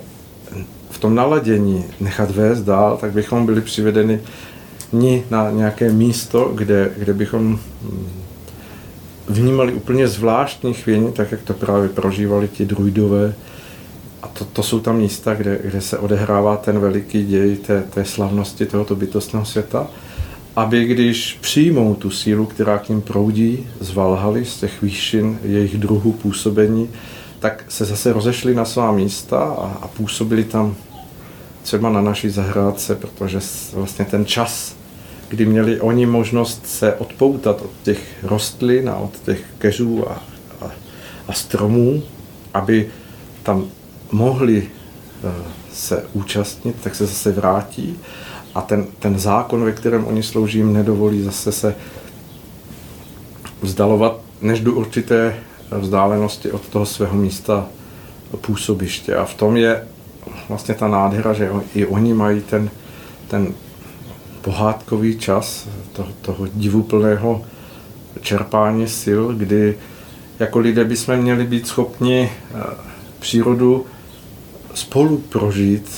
v 0.89 0.98
tom 0.98 1.16
naladění 1.16 1.86
nechat 2.00 2.32
vést 2.32 2.62
dál, 2.62 2.98
tak 2.98 3.12
bychom 3.12 3.46
byli 3.46 3.62
přivedeni 3.62 4.20
ni 4.94 5.24
na 5.30 5.52
nějaké 5.52 5.92
místo, 5.92 6.52
kde, 6.56 6.92
kde 6.98 7.14
bychom 7.14 7.44
mm, 7.44 8.22
vnímali 9.30 9.74
úplně 9.74 10.08
zvláštní 10.08 10.74
chvění, 10.74 11.12
tak 11.12 11.32
jak 11.32 11.42
to 11.42 11.54
právě 11.54 11.89
prožívali 11.89 12.48
ti 12.48 12.66
druidové, 12.66 13.34
a 14.22 14.28
to, 14.28 14.46
to 14.46 14.64
jsou 14.64 14.80
tam 14.80 14.98
místa, 14.98 15.34
kde, 15.34 15.60
kde 15.64 15.82
se 15.82 15.98
odehrává 15.98 16.58
ten 16.58 16.80
veliký 16.80 17.26
děj 17.26 17.56
té, 17.56 17.82
té 17.82 18.06
slavnosti 18.06 18.66
tohoto 18.66 18.96
bytostného 18.96 19.46
světa, 19.46 19.88
aby 20.56 20.86
když 20.86 21.38
přijmou 21.42 21.96
tu 21.96 22.10
sílu, 22.10 22.46
která 22.46 22.78
k 22.78 22.90
ním 22.90 23.02
proudí 23.02 23.68
z 23.80 23.94
Valhaly, 23.94 24.46
z 24.46 24.60
těch 24.60 24.82
výšin 24.82 25.40
jejich 25.44 25.78
druhu 25.78 26.12
působení, 26.12 26.90
tak 27.40 27.66
se 27.70 27.86
zase 27.86 28.14
rozešli 28.14 28.56
na 28.56 28.66
svá 28.66 28.92
místa 28.92 29.40
a, 29.40 29.80
a 29.82 29.88
působili 29.88 30.44
tam 30.44 30.76
třeba 31.64 31.90
na 31.90 32.02
naší 32.02 32.30
zahrádce, 32.30 32.96
protože 32.96 33.40
vlastně 33.74 34.06
ten 34.06 34.26
čas, 34.26 34.76
kdy 35.30 35.46
měli 35.46 35.82
oni 35.82 36.06
možnost 36.06 36.68
se 36.68 36.94
odpoutat 36.94 37.62
od 37.62 37.72
těch 37.84 38.00
rostlin 38.24 38.90
a 38.90 38.96
od 38.96 39.20
těch 39.26 39.44
keřů 39.58 40.12
a, 40.12 40.24
a, 40.62 40.72
a 41.28 41.34
stromů, 41.34 42.04
aby 42.54 42.90
tam 43.44 43.66
mohli 44.12 44.68
eh, 45.24 45.32
se 45.74 46.05
účastnit, 46.14 46.76
tak 46.84 46.95
se 46.95 47.05
zase 47.05 47.32
vrátí 47.32 47.99
a 48.55 48.62
ten, 48.62 48.88
ten 48.99 49.20
zákon, 49.20 49.64
ve 49.64 49.72
kterém 49.72 50.07
oni 50.07 50.24
slouží, 50.24 50.57
jim 50.57 50.74
nedovolí 50.74 51.22
zase 51.22 51.51
se 51.51 51.76
vzdalovat 53.62 54.20
než 54.41 54.59
do 54.59 54.74
určité 54.74 55.36
vzdálenosti 55.80 56.51
od 56.51 56.68
toho 56.68 56.86
svého 56.86 57.16
místa 57.16 57.66
působiště. 58.41 59.16
A 59.16 59.26
v 59.26 59.34
tom 59.34 59.57
je 59.57 59.88
vlastně 60.49 60.76
ta 60.76 60.88
nádhera, 60.88 61.34
že 61.34 61.51
i 61.76 61.86
oni 61.86 62.14
mají 62.14 62.41
ten, 62.41 62.70
ten 63.28 63.53
pohádkový 64.41 65.20
čas 65.20 65.68
toho, 65.93 66.09
toho 66.22 66.47
divuplného 66.53 67.45
čerpání 68.22 68.88
sil, 69.01 69.22
kdy 69.38 69.78
jako 70.39 70.59
lidé 70.59 70.86
bychom 70.86 71.18
měli 71.18 71.45
být 71.45 71.68
schopni 71.68 72.32
eh, 72.32 72.64
přírodu 73.20 73.86
spolu 74.74 75.18
prožít 75.18 75.92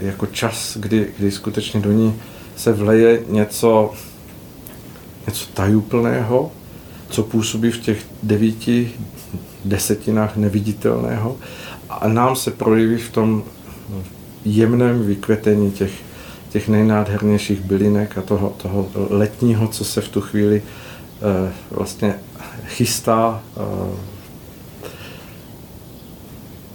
jako 0.00 0.26
čas, 0.26 0.76
kdy, 0.80 1.08
kdy 1.18 1.30
skutečně 1.30 1.80
do 1.80 1.92
ní 1.92 2.14
se 2.56 2.72
vleje 2.72 3.22
něco, 3.28 3.92
něco 5.26 5.46
tajuplného, 5.54 6.50
co 7.08 7.22
působí 7.22 7.70
v 7.70 7.80
těch 7.80 8.06
devíti 8.22 8.92
desetinách 9.64 10.36
neviditelného 10.36 11.36
a 11.88 12.08
nám 12.08 12.36
se 12.36 12.50
projeví 12.50 12.96
v 12.96 13.10
tom 13.10 13.44
jemném 14.44 15.06
vykvetení 15.06 15.70
těch, 15.70 15.92
těch 16.48 16.68
nejnádhernějších 16.68 17.60
bylinek 17.60 18.18
a 18.18 18.22
toho, 18.22 18.54
toho 18.56 18.88
letního, 19.10 19.68
co 19.68 19.84
se 19.84 20.00
v 20.00 20.08
tu 20.08 20.20
chvíli 20.20 20.62
eh, 20.62 21.52
vlastně 21.70 22.14
chystá 22.66 23.42
eh, 23.56 24.11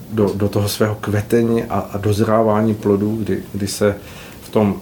do, 0.09 0.31
do 0.35 0.49
toho 0.49 0.69
svého 0.69 0.95
kvetení 0.95 1.63
a, 1.63 1.79
a 1.79 1.97
dozrávání 1.97 2.75
plodů, 2.75 3.15
kdy, 3.15 3.43
kdy 3.53 3.67
se 3.67 3.95
v 4.41 4.49
tom 4.49 4.81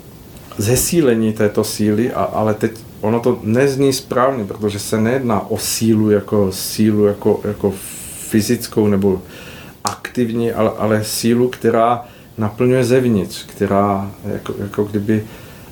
zesílení 0.57 1.33
této 1.33 1.63
síly, 1.63 2.13
a, 2.13 2.23
ale 2.23 2.53
teď 2.53 2.71
ono 3.01 3.19
to 3.19 3.39
nezní 3.43 3.93
správně, 3.93 4.45
protože 4.45 4.79
se 4.79 5.01
nejedná 5.01 5.51
o 5.51 5.57
sílu 5.57 6.09
jako 6.09 6.51
sílu 6.51 7.05
jako, 7.05 7.39
jako 7.43 7.73
fyzickou 8.29 8.87
nebo 8.87 9.21
aktivní, 9.83 10.51
ale, 10.51 10.71
ale 10.77 11.03
sílu, 11.03 11.47
která 11.47 12.05
naplňuje 12.37 12.83
zevnitř, 12.83 13.45
která 13.45 14.11
jako, 14.25 14.53
jako 14.59 14.83
kdyby 14.83 15.23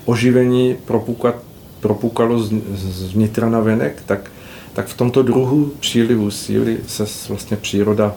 oživení 0.04 0.76
propukat, 0.84 1.34
propukalo 1.80 2.38
z, 2.38 2.52
z 2.74 3.12
vnitra 3.12 3.48
na 3.48 3.60
venek, 3.60 4.02
tak, 4.06 4.30
tak 4.72 4.86
v 4.86 4.96
tomto 4.96 5.22
druhu 5.22 5.72
přílivu 5.80 6.30
síly 6.30 6.78
se 6.86 7.04
vlastně 7.28 7.56
příroda 7.56 8.14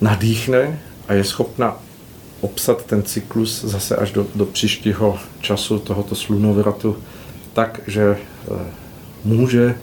nadýchne 0.00 0.80
a 1.08 1.12
je 1.12 1.24
schopna 1.24 1.76
obsat 2.40 2.84
ten 2.84 3.02
cyklus 3.02 3.64
zase 3.64 3.96
až 3.96 4.10
do, 4.10 4.26
do 4.34 4.46
příštího 4.46 5.18
času 5.40 5.78
tohoto 5.78 6.14
slunovratu 6.14 6.96
tak, 7.52 7.80
že 7.86 8.16
eh, 8.16 8.54
může 9.24 9.74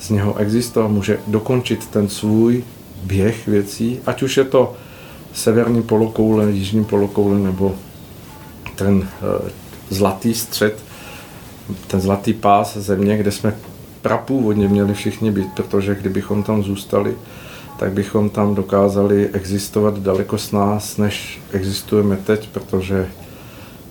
z 0.00 0.10
něho 0.10 0.36
existovat, 0.36 0.90
může 0.90 1.18
dokončit 1.26 1.86
ten 1.86 2.08
svůj 2.08 2.64
běh 3.02 3.46
věcí, 3.46 4.00
ať 4.06 4.22
už 4.22 4.36
je 4.36 4.44
to 4.44 4.76
severní 5.32 5.82
polokoule, 5.82 6.50
jižní 6.50 6.84
polokoule 6.84 7.38
nebo 7.38 7.74
ten 8.76 9.08
eh, 9.08 9.50
zlatý 9.90 10.34
střed, 10.34 10.84
ten 11.86 12.00
zlatý 12.00 12.32
pás 12.32 12.76
země, 12.76 13.16
kde 13.16 13.30
jsme 13.30 13.56
prapůvodně 14.02 14.68
měli 14.68 14.94
všichni 14.94 15.30
být, 15.30 15.52
protože 15.54 15.94
kdybychom 15.94 16.42
tam 16.42 16.62
zůstali, 16.62 17.14
tak 17.78 17.92
bychom 17.92 18.30
tam 18.30 18.54
dokázali 18.54 19.28
existovat 19.32 19.98
daleko 19.98 20.38
s 20.38 20.52
nás, 20.52 20.96
než 20.96 21.40
existujeme 21.52 22.16
teď, 22.16 22.48
protože 22.48 23.08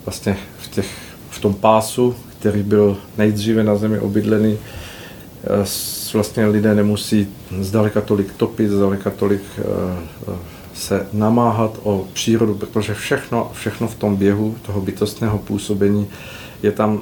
vlastně 0.06 0.38
v, 0.58 0.68
těch, 0.68 0.88
v 1.30 1.40
tom 1.40 1.54
pásu, 1.54 2.16
který 2.40 2.64
byl 2.64 2.98
nejdříve 3.18 3.64
na 3.64 3.76
zemi 3.76 4.00
obydlený, 4.00 4.58
eh, 5.44 5.66
vlastně 6.14 6.46
lidé 6.46 6.76
nemusí 6.76 7.28
zdaleka 7.60 8.02
tolik 8.02 8.34
topit, 8.34 8.70
zdaleka 8.70 9.10
tolik 9.10 9.42
eh, 9.58 9.64
eh, 10.28 10.38
se 10.74 11.08
namáhat 11.14 11.80
o 11.84 12.08
přírodu, 12.14 12.56
protože 12.56 12.94
všechno, 12.94 13.52
všechno 13.54 13.88
v 13.88 13.96
tom 13.96 14.16
běhu 14.16 14.56
toho 14.62 14.82
bytostného 14.82 15.38
působení 15.38 16.08
je 16.64 16.72
tam, 16.72 17.02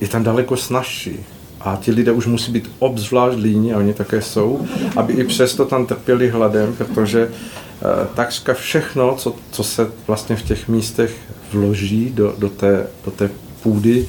je 0.00 0.08
tam 0.08 0.22
daleko 0.22 0.56
snažší. 0.56 1.24
A 1.64 1.78
ti 1.80 1.90
lidé 1.90 2.12
už 2.12 2.26
musí 2.26 2.52
být 2.52 2.70
obzvlášť 2.78 3.38
líní, 3.38 3.72
a 3.72 3.78
oni 3.78 3.94
také 3.94 4.22
jsou, 4.22 4.66
aby 4.96 5.12
i 5.12 5.24
přesto 5.24 5.64
tam 5.64 5.86
trpěli 5.86 6.28
hladem, 6.28 6.74
protože 6.76 7.28
eh, 7.28 8.06
takřka 8.14 8.54
všechno, 8.54 9.14
co, 9.14 9.34
co 9.50 9.64
se 9.64 9.90
vlastně 10.06 10.36
v 10.36 10.42
těch 10.42 10.68
místech 10.68 11.16
vloží 11.52 12.10
do, 12.10 12.34
do, 12.38 12.48
té, 12.48 12.86
do 13.04 13.10
té 13.10 13.30
půdy 13.62 14.08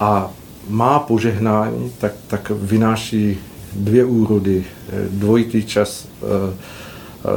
a 0.00 0.30
má 0.68 0.98
požehnání, 0.98 1.92
tak, 1.98 2.12
tak 2.26 2.50
vynáší 2.50 3.38
dvě 3.72 4.04
úrody, 4.04 4.64
eh, 4.88 4.92
dvojitý 5.10 5.64
čas 5.64 6.08
eh, 6.22 6.78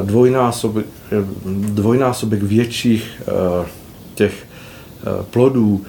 dvojnásobek, 0.04 0.86
dvojnásobek 1.48 2.44
větších 2.44 3.22
těch 4.16 4.34
plodů, 5.32 5.86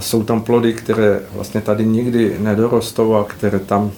jsou 0.00 0.22
tam 0.22 0.42
plody, 0.42 0.74
které 0.74 1.20
vlastně 1.34 1.60
tady 1.60 1.86
nikdy 1.86 2.36
nedorostou 2.38 3.14
a 3.14 3.24
které 3.24 3.58
tam 3.58 3.90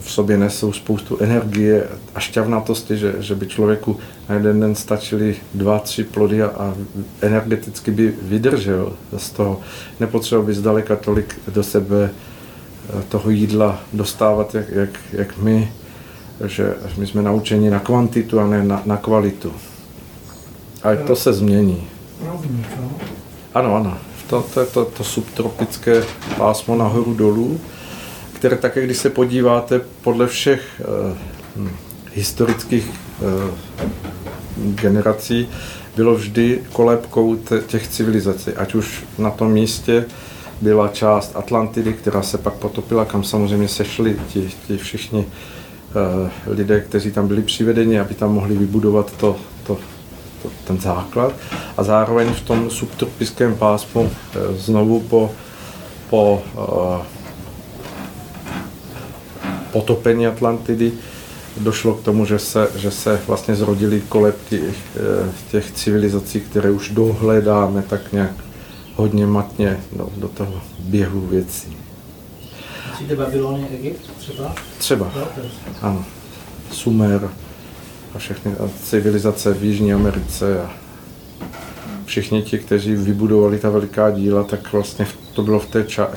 v 0.00 0.10
sobě 0.10 0.38
nesou 0.38 0.72
spoustu 0.72 1.18
energie 1.18 1.86
a 2.14 2.20
šťavnatosti, 2.20 2.96
že, 2.96 3.14
že 3.18 3.34
by 3.34 3.46
člověku 3.46 3.98
na 4.28 4.34
jeden 4.34 4.60
den 4.60 4.74
stačily 4.74 5.36
dva, 5.54 5.78
tři 5.78 6.04
plody 6.04 6.42
a, 6.42 6.46
a 6.46 6.74
energeticky 7.20 7.90
by 7.90 8.14
vydržel 8.22 8.92
z 9.16 9.30
toho. 9.30 9.60
Nepotřeboval 10.00 10.46
by 10.46 10.54
zdaleka 10.54 10.96
tolik 10.96 11.40
do 11.48 11.62
sebe 11.62 12.10
eh, 12.10 13.02
toho 13.08 13.30
jídla 13.30 13.80
dostávat, 13.92 14.54
jak, 14.54 14.68
jak, 14.68 14.90
jak 15.12 15.38
my, 15.38 15.72
že 16.46 16.74
my 16.98 17.06
jsme 17.06 17.22
naučeni 17.22 17.70
na 17.70 17.80
kvantitu 17.80 18.40
a 18.40 18.46
ne 18.46 18.64
na, 18.64 18.82
na 18.84 18.96
kvalitu. 18.96 19.52
A 20.82 20.96
to 21.06 21.16
se 21.16 21.32
změní. 21.32 21.88
Ano, 23.54 23.76
ano 23.76 23.98
to, 24.26 24.44
to 24.54 24.66
to, 24.66 24.84
to 24.84 25.04
subtropické 25.04 26.04
pásmo 26.38 26.76
nahoru 26.76 27.14
dolů, 27.14 27.60
které 28.32 28.56
také, 28.56 28.84
když 28.84 28.98
se 28.98 29.10
podíváte 29.10 29.80
podle 30.02 30.26
všech 30.26 30.80
eh, 30.80 31.16
hm, 31.56 31.70
historických 32.14 32.90
eh, 32.90 33.50
generací, 34.56 35.48
bylo 35.96 36.14
vždy 36.14 36.62
kolébkou 36.72 37.36
těch 37.66 37.88
civilizací, 37.88 38.50
ať 38.50 38.74
už 38.74 39.04
na 39.18 39.30
tom 39.30 39.52
místě 39.52 40.04
byla 40.60 40.88
část 40.88 41.36
Atlantidy, 41.36 41.92
která 41.92 42.22
se 42.22 42.38
pak 42.38 42.54
potopila, 42.54 43.04
kam 43.04 43.24
samozřejmě 43.24 43.68
sešli 43.68 44.16
ti, 44.28 44.50
ti 44.66 44.76
všichni 44.76 45.18
uh, 45.18 46.28
lidé, 46.46 46.80
kteří 46.80 47.10
tam 47.10 47.28
byli 47.28 47.42
přivedeni, 47.42 48.00
aby 48.00 48.14
tam 48.14 48.32
mohli 48.32 48.56
vybudovat 48.56 49.12
to, 49.16 49.36
to 50.46 50.52
ten 50.64 50.80
základ 50.80 51.32
a 51.76 51.82
zároveň 51.82 52.34
v 52.34 52.40
tom 52.40 52.70
subtropickém 52.70 53.56
pásmu 53.56 54.10
eh, 54.10 54.38
znovu 54.54 55.00
po, 55.00 55.30
po 56.10 56.42
uh, 56.54 57.02
potopení 59.72 60.26
Atlantidy 60.26 60.92
došlo 61.56 61.94
k 61.94 62.02
tomu, 62.02 62.24
že 62.24 62.38
se, 62.38 62.68
že 62.76 62.90
se 62.90 63.20
vlastně 63.26 63.54
zrodily 63.54 64.00
kolebky 64.08 64.62
eh, 64.62 65.00
těch 65.50 65.72
civilizací, 65.72 66.40
které 66.40 66.70
už 66.70 66.90
dohledáme 66.90 67.82
tak 67.82 68.12
nějak 68.12 68.32
hodně 68.94 69.26
matně 69.26 69.80
do, 69.92 70.08
do 70.16 70.28
toho 70.28 70.62
běhu 70.78 71.20
věcí. 71.20 71.76
Myslíte 72.90 73.16
Babylonie, 73.16 73.68
Egypt 73.68 74.10
třeba? 74.18 74.54
Třeba, 74.78 75.12
ano. 75.82 76.04
Sumer, 76.72 77.30
a 78.16 78.18
všechny 78.18 78.52
civilizace 78.82 79.54
v 79.54 79.64
Jižní 79.64 79.92
Americe 79.92 80.60
a 80.62 80.70
všichni 82.04 82.42
ti, 82.42 82.58
kteří 82.58 82.94
vybudovali 82.94 83.58
ta 83.58 83.70
veliká 83.70 84.10
díla, 84.10 84.44
tak 84.44 84.72
vlastně 84.72 85.06
to 85.32 85.42
bylo 85.42 85.58
v, 85.58 85.66
té 85.66 85.82
ča- 85.82 86.08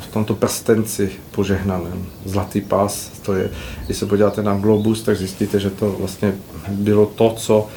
v 0.00 0.06
tomto 0.12 0.34
prstenci 0.34 1.10
požehnaném. 1.30 2.06
Zlatý 2.24 2.60
pás, 2.60 3.10
to 3.22 3.34
je, 3.34 3.50
když 3.86 3.98
se 3.98 4.06
podíváte 4.06 4.42
na 4.42 4.58
globus, 4.58 5.02
tak 5.02 5.16
zjistíte, 5.16 5.60
že 5.60 5.70
to 5.70 5.96
vlastně 5.98 6.34
bylo 6.68 7.06
to, 7.06 7.34
co 7.38 7.68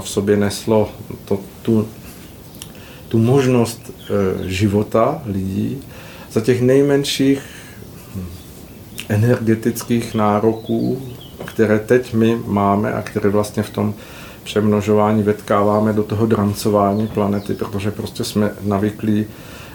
v 0.00 0.08
sobě 0.08 0.36
neslo 0.36 0.90
to, 1.24 1.40
tu, 1.62 1.88
tu 3.08 3.18
možnost 3.18 3.80
e, 3.90 4.48
života 4.48 5.22
lidí 5.26 5.82
za 6.32 6.40
těch 6.40 6.62
nejmenších 6.62 7.42
hm, 8.14 8.26
energetických 9.08 10.14
nároků 10.14 11.02
které 11.44 11.78
teď 11.78 12.14
my 12.14 12.40
máme 12.46 12.92
a 12.92 13.02
které 13.02 13.28
vlastně 13.28 13.62
v 13.62 13.70
tom 13.70 13.94
přemnožování 14.44 15.22
vetkáváme 15.22 15.92
do 15.92 16.02
toho 16.02 16.26
drancování 16.26 17.06
planety, 17.06 17.54
protože 17.54 17.90
prostě 17.90 18.24
jsme 18.24 18.50
navyklí, 18.62 19.26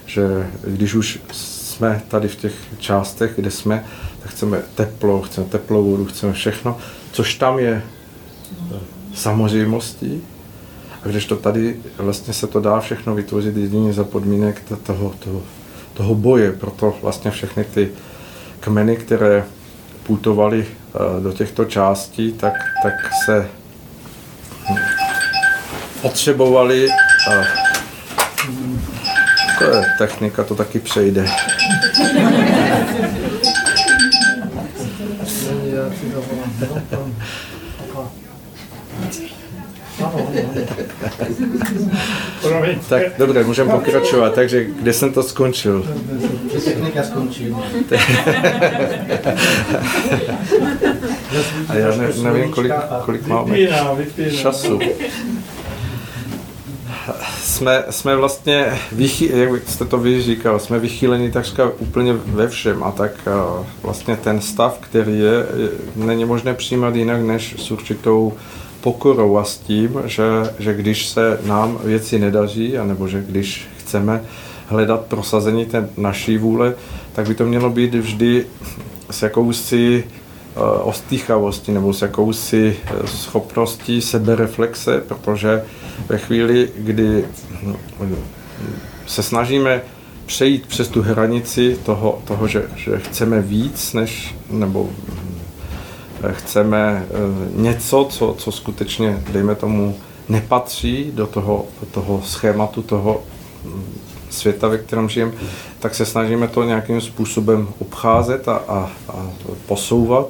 že 0.05 0.49
když 0.67 0.93
už 0.93 1.19
jsme 1.31 2.01
tady 2.07 2.27
v 2.27 2.35
těch 2.35 2.53
částech, 2.77 3.33
kde 3.35 3.51
jsme, 3.51 3.85
tak 4.23 4.31
chceme 4.31 4.61
teplo, 4.75 5.21
chceme 5.21 5.47
teplou 5.47 5.91
vodu, 5.91 6.05
chceme 6.05 6.33
všechno, 6.33 6.77
což 7.11 7.35
tam 7.35 7.59
je 7.59 7.83
samozřejmostí. 9.13 10.21
A 11.03 11.07
když 11.07 11.25
to 11.25 11.35
tady 11.35 11.77
vlastně 11.97 12.33
se 12.33 12.47
to 12.47 12.59
dá 12.59 12.79
všechno 12.79 13.15
vytvořit 13.15 13.57
jedině 13.57 13.93
za 13.93 14.03
podmínek 14.03 14.61
toho, 14.83 15.13
toho, 15.19 15.41
toho 15.93 16.15
boje, 16.15 16.51
proto 16.51 16.95
vlastně 17.01 17.31
všechny 17.31 17.63
ty 17.63 17.89
kmeny, 18.59 18.95
které 18.95 19.45
putovali 20.03 20.65
Eh, 20.95 21.21
do 21.21 21.31
těchto 21.31 21.65
částí, 21.65 22.31
tak, 22.31 22.53
tak 22.83 22.93
se 23.25 23.49
potřebovali 26.01 26.87
a 27.31 27.43
to 29.59 29.63
je 29.63 29.85
technika, 29.97 30.43
to 30.43 30.55
taky 30.55 30.79
přejde. 30.79 31.25
Tak 42.89 43.03
dobře, 43.17 43.43
můžeme 43.43 43.71
pokračovat. 43.71 44.33
Takže 44.33 44.63
kde 44.63 44.93
jsem 44.93 45.13
to 45.13 45.23
skončil? 45.23 45.85
Technika 46.65 47.03
skončila. 47.03 47.63
A 51.67 51.75
já 51.75 51.95
ne, 51.95 52.07
nevím, 52.23 52.51
kolik, 52.51 52.71
kolik 53.05 53.27
máme 53.27 53.57
času. 54.41 54.79
Jsme, 57.41 57.83
jsme 57.89 58.15
vlastně, 58.15 58.65
vychy, 58.91 59.31
jak 59.33 59.69
jste 59.69 59.85
to 59.85 59.97
vy 59.97 60.21
říkal, 60.21 60.59
jsme 60.59 60.79
vychýleni 60.79 61.31
takřka 61.31 61.71
úplně 61.79 62.13
ve 62.13 62.47
všem 62.47 62.83
a 62.83 62.91
tak 62.91 63.11
vlastně 63.83 64.17
ten 64.17 64.41
stav, 64.41 64.77
který 64.79 65.19
je, 65.19 65.45
není 65.95 66.25
možné 66.25 66.53
přijímat 66.53 66.95
jinak 66.95 67.21
než 67.21 67.55
s 67.57 67.71
určitou 67.71 68.33
pokorou 68.83 69.37
a 69.37 69.43
s 69.43 69.57
tím, 69.57 70.01
že, 70.05 70.23
že 70.59 70.73
když 70.73 71.07
se 71.07 71.39
nám 71.45 71.79
věci 71.83 72.19
nedaří, 72.19 72.77
anebo 72.77 73.07
že 73.07 73.23
když 73.27 73.67
chceme 73.77 74.21
hledat 74.67 75.01
prosazení 75.05 75.65
té 75.65 75.89
naší 75.97 76.37
vůle, 76.37 76.75
tak 77.13 77.27
by 77.27 77.35
to 77.35 77.45
mělo 77.45 77.69
být 77.69 77.95
vždy 77.95 78.45
s 79.11 79.21
jakousi 79.21 80.03
eh, 80.03 80.59
ostýchavosti 80.59 81.71
nebo 81.71 81.93
s 81.93 82.01
jakousi 82.01 82.77
eh, 82.85 83.07
schopností 83.07 84.01
sebereflexe, 84.01 85.01
protože 85.07 85.63
ve 86.09 86.17
chvíli, 86.17 86.69
kdy 86.77 87.25
hm, 87.61 87.75
se 89.07 89.23
snažíme 89.23 89.81
přejít 90.25 90.67
přes 90.67 90.87
tu 90.87 91.01
hranici 91.01 91.77
toho, 91.85 92.21
toho 92.27 92.47
že, 92.47 92.63
že 92.75 92.99
chceme 92.99 93.41
víc, 93.41 93.93
než, 93.93 94.35
nebo 94.49 94.89
chceme 96.31 97.05
eh, 97.09 97.13
něco, 97.55 98.07
co, 98.09 98.35
co 98.37 98.51
skutečně, 98.51 99.23
dejme 99.31 99.55
tomu, 99.55 99.95
nepatří 100.29 101.11
do 101.13 101.27
toho, 101.27 101.65
do 101.79 101.85
toho 101.85 102.21
schématu, 102.25 102.81
toho 102.81 103.23
mm, 103.65 103.83
světa, 104.29 104.67
ve 104.67 104.77
kterém 104.77 105.09
žijeme, 105.09 105.31
tak 105.79 105.95
se 105.95 106.05
snažíme 106.05 106.47
to 106.47 106.63
nějakým 106.63 107.01
způsobem 107.01 107.67
obcházet 107.79 108.47
a, 108.47 108.53
a, 108.67 108.91
a 109.09 109.27
posouvat, 109.67 110.27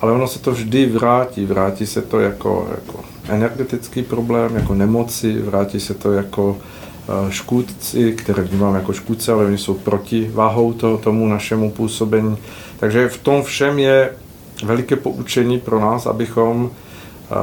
ale 0.00 0.12
ono 0.12 0.28
se 0.28 0.38
to 0.38 0.52
vždy 0.52 0.86
vrátí. 0.86 1.44
Vrátí 1.44 1.86
se 1.86 2.02
to 2.02 2.20
jako, 2.20 2.68
jako 2.70 3.00
energetický 3.28 4.02
problém, 4.02 4.56
jako 4.56 4.74
nemoci, 4.74 5.42
vrátí 5.42 5.80
se 5.80 5.94
to 5.94 6.12
jako 6.12 6.56
eh, 6.58 7.32
škůdci, 7.32 8.12
které 8.12 8.42
vnímám 8.42 8.74
jako 8.74 8.92
škůdce, 8.92 9.32
ale 9.32 9.44
oni 9.44 9.58
jsou 9.58 9.74
protiváhou 9.74 10.72
to, 10.72 10.98
tomu 10.98 11.28
našemu 11.28 11.70
působení. 11.70 12.36
Takže 12.80 13.08
v 13.08 13.18
tom 13.18 13.42
všem 13.42 13.78
je 13.78 14.10
veliké 14.64 14.96
poučení 14.96 15.58
pro 15.58 15.80
nás, 15.80 16.06
abychom 16.06 16.70
eh, 16.70 17.34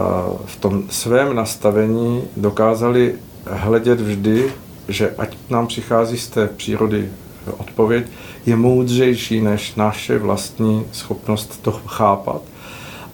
v 0.45 0.55
tom 0.55 0.83
svém 0.89 1.35
nastavení 1.35 2.23
dokázali 2.37 3.15
hledět 3.45 4.01
vždy, 4.01 4.51
že 4.87 5.15
ať 5.17 5.37
nám 5.49 5.67
přichází 5.67 6.17
z 6.17 6.27
té 6.27 6.47
přírody 6.47 7.09
odpověď, 7.57 8.05
je 8.45 8.55
moudřejší 8.55 9.41
než 9.41 9.75
naše 9.75 10.17
vlastní 10.17 10.85
schopnost 10.91 11.61
to 11.61 11.71
chápat. 11.71 12.41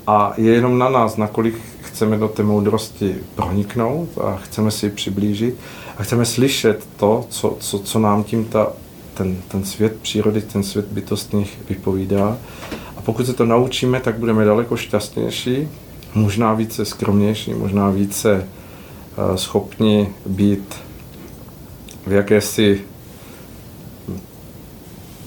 A 0.08 0.34
je 0.38 0.54
jenom 0.54 0.78
na 0.78 0.90
nás, 0.90 1.18
nakolik 1.18 1.56
chceme 1.82 2.18
do 2.18 2.28
té 2.28 2.44
moudrosti 2.44 3.16
proniknout 3.36 4.10
a 4.24 4.36
chceme 4.36 4.72
si 4.72 4.86
ji 4.86 4.90
přiblížit 4.90 5.56
a 5.98 6.04
chceme 6.04 6.26
slyšet 6.26 6.88
to, 6.98 7.26
co, 7.30 7.58
co, 7.60 7.80
co 7.80 8.00
nám 8.00 8.24
tím 8.24 8.46
ta, 8.46 8.68
ten, 9.14 9.38
ten 9.48 9.64
svět 9.64 9.96
přírody, 10.02 10.42
ten 10.42 10.64
svět 10.64 10.86
bytostných 10.86 11.58
vypovídá 11.70 12.38
pokud 13.08 13.26
se 13.26 13.34
to 13.34 13.46
naučíme, 13.46 14.00
tak 14.00 14.16
budeme 14.16 14.46
daleko 14.46 14.78
šťastnější, 14.78 15.68
možná 16.16 16.54
více 16.54 16.86
skromnější, 16.86 17.54
možná 17.54 17.90
více 17.90 18.44
eh, 18.44 19.38
schopni 19.38 20.10
být 20.26 20.76
v 22.08 22.12
jakési 22.12 22.82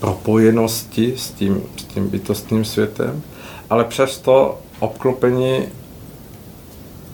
propojenosti 0.01 1.14
s 1.16 1.31
tím, 1.31 1.62
s 1.76 1.85
tím 1.85 2.09
bytostným 2.09 2.64
světem, 2.64 3.22
ale 3.70 3.85
přesto 3.85 4.59
obklopení 4.81 5.68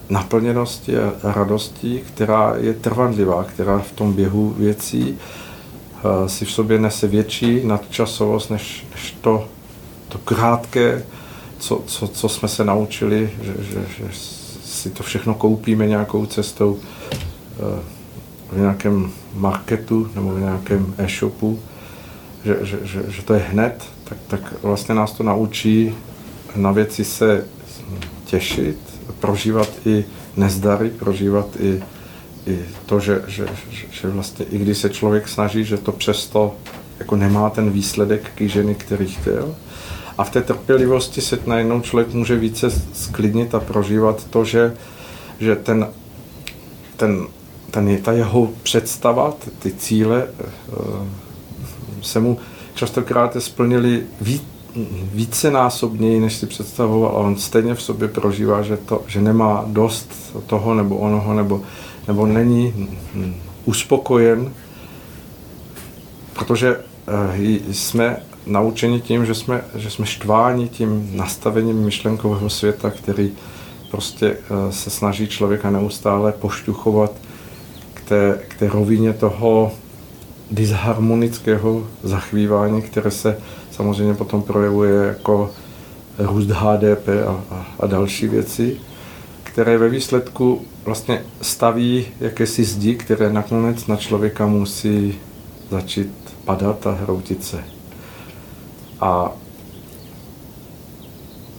naplněnosti 0.09 0.99
a 0.99 1.13
radosti, 1.23 2.03
která 2.07 2.55
je 2.57 2.75
trvanlivá, 2.75 3.45
která 3.45 3.79
v 3.79 3.93
tom 3.93 4.13
běhu 4.13 4.55
věcí 4.59 5.19
eh, 5.19 6.29
si 6.29 6.45
v 6.45 6.51
sobě 6.51 6.79
nese 6.79 7.07
větší 7.07 7.67
nadčasovost 7.67 8.51
než, 8.51 8.87
než 8.95 9.17
to, 9.21 9.49
to 10.17 10.35
krátké, 10.35 11.05
co, 11.59 11.83
co, 11.87 12.09
co 12.09 12.29
jsme 12.29 12.49
se 12.49 12.65
naučili, 12.65 13.31
že, 13.43 13.55
že, 13.65 13.87
že 13.99 14.09
si 14.65 14.91
to 14.91 15.03
všechno 15.03 15.35
koupíme 15.35 15.87
nějakou 15.87 16.27
cestou 16.27 16.79
eh, 16.79 17.83
v 18.53 18.59
nějakém 18.59 19.11
marketu 19.35 20.11
nebo 20.15 20.31
v 20.31 20.41
nějakém 20.41 20.95
e-shopu, 20.99 21.59
že, 22.45 22.59
že, 22.63 22.79
že, 22.85 23.03
že 23.09 23.23
to 23.23 23.35
je 23.35 23.41
hned, 23.41 23.85
tak, 24.05 24.19
tak 24.27 24.55
vlastně 24.63 24.95
nás 24.95 25.13
to 25.13 25.23
naučí 25.23 25.95
na 26.57 26.73
věci 26.73 27.05
se 27.05 27.45
těšit, 28.25 28.79
prožívat 29.21 29.69
i 29.87 30.05
nezdary, 30.37 30.91
prožívat 30.91 31.47
i, 31.61 31.83
i 32.47 32.59
to, 32.87 33.01
že, 33.01 33.23
že, 33.27 33.47
že 33.91 34.09
vlastně 34.09 34.45
i 34.51 34.59
když 34.59 34.79
se 34.79 34.91
člověk 34.91 35.29
snaží, 35.29 35.65
že 35.65 35.77
to 35.77 35.93
přesto 35.93 36.55
jako 36.99 37.17
nemá 37.17 37.51
ten 37.51 37.71
výsledek 37.71 38.31
kýžený, 38.35 38.75
který 38.75 39.07
chtěl. 39.07 39.55
A 40.19 40.25
v 40.25 40.31
té 40.31 40.43
trpělivosti 40.43 41.21
se 41.21 41.39
najednou 41.47 41.81
člověk 41.81 42.15
může 42.15 42.37
více 42.37 42.71
sklidnit 42.93 43.55
a 43.55 43.61
prožívat 43.61 44.25
to, 44.25 44.45
že, 44.45 44.75
že 45.41 45.57
ten, 45.57 45.89
ten, 46.97 47.27
ten, 47.71 47.99
ta 48.03 48.13
jeho 48.13 48.51
představa, 48.63 49.35
ty 49.59 49.73
cíle 49.73 50.27
eh, 50.27 50.45
se 52.03 52.21
mu 52.21 52.39
častokrát 52.75 53.37
splnili 53.39 54.03
víc, 54.21 54.43
vícenásobněji, 55.15 56.21
než 56.21 56.37
si 56.37 56.47
představoval, 56.47 57.11
a 57.11 57.21
on 57.21 57.37
stejně 57.37 57.75
v 57.75 57.83
sobě 57.83 58.09
prožívá, 58.09 58.63
že, 58.63 58.77
to, 58.77 59.03
že 59.07 59.21
nemá 59.21 59.65
dost 59.67 60.37
toho 60.47 60.75
nebo 60.75 60.97
onoho, 60.97 61.35
nebo, 61.35 61.63
nebo 62.09 62.27
není 62.27 62.89
uspokojen, 63.65 64.53
protože 66.33 66.77
eh, 67.09 67.39
jsme 67.73 68.17
naučeni 68.47 69.01
tím, 69.01 69.27
že 69.27 69.35
jsme, 69.35 69.65
že 69.75 69.91
jsme 69.91 70.07
štváni 70.07 70.69
tím 70.69 71.11
nastavením 71.13 71.77
myšlenkového 71.77 72.51
světa, 72.51 72.91
který 72.91 73.33
prostě 73.91 74.27
eh, 74.27 74.73
se 74.73 74.91
snaží 74.91 75.29
člověka 75.29 75.71
neustále 75.71 76.33
pošťuchovat 76.33 77.13
k 77.95 78.01
té, 78.01 78.41
k 78.49 78.59
té 78.59 78.69
rovině 78.69 79.13
toho 79.13 79.73
disharmonického 80.51 81.87
zachvívání, 82.03 82.83
které 82.83 83.11
se 83.11 83.39
samozřejmě 83.71 84.15
potom 84.15 84.43
projevuje 84.43 85.07
jako 85.07 85.51
růst 86.19 86.47
HDP 86.47 87.09
a, 87.27 87.55
a, 87.55 87.67
a 87.81 87.87
další 87.87 88.29
věci, 88.29 88.77
které 89.43 89.79
ve 89.79 89.89
výsledku 89.89 90.65
vlastně 90.85 91.23
staví 91.43 92.07
jakési 92.21 92.65
zdi, 92.65 92.95
které 92.95 93.33
nakonec 93.33 93.87
na 93.87 93.97
člověka 93.97 94.47
musí 94.47 95.15
začít 95.71 96.13
padat 96.45 96.87
a 96.87 96.91
hroutit 96.91 97.45
se. 97.45 97.76
A 99.01 99.33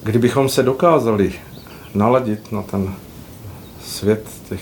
kdybychom 0.03 0.49
se 0.49 0.63
dokázali 0.63 1.33
naladit 1.93 2.51
na 2.51 2.61
ten 2.61 2.93
svět 3.85 4.27
těch 4.49 4.61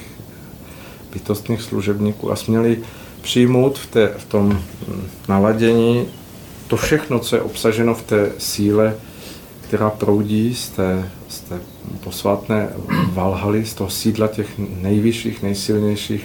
bytostných 1.13 1.61
služebníků 1.61 2.31
a 2.31 2.35
směli 2.35 2.83
přijmout 3.21 3.79
v, 3.79 3.87
té, 3.87 4.13
v 4.17 4.25
tom 4.25 4.61
naladění 5.29 6.07
to 6.67 6.77
všechno, 6.77 7.19
co 7.19 7.35
je 7.35 7.41
obsaženo 7.41 7.95
v 7.95 8.01
té 8.01 8.31
síle, 8.37 8.95
která 9.61 9.89
proudí 9.89 10.55
z 10.55 10.69
té, 10.69 11.09
z 11.27 11.39
té 11.39 11.59
posvátné 12.03 12.69
Valhaly, 13.13 13.65
z 13.65 13.73
toho 13.73 13.89
sídla 13.89 14.27
těch 14.27 14.49
nejvyšších, 14.57 15.43
nejsilnějších 15.43 16.23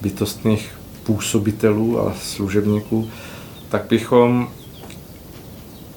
bytostných 0.00 0.70
působitelů 1.02 2.00
a 2.00 2.14
služebníků, 2.22 3.10
tak 3.68 3.86
bychom 3.88 4.48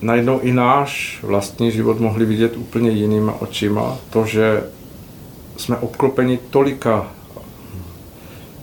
najednou 0.01 0.39
i 0.39 0.53
náš 0.53 1.19
vlastní 1.23 1.71
život 1.71 1.99
mohli 1.99 2.25
vidět 2.25 2.57
úplně 2.57 2.89
jinýma 2.89 3.41
očima. 3.41 3.97
To, 4.09 4.25
že 4.25 4.63
jsme 5.57 5.77
obklopeni 5.77 6.39
tolika 6.49 7.11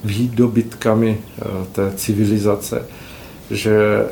výdobytkami 0.05 1.19
eh, 1.19 1.43
té 1.73 1.93
civilizace, 1.97 2.89
že 3.51 4.05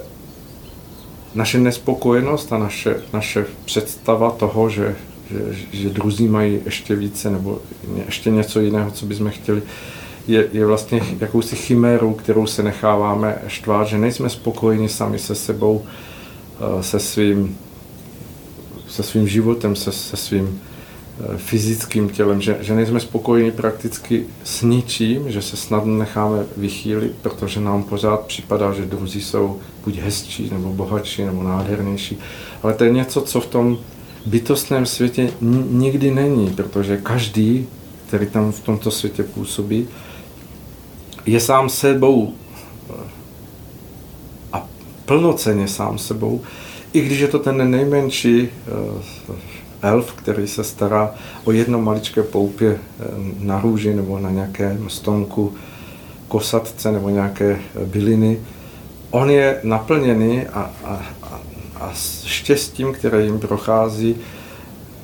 naše 1.34 1.58
nespokojenost 1.58 2.52
a 2.52 2.58
naše, 2.58 2.96
naše 3.12 3.46
představa 3.64 4.30
toho, 4.30 4.68
že, 4.68 4.96
že, 5.30 5.54
že 5.72 5.90
druzí 5.90 6.28
mají 6.28 6.60
ještě 6.64 6.94
více 6.94 7.30
nebo 7.30 7.58
ještě 8.06 8.30
něco 8.30 8.60
jiného, 8.60 8.90
co 8.90 9.06
bychom 9.06 9.30
chtěli, 9.30 9.62
je, 10.26 10.48
je 10.52 10.66
vlastně 10.66 11.00
jakousi 11.20 11.56
chimérou, 11.56 12.14
kterou 12.14 12.46
se 12.46 12.62
necháváme 12.62 13.38
štvát, 13.46 13.86
že 13.86 13.98
nejsme 13.98 14.28
spokojeni 14.28 14.88
sami 14.88 15.18
se 15.18 15.34
sebou, 15.34 15.84
se 16.80 16.98
svým, 16.98 17.58
se 18.88 19.02
svým 19.02 19.28
životem, 19.28 19.76
se, 19.76 19.92
se 19.92 20.16
svým 20.16 20.60
eh, 21.20 21.38
fyzickým 21.38 22.08
tělem, 22.08 22.40
že, 22.40 22.58
že 22.60 22.74
nejsme 22.74 23.00
spokojeni 23.00 23.50
prakticky 23.50 24.26
s 24.44 24.62
ničím, 24.62 25.32
že 25.32 25.42
se 25.42 25.56
snadno 25.56 25.98
necháme 25.98 26.46
vychýlit, 26.56 27.12
protože 27.22 27.60
nám 27.60 27.82
pořád 27.82 28.20
připadá, 28.26 28.72
že 28.72 28.86
druzí 28.86 29.20
jsou 29.20 29.58
buď 29.84 29.98
hezčí, 29.98 30.50
nebo 30.52 30.72
bohatší, 30.72 31.24
nebo 31.24 31.42
nádhernější. 31.42 32.18
Ale 32.62 32.74
to 32.74 32.84
je 32.84 32.90
něco, 32.90 33.20
co 33.20 33.40
v 33.40 33.46
tom 33.46 33.78
bytostném 34.26 34.86
světě 34.86 35.30
nikdy 35.70 36.10
není, 36.10 36.50
protože 36.50 36.96
každý, 36.96 37.66
který 38.06 38.26
tam 38.26 38.52
v 38.52 38.60
tomto 38.60 38.90
světě 38.90 39.22
působí, 39.22 39.88
je 41.26 41.40
sám 41.40 41.68
sebou 41.68 42.34
a 42.90 43.21
plnoceně 45.04 45.68
sám 45.68 45.98
sebou, 45.98 46.40
i 46.92 47.00
když 47.00 47.20
je 47.20 47.28
to 47.28 47.38
ten 47.38 47.70
nejmenší 47.70 48.48
eh, 48.48 49.32
elf, 49.82 50.12
který 50.12 50.48
se 50.48 50.64
stará 50.64 51.14
o 51.44 51.52
jedno 51.52 51.80
maličké 51.80 52.22
poupě 52.22 52.70
eh, 52.70 53.04
na 53.38 53.60
růži 53.60 53.94
nebo 53.94 54.18
na 54.18 54.30
nějakém 54.30 54.90
stonku 54.90 55.54
kosatce 56.28 56.92
nebo 56.92 57.08
nějaké 57.08 57.58
byliny, 57.84 58.38
on 59.10 59.30
je 59.30 59.60
naplněný 59.62 60.46
a, 60.46 60.70
a, 60.84 61.02
a, 61.80 61.92
štěstím, 62.24 62.92
které 62.92 63.22
jim 63.24 63.38
prochází, 63.38 64.16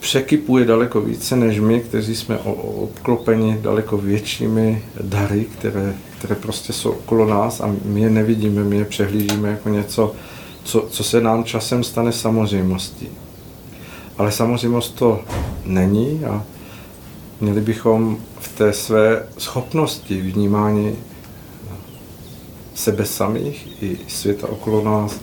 překypuje 0.00 0.64
daleko 0.64 1.00
více 1.00 1.36
než 1.36 1.60
my, 1.60 1.80
kteří 1.80 2.16
jsme 2.16 2.38
obklopeni 2.38 3.58
daleko 3.60 3.96
většími 3.98 4.82
dary, 5.00 5.44
které, 5.44 5.94
které 6.18 6.34
prostě 6.34 6.72
jsou 6.72 6.90
okolo 6.90 7.26
nás 7.26 7.60
a 7.60 7.74
my 7.84 8.00
je 8.00 8.10
nevidíme, 8.10 8.64
my 8.64 8.76
je 8.76 8.84
přehlížíme 8.84 9.48
jako 9.48 9.68
něco, 9.68 10.14
co, 10.64 10.86
co 10.90 11.04
se 11.04 11.20
nám 11.20 11.44
časem 11.44 11.84
stane 11.84 12.12
samozřejmostí. 12.12 13.08
Ale 14.18 14.32
samozřejmost 14.32 14.94
to 14.94 15.20
není 15.64 16.24
a 16.24 16.44
měli 17.40 17.60
bychom 17.60 18.18
v 18.40 18.48
té 18.48 18.72
své 18.72 19.26
schopnosti 19.38 20.20
vnímání 20.20 20.96
sebe 22.74 23.06
samých 23.06 23.82
i 23.82 23.98
světa 24.08 24.48
okolo 24.48 24.84
nás 24.84 25.20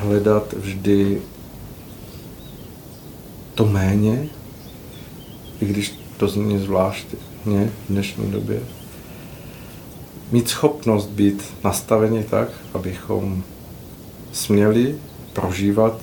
hledat 0.00 0.52
vždy 0.52 1.22
to 3.54 3.66
méně, 3.66 4.28
i 5.60 5.66
když 5.66 5.94
to 6.16 6.28
zní 6.28 6.58
zvláštně 6.58 7.18
v 7.44 7.88
dnešní 7.88 8.30
době. 8.30 8.75
Mít 10.32 10.48
schopnost 10.48 11.06
být 11.06 11.44
nastaveni 11.64 12.24
tak, 12.24 12.48
abychom 12.74 13.42
směli 14.32 14.94
prožívat 15.32 16.00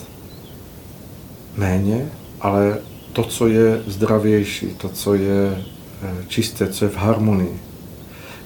méně, 1.58 2.10
ale 2.42 2.78
to, 3.14 3.24
co 3.24 3.48
je 3.48 3.84
zdravější, 3.88 4.68
to, 4.68 4.90
co 4.90 5.14
je 5.14 5.66
eh, 6.04 6.26
čisté, 6.28 6.68
co 6.68 6.86
je 6.86 6.92
v 6.92 6.98
harmonii. 6.98 7.60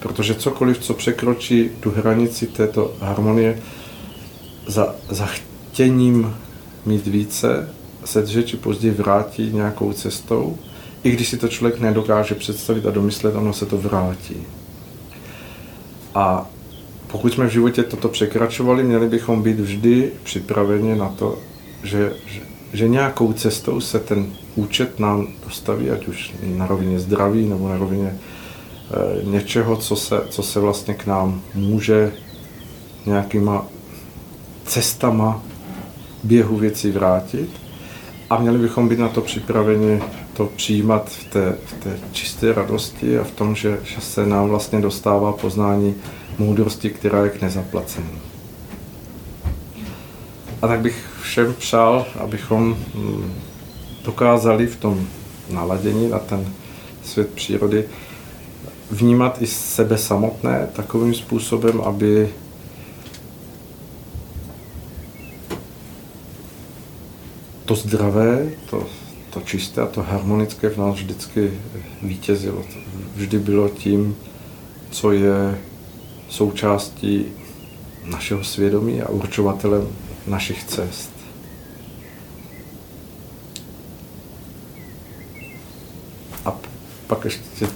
Protože 0.00 0.34
cokoliv, 0.34 0.78
co 0.78 0.94
překročí 0.94 1.70
tu 1.80 1.90
hranici 1.90 2.46
této 2.46 2.94
harmonie, 3.00 3.62
za, 4.66 4.94
za 5.08 5.26
chtěním 5.26 6.36
mít 6.86 7.06
více, 7.06 7.68
se 8.04 8.22
dříve 8.22 8.42
či 8.42 8.56
později 8.56 8.94
vrátí 8.94 9.50
nějakou 9.52 9.92
cestou. 9.92 10.58
I 11.02 11.10
když 11.10 11.28
si 11.28 11.36
to 11.36 11.48
člověk 11.48 11.80
nedokáže 11.80 12.34
představit 12.34 12.86
a 12.86 12.90
domyslet, 12.90 13.34
ono 13.34 13.52
se 13.52 13.66
to 13.66 13.78
vrátí. 13.78 14.36
A 16.14 16.46
pokud 17.06 17.32
jsme 17.32 17.46
v 17.46 17.52
životě 17.52 17.82
toto 17.82 18.08
překračovali, 18.08 18.82
měli 18.82 19.08
bychom 19.08 19.42
být 19.42 19.60
vždy 19.60 20.12
připraveni 20.22 20.96
na 20.96 21.08
to, 21.08 21.38
že, 21.82 22.12
že, 22.26 22.40
že 22.72 22.88
nějakou 22.88 23.32
cestou 23.32 23.80
se 23.80 23.98
ten 23.98 24.26
účet 24.56 25.00
nám 25.00 25.28
dostaví, 25.44 25.90
ať 25.90 26.08
už 26.08 26.32
na 26.42 26.66
rovině 26.66 27.00
zdraví 27.00 27.48
nebo 27.48 27.68
na 27.68 27.78
rovině 27.78 28.18
Eh, 28.90 29.24
něčeho, 29.24 29.76
co 29.76 29.96
se, 29.96 30.20
co 30.30 30.42
se 30.42 30.60
vlastně 30.60 30.94
k 30.94 31.06
nám 31.06 31.40
může 31.54 32.12
nějakýma 33.06 33.66
cestama 34.64 35.42
běhu 36.24 36.56
věcí 36.56 36.90
vrátit. 36.90 37.50
a 38.30 38.38
měli 38.38 38.58
bychom 38.58 38.88
být 38.88 38.98
na 38.98 39.08
to 39.08 39.20
připraveni 39.20 40.02
to 40.38 40.46
přijímat 40.46 41.10
v 41.10 41.24
té, 41.24 41.56
v 41.66 41.72
té 41.72 41.98
čisté 42.12 42.52
radosti 42.52 43.18
a 43.18 43.24
v 43.24 43.30
tom, 43.30 43.54
že, 43.54 43.78
že 43.84 44.00
se 44.00 44.26
nám 44.26 44.48
vlastně 44.48 44.80
dostává 44.80 45.32
poznání 45.32 45.94
moudrosti, 46.38 46.90
která 46.90 47.24
je 47.24 47.30
k 47.30 47.42
nezaplacení. 47.42 48.20
A 50.62 50.68
tak 50.68 50.80
bych 50.80 51.06
všem 51.22 51.54
přál, 51.54 52.06
abychom 52.20 52.76
mm, 52.94 53.34
dokázali 54.04 54.66
v 54.66 54.76
tom 54.76 55.06
naladění 55.50 56.08
na 56.08 56.18
ten 56.18 56.52
svět 57.04 57.28
přírody 57.34 57.84
vnímat 58.90 59.42
i 59.42 59.46
sebe 59.46 59.98
samotné 59.98 60.68
takovým 60.72 61.14
způsobem, 61.14 61.80
aby 61.80 62.30
to 67.64 67.74
zdravé, 67.74 68.48
to, 68.70 68.86
to 69.38 69.44
čisté 69.44 69.82
a 69.82 69.86
to 69.86 70.02
harmonické 70.02 70.68
v 70.68 70.76
nás 70.76 70.94
vždycky 70.94 71.52
vítězilo. 72.02 72.64
Vždy 73.16 73.38
bylo 73.38 73.68
tím, 73.68 74.16
co 74.90 75.12
je 75.12 75.58
součástí 76.28 77.24
našeho 78.04 78.44
svědomí 78.44 79.02
a 79.02 79.08
určovatelem 79.08 79.88
našich 80.26 80.64
cest. 80.64 81.10
A 86.44 86.56
pak 87.06 87.24
ještě 87.24 87.66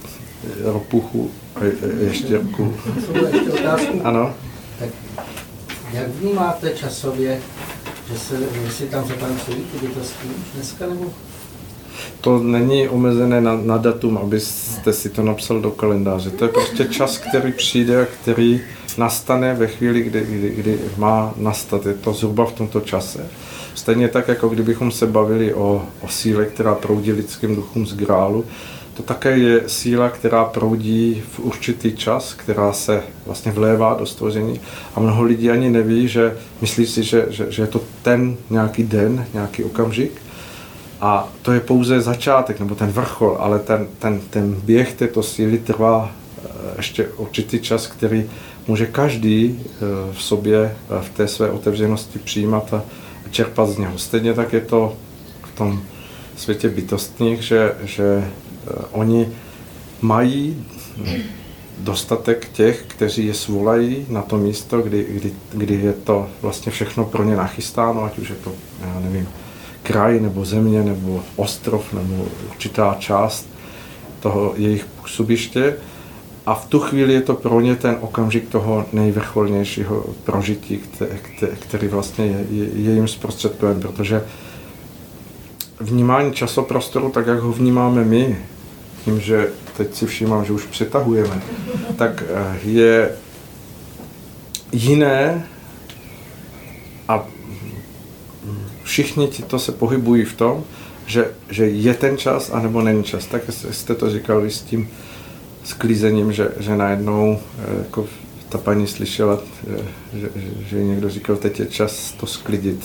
ropuchu 0.65 1.31
a 1.55 1.61
ještěrku. 2.01 2.75
Ano. 4.05 4.35
Tak 4.79 4.89
jak 5.93 6.09
vnímáte 6.09 6.71
časově, 6.71 7.41
že 8.13 8.19
se, 8.19 8.39
jestli 8.65 8.87
tam 8.87 9.05
ty 9.47 9.55
bytosti 9.81 10.27
už 10.27 10.55
dneska 10.55 10.87
nebo? 10.87 11.13
To 12.23 12.39
není 12.39 12.89
omezené 12.89 13.41
na, 13.41 13.57
na 13.57 13.79
datum, 13.79 14.19
abyste 14.19 14.93
si 14.93 15.09
to 15.09 15.23
napsal 15.23 15.61
do 15.61 15.71
kalendáře. 15.71 16.31
To 16.31 16.45
je 16.45 16.51
prostě 16.51 16.85
čas, 16.85 17.19
který 17.19 17.53
přijde 17.53 18.03
a 18.03 18.07
který 18.07 18.61
nastane 18.99 19.55
ve 19.55 19.67
chvíli, 19.67 20.03
kdy, 20.03 20.25
kdy, 20.25 20.51
kdy 20.51 20.79
má 20.97 21.35
nastat. 21.37 21.87
Je 21.87 21.95
to 21.95 22.13
zhruba 22.13 22.47
v 22.47 22.53
tomto 22.53 22.81
čase. 22.81 23.27
Stejně 23.75 24.09
tak, 24.09 24.29
jako 24.29 24.49
kdybychom 24.49 24.91
se 24.91 25.07
bavili 25.07 25.55
o, 25.55 25.83
o 26.01 26.09
síle, 26.09 26.47
která 26.47 26.75
proudí 26.75 27.13
lidským 27.13 27.57
duchům 27.57 27.87
z 27.87 27.95
grálu, 27.95 28.45
to 28.95 29.03
také 29.03 29.39
je 29.39 29.63
síla, 29.67 30.11
která 30.11 30.45
proudí 30.45 31.23
v 31.33 31.41
určitý 31.41 31.97
čas, 31.97 32.35
která 32.35 32.73
se 32.73 33.03
vlastně 33.27 33.53
vlévá 33.53 33.95
do 33.95 34.07
stvoření 34.07 34.61
a 34.95 35.01
mnoho 35.01 35.23
lidí 35.23 35.51
ani 35.51 35.71
neví, 35.71 36.09
že 36.09 36.37
myslí 36.61 36.87
si, 36.87 37.03
že, 37.03 37.27
že, 37.31 37.47
že 37.49 37.63
je 37.63 37.67
to 37.67 37.81
ten 38.03 38.37
nějaký 38.51 38.83
den, 38.83 39.27
nějaký 39.35 39.65
okamžik 39.65 40.13
a 41.03 41.29
to 41.43 41.53
je 41.53 41.61
pouze 41.61 42.01
začátek 42.01 42.61
nebo 42.61 42.75
ten 42.75 42.91
vrchol, 42.91 43.37
ale 43.41 43.59
ten, 43.59 43.89
ten, 43.99 44.21
ten 44.31 44.55
běh 44.65 44.93
této 44.93 45.23
síly 45.23 45.59
trvá 45.59 46.11
eh, 46.11 46.49
ještě 46.77 47.09
určitý 47.09 47.61
čas, 47.61 47.87
který 47.87 48.31
může 48.69 48.87
každý 48.87 49.61
eh, 49.61 49.79
v 50.13 50.23
sobě, 50.23 50.77
eh, 50.91 51.03
v 51.03 51.11
té 51.11 51.29
své 51.29 51.51
otevřenosti 51.51 52.19
přijímat 52.19 52.75
a 52.75 52.83
čerpat 53.31 53.69
z 53.69 53.79
něho. 53.79 53.99
Stejně 53.99 54.35
tak 54.35 54.53
je 54.53 54.61
to 54.61 54.97
v 55.53 55.59
tom 55.59 55.83
světě 56.37 56.69
bytostních, 56.69 57.43
že, 57.43 57.75
že 57.83 58.25
oni 58.93 59.29
mají 60.01 60.67
dostatek 61.79 62.49
těch, 62.53 62.85
kteří 62.87 63.27
je 63.27 63.35
svolají 63.35 64.07
na 64.09 64.23
to 64.23 64.39
místo, 64.39 64.83
kdy, 64.83 65.07
kdy, 65.11 65.33
kdy 65.53 65.75
je 65.75 65.93
to 65.93 66.29
vlastně 66.43 66.73
všechno 66.73 67.05
pro 67.05 67.25
ně 67.25 67.37
nachystáno, 67.37 68.05
ať 68.05 68.19
už 68.19 68.29
je 68.29 68.37
to, 68.37 68.53
já 68.81 69.01
nevím, 69.01 69.29
kraj 69.83 70.21
nebo 70.21 70.45
země 70.45 70.83
nebo 70.83 71.23
ostrov 71.37 71.93
nebo 71.93 72.27
určitá 72.51 72.97
část 72.99 73.49
toho 74.21 74.55
jejich 74.57 74.85
působiště. 74.85 75.77
A 76.47 76.55
v 76.55 76.67
tu 76.67 76.81
chvíli 76.81 77.15
je 77.15 77.21
to 77.21 77.35
pro 77.35 77.61
ně 77.61 77.77
ten 77.77 77.97
okamžik 78.01 78.49
toho 78.49 78.87
nejvrcholnějšího 78.93 80.05
prožití, 80.25 80.81
který 81.59 81.89
vlastně 81.89 82.45
je, 82.51 82.95
jim 82.95 83.09
zprostředkován, 83.09 83.81
protože 83.81 84.25
vnímání 85.81 86.33
časoprostoru, 86.33 87.11
tak 87.11 87.27
jak 87.27 87.39
ho 87.39 87.53
vnímáme 87.53 88.05
my, 88.05 88.39
tím, 89.05 89.21
že 89.21 89.49
teď 89.77 89.95
si 89.95 90.07
všímám, 90.07 90.45
že 90.45 90.53
už 90.53 90.67
přetahujeme, 90.67 91.43
tak 91.97 92.23
eh, 92.29 92.59
je 92.65 93.11
jiné 94.73 95.47
a 97.09 97.25
všichni 98.93 99.29
ti 99.29 99.43
to 99.43 99.59
se 99.59 99.73
pohybují 99.73 100.25
v 100.25 100.37
tom, 100.37 100.65
že, 101.07 101.31
že 101.51 101.67
je 101.67 101.95
ten 101.95 102.19
čas, 102.19 102.51
anebo 102.53 102.83
není 102.83 103.05
čas. 103.05 103.27
Tak 103.27 103.43
jste 103.71 103.95
to 103.95 104.11
říkali 104.11 104.51
s 104.51 104.61
tím 104.61 104.89
sklízením, 105.65 106.33
že, 106.33 106.49
že 106.61 106.77
najednou 106.77 107.39
eh, 107.41 107.79
jako 107.79 108.07
ta 108.49 108.59
paní 108.59 108.87
slyšela, 108.87 109.41
eh, 109.41 109.85
že, 110.13 110.29
že, 110.35 110.51
že 110.69 110.85
někdo 110.85 111.11
říkal, 111.11 111.37
teď 111.37 111.61
je 111.61 111.67
čas 111.67 112.13
to 112.21 112.27
sklidit. 112.27 112.85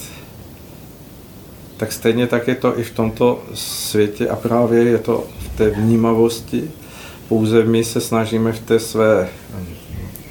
Tak 1.77 1.91
stejně 1.91 2.27
tak 2.27 2.47
je 2.47 2.55
to 2.55 2.79
i 2.79 2.83
v 2.83 2.91
tomto 2.91 3.43
světě 3.53 4.29
a 4.29 4.35
právě 4.35 4.83
je 4.83 4.97
to 4.97 5.27
v 5.39 5.57
té 5.57 5.69
vnímavosti. 5.69 6.71
Pouze 7.27 7.63
my 7.63 7.83
se 7.83 8.01
snažíme 8.01 8.51
v 8.53 8.59
té 8.59 8.79
své 8.79 9.29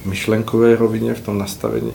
myšlenkové 0.04 0.76
rovině, 0.76 1.14
v 1.14 1.20
tom 1.20 1.38
nastavení, 1.38 1.92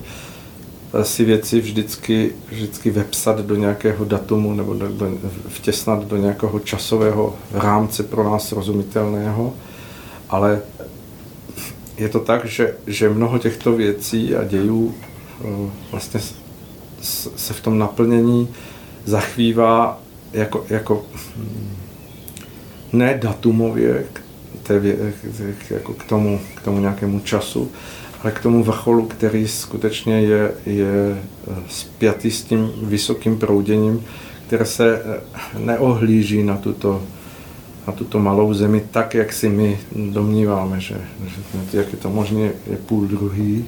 si 1.04 1.26
věci 1.26 1.62
vždycky, 1.62 2.32
vždycky 2.50 2.92
vepsat 2.92 3.40
do 3.40 3.56
nějakého 3.56 4.06
datumu 4.06 4.54
nebo 4.54 4.74
do, 4.74 4.88
do, 4.88 5.12
vtěsnat 5.48 6.04
do 6.04 6.18
nějakého 6.18 6.60
časového 6.60 7.36
rámce 7.52 8.04
pro 8.04 8.24
nás 8.24 8.48
srozumitelného, 8.48 9.54
ale 10.30 10.62
je 11.98 12.10
to 12.10 12.20
tak, 12.20 12.46
že, 12.46 12.76
že 12.88 13.10
mnoho 13.10 13.38
těchto 13.38 13.72
věcí 13.72 14.36
a 14.36 14.44
dějů 14.44 14.96
eh, 15.42 15.70
vlastně 15.92 16.20
se 17.36 17.54
v 17.54 17.62
tom 17.62 17.78
naplnění 17.78 18.48
zachvívá 19.06 20.02
jako, 20.34 20.66
jako 20.70 21.06
hm, 21.38 21.76
ne 22.94 23.20
datumově 23.22 24.06
k, 24.14 24.22
té, 24.64 24.82
jako 25.70 25.94
k, 25.94 26.04
tomu, 26.04 26.42
k 26.56 26.62
tomu 26.62 26.80
nějakému 26.80 27.20
času, 27.20 27.72
ale 28.24 28.32
k 28.32 28.40
tomu 28.40 28.64
vrcholu, 28.64 29.06
který 29.06 29.48
skutečně 29.48 30.22
je, 30.22 30.52
je 30.66 31.18
eh, 31.18 31.56
spjatý 31.70 32.32
s 32.32 32.44
tím 32.44 32.72
vysokým 32.84 33.40
prouděním, 33.40 34.04
které 34.48 34.66
se 34.66 35.02
eh, 35.06 35.20
neohlíží 35.60 36.44
na 36.44 36.58
tuto, 36.58 37.04
na 37.88 37.94
tuto 37.94 38.20
malou 38.20 38.54
zemi 38.54 38.84
tak, 38.92 39.14
jak 39.14 39.34
si 39.34 39.50
my 39.50 39.80
domníváme, 39.96 40.80
že, 40.80 40.96
že 41.72 41.78
jak 41.78 41.92
je 41.92 41.98
to 41.98 42.10
možné, 42.10 42.42
je 42.42 42.78
půl 42.86 43.08
druhý 43.08 43.66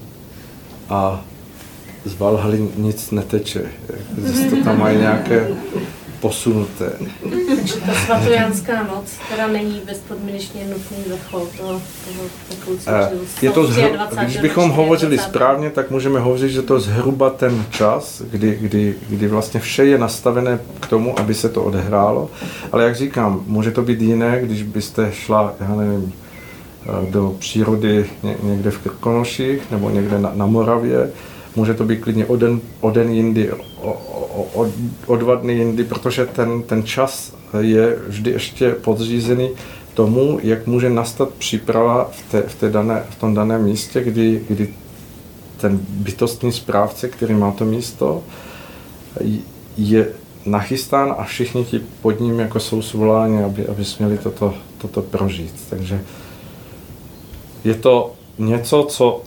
a 0.89 1.25
z 2.05 2.17
Valhaly 2.17 2.69
nic 2.77 3.11
neteče. 3.11 3.65
Zase 4.17 4.49
to 4.49 4.63
tam 4.63 4.79
mají 4.79 4.97
nějaké 4.97 5.47
posunuté. 6.23 6.91
Takže 7.55 7.73
ta 7.85 7.93
svatojanská 8.05 8.83
noc 8.83 9.05
teda 9.29 9.47
není 9.47 9.81
bezpodmínečně 9.85 10.65
nutný 10.65 10.97
vrchol 11.07 11.47
toho, 11.57 11.81
toho 12.07 12.77
eh, 12.87 13.09
Je 13.41 13.51
to 13.51 13.67
zhr... 13.67 13.89
Když 14.23 14.37
bychom 14.37 14.69
hovořili 14.69 15.17
správně, 15.17 15.69
tak 15.69 15.91
můžeme 15.91 16.19
hovořit, 16.19 16.49
že 16.49 16.61
to 16.61 16.75
je 16.75 16.79
zhruba 16.79 17.29
ten 17.29 17.65
čas, 17.69 18.21
kdy, 18.31 18.57
kdy, 18.61 18.95
kdy 19.09 19.27
vlastně 19.27 19.59
vše 19.59 19.85
je 19.85 19.97
nastavené 19.97 20.59
k 20.79 20.87
tomu, 20.87 21.19
aby 21.19 21.33
se 21.33 21.49
to 21.49 21.63
odehrálo. 21.63 22.29
Ale 22.71 22.83
jak 22.83 22.95
říkám, 22.95 23.43
může 23.47 23.71
to 23.71 23.81
být 23.81 24.01
jiné, 24.01 24.39
když 24.41 24.63
byste 24.63 25.11
šla, 25.11 25.53
já 25.59 25.75
nevím, 25.75 26.13
eh, 26.85 27.11
do 27.11 27.35
přírody 27.39 28.05
někde 28.43 28.71
v 28.71 28.77
Krkonoších 28.77 29.71
nebo 29.71 29.89
někde 29.89 30.19
na, 30.19 30.31
na 30.35 30.45
Moravě, 30.45 31.11
může 31.55 31.73
to 31.73 31.83
být 31.83 32.01
klidně 32.01 32.25
o 32.25 32.35
den, 32.35 32.61
o 32.81 32.91
den 32.91 33.09
jindy, 33.09 33.51
o, 33.81 34.22
o, 34.35 34.71
o, 35.07 35.15
dva 35.15 35.35
dny 35.35 35.53
jindy, 35.53 35.83
protože 35.83 36.25
ten, 36.25 36.63
ten 36.63 36.83
čas 36.83 37.35
je 37.59 37.99
vždy 38.07 38.31
ještě 38.31 38.71
podřízený 38.71 39.49
tomu, 39.93 40.39
jak 40.43 40.67
může 40.67 40.89
nastat 40.89 41.29
příprava 41.29 42.09
v, 42.11 42.31
té, 42.31 42.41
v, 42.41 42.55
té 42.55 42.69
dané, 42.69 43.03
v 43.09 43.15
tom 43.15 43.33
daném 43.33 43.63
místě, 43.63 44.03
kdy, 44.03 44.41
kdy 44.47 44.73
ten 45.57 45.79
bytostný 45.89 46.51
správce, 46.51 47.09
který 47.09 47.33
má 47.33 47.51
to 47.51 47.65
místo, 47.65 48.23
je 49.77 50.07
nachystán 50.45 51.15
a 51.17 51.23
všichni 51.23 51.65
ti 51.65 51.81
pod 52.01 52.19
ním 52.19 52.39
jako 52.39 52.59
jsou 52.59 52.81
svoláni, 52.81 53.43
aby, 53.43 53.67
aby 53.67 53.85
směli 53.85 54.17
toto, 54.17 54.53
toto 54.77 55.01
prožít. 55.01 55.53
Takže 55.69 56.01
je 57.63 57.73
to 57.73 58.13
něco, 58.37 58.85
co 58.89 59.21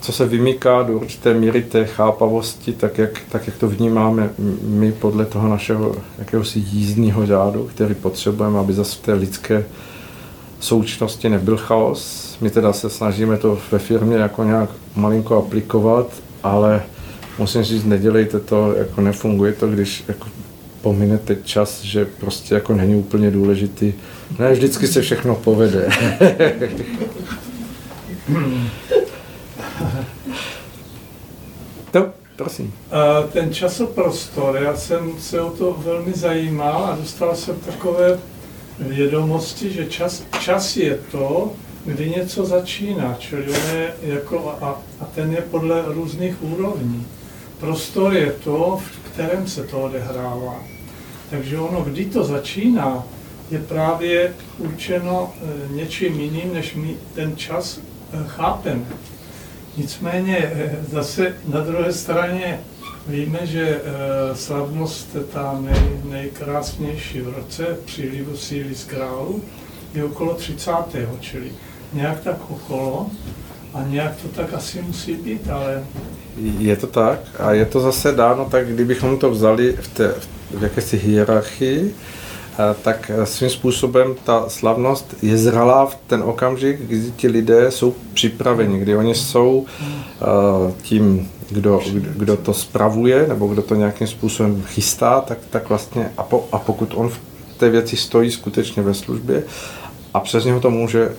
co 0.00 0.12
se 0.12 0.26
vymýká 0.26 0.82
do 0.82 0.92
určité 0.92 1.34
míry 1.34 1.62
té 1.62 1.86
chápavosti, 1.86 2.72
tak 2.72 2.98
jak, 2.98 3.20
tak 3.28 3.46
jak 3.46 3.56
to 3.56 3.68
vnímáme 3.68 4.30
my 4.62 4.92
podle 4.92 5.24
toho 5.24 5.48
našeho 5.48 5.96
jakéhosi 6.18 6.58
jízdního 6.58 7.26
řádu, 7.26 7.70
který 7.74 7.94
potřebujeme, 7.94 8.58
aby 8.58 8.72
zase 8.72 8.96
v 8.96 9.00
té 9.00 9.12
lidské 9.12 9.64
součinnosti 10.60 11.28
nebyl 11.28 11.56
chaos. 11.56 12.36
My 12.40 12.50
teda 12.50 12.72
se 12.72 12.90
snažíme 12.90 13.36
to 13.36 13.58
ve 13.72 13.78
firmě 13.78 14.16
jako 14.16 14.44
nějak 14.44 14.70
malinko 14.96 15.36
aplikovat, 15.36 16.06
ale 16.42 16.82
musím 17.38 17.62
říct, 17.62 17.84
nedělejte 17.84 18.40
to, 18.40 18.74
jako 18.76 19.00
nefunguje 19.00 19.52
to, 19.52 19.68
když 19.68 20.04
jako 20.08 20.26
pomine 20.82 21.18
teď 21.18 21.44
čas, 21.44 21.82
že 21.82 22.04
prostě 22.04 22.54
jako 22.54 22.74
není 22.74 22.94
úplně 22.94 23.30
důležitý. 23.30 23.92
Ne, 24.38 24.52
vždycky 24.52 24.86
se 24.86 25.02
všechno 25.02 25.34
povede. 25.34 25.88
to, 31.90 32.10
prosím. 32.36 32.74
Ten 33.32 33.54
časoprostor, 33.54 34.58
já 34.62 34.76
jsem 34.76 35.12
se 35.20 35.40
o 35.40 35.50
to 35.50 35.72
velmi 35.78 36.12
zajímal 36.12 36.84
a 36.84 36.96
dostal 37.00 37.36
jsem 37.36 37.56
takové 37.56 38.18
vědomosti, 38.78 39.72
že 39.72 39.86
čas, 39.86 40.22
čas 40.40 40.76
je 40.76 40.98
to, 41.10 41.52
kdy 41.84 42.10
něco 42.10 42.44
začíná, 42.44 43.16
čili 43.18 43.42
on 43.42 43.76
je 43.76 43.94
jako, 44.02 44.56
a, 44.60 44.80
a 45.00 45.04
ten 45.04 45.32
je 45.32 45.40
podle 45.50 45.82
různých 45.86 46.42
úrovní. 46.42 47.06
Prostor 47.60 48.14
je 48.14 48.32
to, 48.44 48.80
v 48.84 49.12
kterém 49.12 49.48
se 49.48 49.64
to 49.64 49.80
odehrává. 49.80 50.56
Takže 51.30 51.58
ono, 51.58 51.80
kdy 51.80 52.04
to 52.04 52.24
začíná, 52.24 53.04
je 53.50 53.58
právě 53.58 54.34
určeno 54.58 55.32
e, 55.42 55.74
něčím 55.74 56.20
jiným, 56.20 56.54
než 56.54 56.74
my 56.74 56.96
ten 57.14 57.36
čas 57.36 57.78
e, 57.78 58.24
chápeme. 58.26 58.84
Nicméně 59.78 60.36
e, 60.38 60.76
zase 60.90 61.34
na 61.46 61.60
druhé 61.60 61.92
straně 61.92 62.60
víme, 63.06 63.38
že 63.44 63.80
slavnost 64.34 65.16
ta 65.32 65.58
nej, 65.60 66.00
nejkrásnější 66.04 67.20
v 67.20 67.34
roce 67.36 67.66
přílivu 67.84 68.36
síly 68.36 68.74
z 68.74 68.84
králu 68.84 69.42
je 69.94 70.04
okolo 70.04 70.34
30. 70.34 70.70
čili 71.20 71.52
nějak 71.92 72.20
tak 72.20 72.50
okolo 72.50 73.06
a 73.74 73.82
nějak 73.86 74.16
to 74.22 74.28
tak 74.28 74.54
asi 74.54 74.82
musí 74.82 75.14
být, 75.14 75.48
ale... 75.50 75.84
Je 76.58 76.76
to 76.76 76.86
tak 76.86 77.20
a 77.38 77.52
je 77.52 77.66
to 77.66 77.80
zase 77.80 78.12
dáno 78.12 78.44
tak, 78.44 78.68
kdybychom 78.68 79.18
to 79.18 79.30
vzali 79.30 79.76
v, 79.80 79.88
té, 79.88 80.14
v 80.50 80.62
jakési 80.62 80.96
hierarchii, 80.96 81.94
tak 82.82 83.10
svým 83.24 83.50
způsobem 83.50 84.14
ta 84.24 84.48
slavnost 84.48 85.14
je 85.22 85.38
zralá 85.38 85.86
v 85.86 85.98
ten 86.06 86.22
okamžik, 86.22 86.80
kdy 86.80 87.12
ti 87.16 87.28
lidé 87.28 87.70
jsou 87.70 87.94
připraveni, 88.14 88.78
kdy 88.78 88.96
oni 88.96 89.14
jsou 89.14 89.66
tím, 90.82 91.28
kdo, 91.50 91.80
kdo 92.16 92.36
to 92.36 92.54
spravuje, 92.54 93.26
nebo 93.28 93.46
kdo 93.46 93.62
to 93.62 93.74
nějakým 93.74 94.06
způsobem 94.06 94.62
chystá, 94.66 95.20
tak, 95.20 95.38
tak 95.50 95.68
vlastně, 95.68 96.12
a, 96.16 96.22
po, 96.22 96.48
a 96.52 96.58
pokud 96.58 96.92
on 96.94 97.08
v 97.08 97.18
té 97.56 97.70
věci 97.70 97.96
stojí 97.96 98.30
skutečně 98.30 98.82
ve 98.82 98.94
službě 98.94 99.42
a 100.14 100.20
přes 100.20 100.44
něho 100.44 100.60
to 100.60 100.70
může 100.70 101.02
eh, 101.04 101.14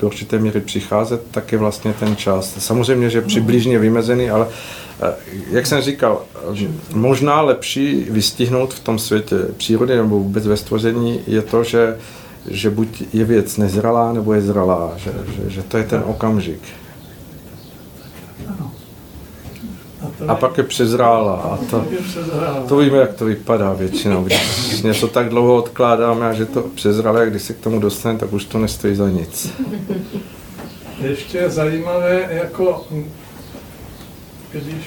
do 0.00 0.06
určité 0.06 0.38
míry 0.38 0.60
přicházet, 0.60 1.22
tak 1.30 1.52
je 1.52 1.58
vlastně 1.58 1.92
ten 1.92 2.16
čas. 2.16 2.54
Samozřejmě, 2.58 3.10
že 3.10 3.20
přibližně 3.22 3.78
vymezený, 3.78 4.30
ale 4.30 4.46
eh, 4.48 4.83
jak 5.50 5.66
jsem 5.66 5.80
říkal, 5.80 6.22
eh, 6.54 6.68
možná 6.94 7.40
lepší 7.40 8.06
vystihnout 8.10 8.74
v 8.74 8.80
tom 8.80 8.98
světě 8.98 9.36
přírody 9.56 9.96
nebo 9.96 10.18
vůbec 10.18 10.46
ve 10.46 10.56
stvoření 10.56 11.20
je 11.26 11.42
to, 11.42 11.64
že, 11.64 11.98
že 12.48 12.70
buď 12.70 13.02
je 13.12 13.24
věc 13.24 13.56
nezralá, 13.56 14.12
nebo 14.12 14.32
je 14.32 14.40
zralá, 14.40 14.92
že, 14.96 15.12
že, 15.36 15.50
že 15.50 15.62
to 15.62 15.76
je 15.76 15.84
ten 15.84 16.02
okamžik. 16.06 16.60
A 20.28 20.34
pak 20.34 20.58
je 20.58 20.64
přezrála. 20.64 21.34
A 21.34 21.58
to, 21.70 21.84
to 22.68 22.76
víme, 22.76 22.98
jak 22.98 23.14
to 23.14 23.24
vypadá 23.24 23.72
většinou. 23.72 24.24
Když 24.24 24.82
něco 24.84 25.08
tak 25.08 25.28
dlouho 25.28 25.56
odkládáme 25.56 26.26
a 26.26 26.32
že 26.32 26.46
to 26.46 26.62
přezrálé, 26.62 27.30
když 27.30 27.42
se 27.42 27.54
k 27.54 27.60
tomu 27.60 27.80
dostane, 27.80 28.18
tak 28.18 28.32
už 28.32 28.44
to 28.44 28.58
nestojí 28.58 28.96
za 28.96 29.10
nic. 29.10 29.52
Ještě 31.00 31.38
je 31.38 31.50
zajímavé, 31.50 32.28
jako 32.30 32.86
když 34.60 34.84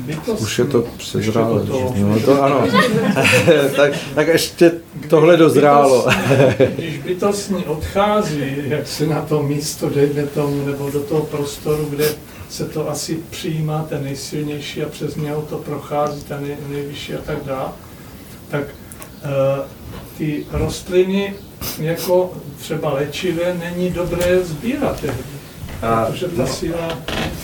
bytost, 0.00 0.42
Už 0.42 0.58
je 0.58 0.64
to 0.64 0.84
přezrálé. 0.96 1.62
No, 1.64 2.20
to 2.24 2.42
ano. 2.42 2.66
tak, 3.76 3.92
tak 4.14 4.28
ještě 4.28 4.72
tohle 5.08 5.36
dozrálo. 5.36 6.06
když 6.74 6.98
bytostní 6.98 7.64
odchází, 7.64 8.42
jak 8.56 8.88
se 8.88 9.06
na 9.06 9.22
to 9.22 9.42
místo, 9.42 9.90
dejme 9.90 10.22
tomu, 10.22 10.66
nebo 10.66 10.90
do 10.90 11.00
toho 11.00 11.22
prostoru, 11.22 11.86
kde 11.90 12.08
se 12.48 12.64
to 12.64 12.90
asi 12.90 13.18
přijímá, 13.30 13.86
ten 13.88 14.04
nejsilnější 14.04 14.82
a 14.82 14.88
přes 14.88 15.16
něho 15.16 15.42
to 15.42 15.58
prochází, 15.58 16.22
ten 16.22 16.42
nej, 16.42 16.56
nejvyšší 16.68 17.14
a 17.14 17.18
tak 17.26 17.44
dále, 17.44 17.68
tak 18.50 18.64
uh, 18.64 19.64
ty 20.18 20.46
rostliny 20.52 21.34
jako 21.78 22.32
třeba 22.58 22.92
léčivé 22.92 23.54
není 23.54 23.90
dobré 23.90 24.44
sbírat 24.44 25.00
tehdy. 25.00 25.43
A, 25.82 26.04
protože 26.04 26.28
ta 26.28 26.46
síla 26.46 26.98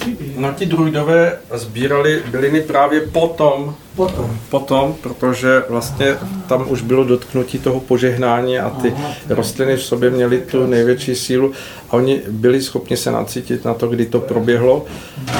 chybí. 0.04 0.32
No 0.36 0.52
ti 0.52 0.66
druidové 0.66 1.38
sbírali 1.54 2.22
byliny 2.30 2.60
právě 2.60 3.00
potom, 3.00 3.74
potom, 3.96 4.38
potom, 4.50 4.96
protože 5.02 5.62
vlastně 5.68 6.16
tam 6.48 6.70
už 6.70 6.82
bylo 6.82 7.04
dotknutí 7.04 7.58
toho 7.58 7.80
požehnání 7.80 8.58
a 8.58 8.70
ty 8.70 8.92
Aha, 8.96 9.14
rostliny 9.28 9.76
v 9.76 9.82
sobě 9.82 10.10
měly 10.10 10.38
tu 10.38 10.66
největší 10.66 11.14
sílu 11.14 11.52
a 11.90 11.92
oni 11.92 12.20
byli 12.28 12.62
schopni 12.62 12.96
se 12.96 13.10
nacítit 13.10 13.64
na 13.64 13.74
to, 13.74 13.88
kdy 13.88 14.06
to 14.06 14.20
proběhlo 14.20 14.84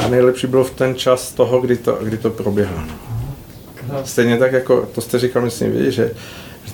a 0.05 0.09
nejlepší 0.09 0.47
bylo 0.47 0.64
v 0.64 0.70
ten 0.70 0.95
čas 0.95 1.32
toho, 1.32 1.61
kdy 1.61 1.76
to, 1.76 1.99
kdy 2.03 2.16
to 2.16 2.30
proběhlo. 2.30 2.78
Stejně 4.05 4.38
tak, 4.38 4.53
jako 4.53 4.88
to 4.95 5.01
jste 5.01 5.18
říkal, 5.18 5.43
myslím, 5.43 5.72
vy, 5.72 5.93
že 5.93 6.11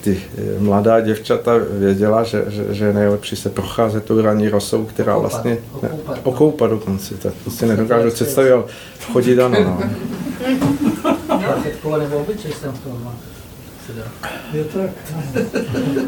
ty 0.01 0.23
eh, 0.39 0.61
mladá 0.61 1.01
děvčata 1.01 1.53
věděla, 1.71 2.23
že, 2.23 2.45
že, 2.49 2.75
že 2.75 2.85
je 2.85 2.93
nejlepší 2.93 3.37
se 3.37 3.51
procházet 3.51 4.05
tou 4.05 4.21
ranní 4.21 4.49
rosou, 4.49 4.85
která 4.85 5.17
okoupat, 5.17 5.33
vlastně... 5.33 5.59
Okoupat, 5.73 6.17
ne, 6.17 6.23
okoupat 6.25 6.71
dokonce, 6.71 7.15
tak 7.15 7.33
to 7.45 7.51
si 7.51 7.67
nedokážu 7.67 8.11
představit, 8.11 8.53
ale 8.53 8.65
vchodit 8.99 9.39
ano. 9.39 9.81
No. 11.85 11.99
nebo 11.99 12.17
obyčej 12.17 12.53
jsem 12.53 12.73
v 12.73 12.79
tom 12.79 13.13
je 14.53 14.65
tak. 14.65 14.91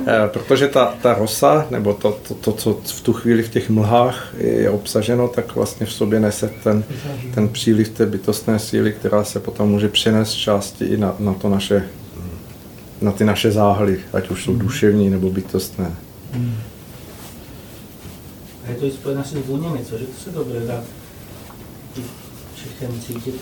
Eh, 0.06 0.28
protože 0.32 0.68
ta, 0.68 0.94
ta 1.02 1.14
rosa, 1.14 1.66
nebo 1.70 1.94
to, 1.94 2.18
to, 2.28 2.34
to, 2.34 2.52
co 2.52 2.74
v 2.84 3.00
tu 3.00 3.12
chvíli 3.12 3.42
v 3.42 3.48
těch 3.48 3.70
mlhách 3.70 4.34
je 4.36 4.70
obsaženo, 4.70 5.28
tak 5.28 5.54
vlastně 5.54 5.86
v 5.86 5.92
sobě 5.92 6.20
nese 6.20 6.50
ten, 6.62 6.84
ten 7.34 7.48
příliv 7.48 7.88
té 7.88 8.06
bytostné 8.06 8.58
síly, 8.58 8.92
která 8.92 9.24
se 9.24 9.40
potom 9.40 9.68
může 9.68 9.88
přenést 9.88 10.32
části 10.32 10.84
i 10.84 10.96
na, 10.96 11.14
na 11.18 11.34
to 11.34 11.48
naše 11.48 11.84
na 13.00 13.12
ty 13.12 13.24
naše 13.24 13.50
záhly, 13.50 14.00
ať 14.12 14.30
už 14.30 14.44
jsou 14.44 14.50
hmm. 14.50 14.60
duševní 14.60 15.10
nebo 15.10 15.30
bytostné. 15.30 15.92
Hmm. 16.32 16.56
A 18.66 18.70
je 18.70 18.76
to 18.76 18.86
i 18.86 18.90
spojené 18.90 19.24
s 19.24 19.34
vůněmi, 19.34 19.78
cože 19.84 20.04
to 20.04 20.20
se 20.24 20.30
dobře 20.30 20.60
dá 20.66 20.84
všechny 22.54 22.88
cítit? 23.06 23.34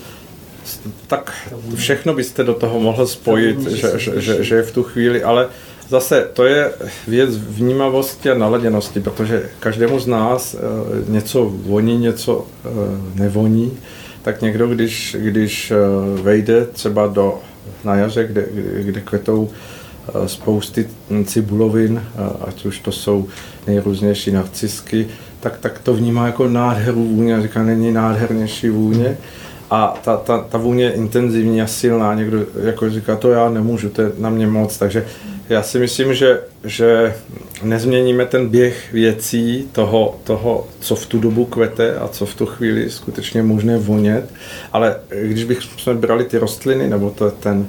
Tak 1.07 1.49
všechno 1.75 2.13
byste 2.13 2.43
do 2.43 2.53
toho 2.53 2.79
mohl 2.79 3.07
spojit, 3.07 3.61
že, 3.61 3.99
že, 3.99 4.21
že, 4.21 4.43
že 4.43 4.55
je 4.55 4.63
v 4.63 4.71
tu 4.71 4.83
chvíli, 4.83 5.23
ale 5.23 5.47
zase 5.89 6.29
to 6.33 6.45
je 6.45 6.71
věc 7.07 7.37
vnímavosti 7.37 8.29
a 8.29 8.37
naladěnosti, 8.37 8.99
protože 8.99 9.49
každému 9.59 9.99
z 9.99 10.07
nás 10.07 10.55
eh, 10.55 10.59
něco 11.11 11.45
voní, 11.45 11.97
něco 11.97 12.47
eh, 12.65 12.69
nevoní, 13.15 13.77
tak 14.21 14.41
někdo, 14.41 14.67
když, 14.67 15.15
když 15.19 15.71
eh, 15.71 15.75
vejde 16.21 16.65
třeba 16.65 17.07
do 17.07 17.39
na 17.83 17.95
jaře, 17.95 18.27
kde, 18.27 18.45
kde, 18.79 19.01
kvetou 19.01 19.49
eh, 19.49 20.27
spousty 20.27 20.87
cibulovin, 21.25 22.01
eh, 22.03 22.19
ať 22.47 22.65
už 22.65 22.79
to 22.79 22.91
jsou 22.91 23.27
nejrůznější 23.67 24.31
narcisky, 24.31 25.07
tak, 25.39 25.57
tak 25.57 25.79
to 25.79 25.93
vnímá 25.93 26.25
jako 26.25 26.47
nádheru 26.47 27.03
vůně 27.03 27.41
říká, 27.41 27.63
není 27.63 27.91
nádhernější 27.91 28.69
vůně. 28.69 29.17
A 29.69 29.99
ta, 30.03 30.17
ta, 30.17 30.45
ta 30.49 30.57
vůně 30.57 30.83
je 30.83 30.91
intenzivní 30.91 31.61
a 31.61 31.67
silná. 31.67 32.13
Někdo 32.13 32.45
jako 32.63 32.89
říká, 32.89 33.15
to 33.15 33.31
já 33.31 33.49
nemůžu, 33.49 33.89
to 33.89 34.01
je 34.01 34.11
na 34.17 34.29
mě 34.29 34.47
moc. 34.47 34.77
Takže 34.77 35.05
já 35.49 35.63
si 35.63 35.79
myslím, 35.79 36.13
že, 36.13 36.41
že 36.63 37.15
nezměníme 37.63 38.25
ten 38.25 38.49
běh 38.49 38.93
věcí, 38.93 39.69
toho, 39.71 40.19
toho, 40.23 40.67
co 40.79 40.95
v 40.95 41.05
tu 41.05 41.19
dobu 41.19 41.45
kvete 41.45 41.95
a 41.95 42.07
co 42.07 42.25
v 42.25 42.35
tu 42.35 42.45
chvíli 42.45 42.89
skutečně 42.89 43.43
možné 43.43 43.77
vonět. 43.77 44.33
Ale 44.73 44.95
když 45.21 45.43
bychom 45.43 45.97
brali 45.97 46.25
ty 46.25 46.37
rostliny 46.37 46.89
nebo 46.89 47.09
to, 47.09 47.31
ten, 47.31 47.67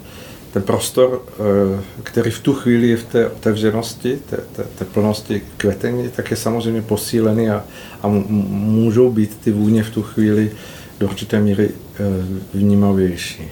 ten 0.53 0.63
prostor, 0.63 1.23
eh, 1.23 1.83
který 2.03 2.31
v 2.31 2.41
tu 2.41 2.55
chvíli 2.55 2.89
je 2.89 2.97
v 2.97 3.05
té 3.05 3.29
otevřenosti, 3.29 4.19
té, 4.31 4.37
té, 4.37 4.65
té 4.79 4.85
plnosti 4.85 5.43
kvetení, 5.57 6.09
tak 6.09 6.31
je 6.31 6.37
samozřejmě 6.37 6.83
posílený 6.83 7.51
a, 7.51 7.65
a 8.03 8.09
můžou 8.09 9.11
být 9.11 9.39
ty 9.45 9.51
vůně 9.51 9.83
v 9.83 9.91
tu 9.91 10.03
chvíli 10.03 10.51
do 11.01 11.07
určité 11.07 11.41
míry 11.41 11.71
eh, 11.71 12.03
vnímavější. 12.55 13.43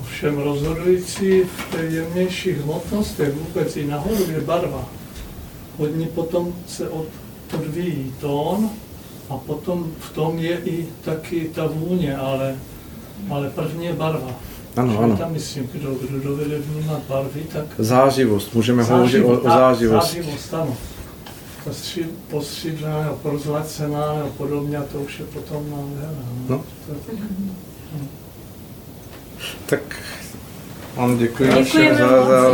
Ovšem 0.00 0.38
rozhodující 0.38 1.42
v 1.42 1.76
té 1.76 1.82
jemnějších 1.82 2.56
hmotnostech 2.56 3.34
vůbec 3.34 3.76
i 3.76 3.86
nahoru 3.86 4.30
je 4.30 4.40
barva. 4.40 4.88
Od 5.78 5.96
ní 5.96 6.06
potom 6.06 6.54
se 6.66 6.88
od, 6.88 7.06
odvíjí 7.54 8.14
tón 8.20 8.70
a 9.30 9.36
potom 9.36 9.92
v 10.00 10.12
tom 10.12 10.38
je 10.38 10.60
i 10.64 10.86
taky 11.04 11.50
ta 11.54 11.66
vůně, 11.66 12.16
ale, 12.16 12.56
ale 13.30 13.50
první 13.50 13.84
je 13.86 13.92
barva. 13.92 14.30
Ano, 14.76 14.98
ano. 14.98 15.16
Tam 15.16 15.32
myslím, 15.32 15.70
kdo, 15.72 15.94
kdo 16.08 16.20
dovede 16.20 16.58
vnímat 16.58 17.00
barvy, 17.08 17.42
tak... 17.52 17.64
Zářivost, 17.78 18.54
můžeme 18.54 18.82
hovořit 18.82 19.24
o, 19.24 19.40
o 19.40 19.42
zářivosti. 19.42 20.16
Zářivost, 20.16 20.54
ano. 20.54 20.76
Ta 21.68 21.74
stři, 21.74 22.06
postřídná, 22.30 23.02
nebo 23.02 23.16
porozlacená, 23.16 24.14
nebo 24.14 24.28
podobně, 24.28 24.76
a 24.76 24.82
to 24.92 24.98
už 24.98 25.18
je 25.18 25.24
potom 25.24 25.70
nádhera. 25.70 26.22
No. 26.48 26.64
no. 26.88 26.98
Tak 29.66 29.80
On 30.96 31.18
děkuji 31.18 31.64
všem 31.64 31.96
za, 31.96 32.08
za. 32.08 32.52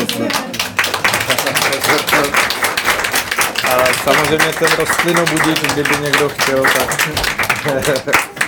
A 3.69 3.93
samozřejmě 4.05 4.53
ten 4.59 4.69
rostlinobudík, 4.79 5.73
kdyby 5.73 5.97
někdo 6.03 6.29
chtěl, 6.29 6.62
tak 6.62 8.35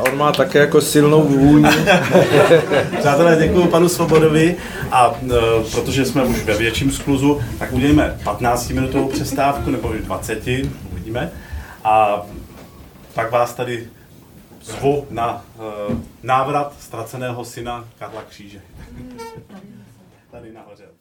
on 0.00 0.18
má 0.18 0.32
také 0.32 0.58
jako 0.58 0.80
silnou 0.80 1.22
vůni. 1.22 1.68
Přátelé, 2.98 3.36
děkuji 3.36 3.66
panu 3.66 3.88
Svobodovi 3.88 4.56
a 4.90 5.14
e, 5.24 5.70
protože 5.70 6.04
jsme 6.04 6.24
už 6.24 6.44
ve 6.44 6.56
větším 6.56 6.92
skluzu, 6.92 7.40
tak 7.58 7.72
uděláme 7.72 8.18
15 8.24 8.70
minutovou 8.70 9.08
přestávku 9.08 9.70
nebo 9.70 9.92
20, 9.92 10.42
uvidíme. 10.92 11.30
A 11.84 12.22
pak 13.14 13.30
vás 13.30 13.54
tady 13.54 13.88
zvu 14.62 15.06
na 15.10 15.44
e, 15.58 15.62
návrat 16.22 16.72
ztraceného 16.80 17.44
syna 17.44 17.84
Karla 17.98 18.22
Kříže. 18.28 18.60
Tady 20.30 20.52
nahoře. 20.52 20.91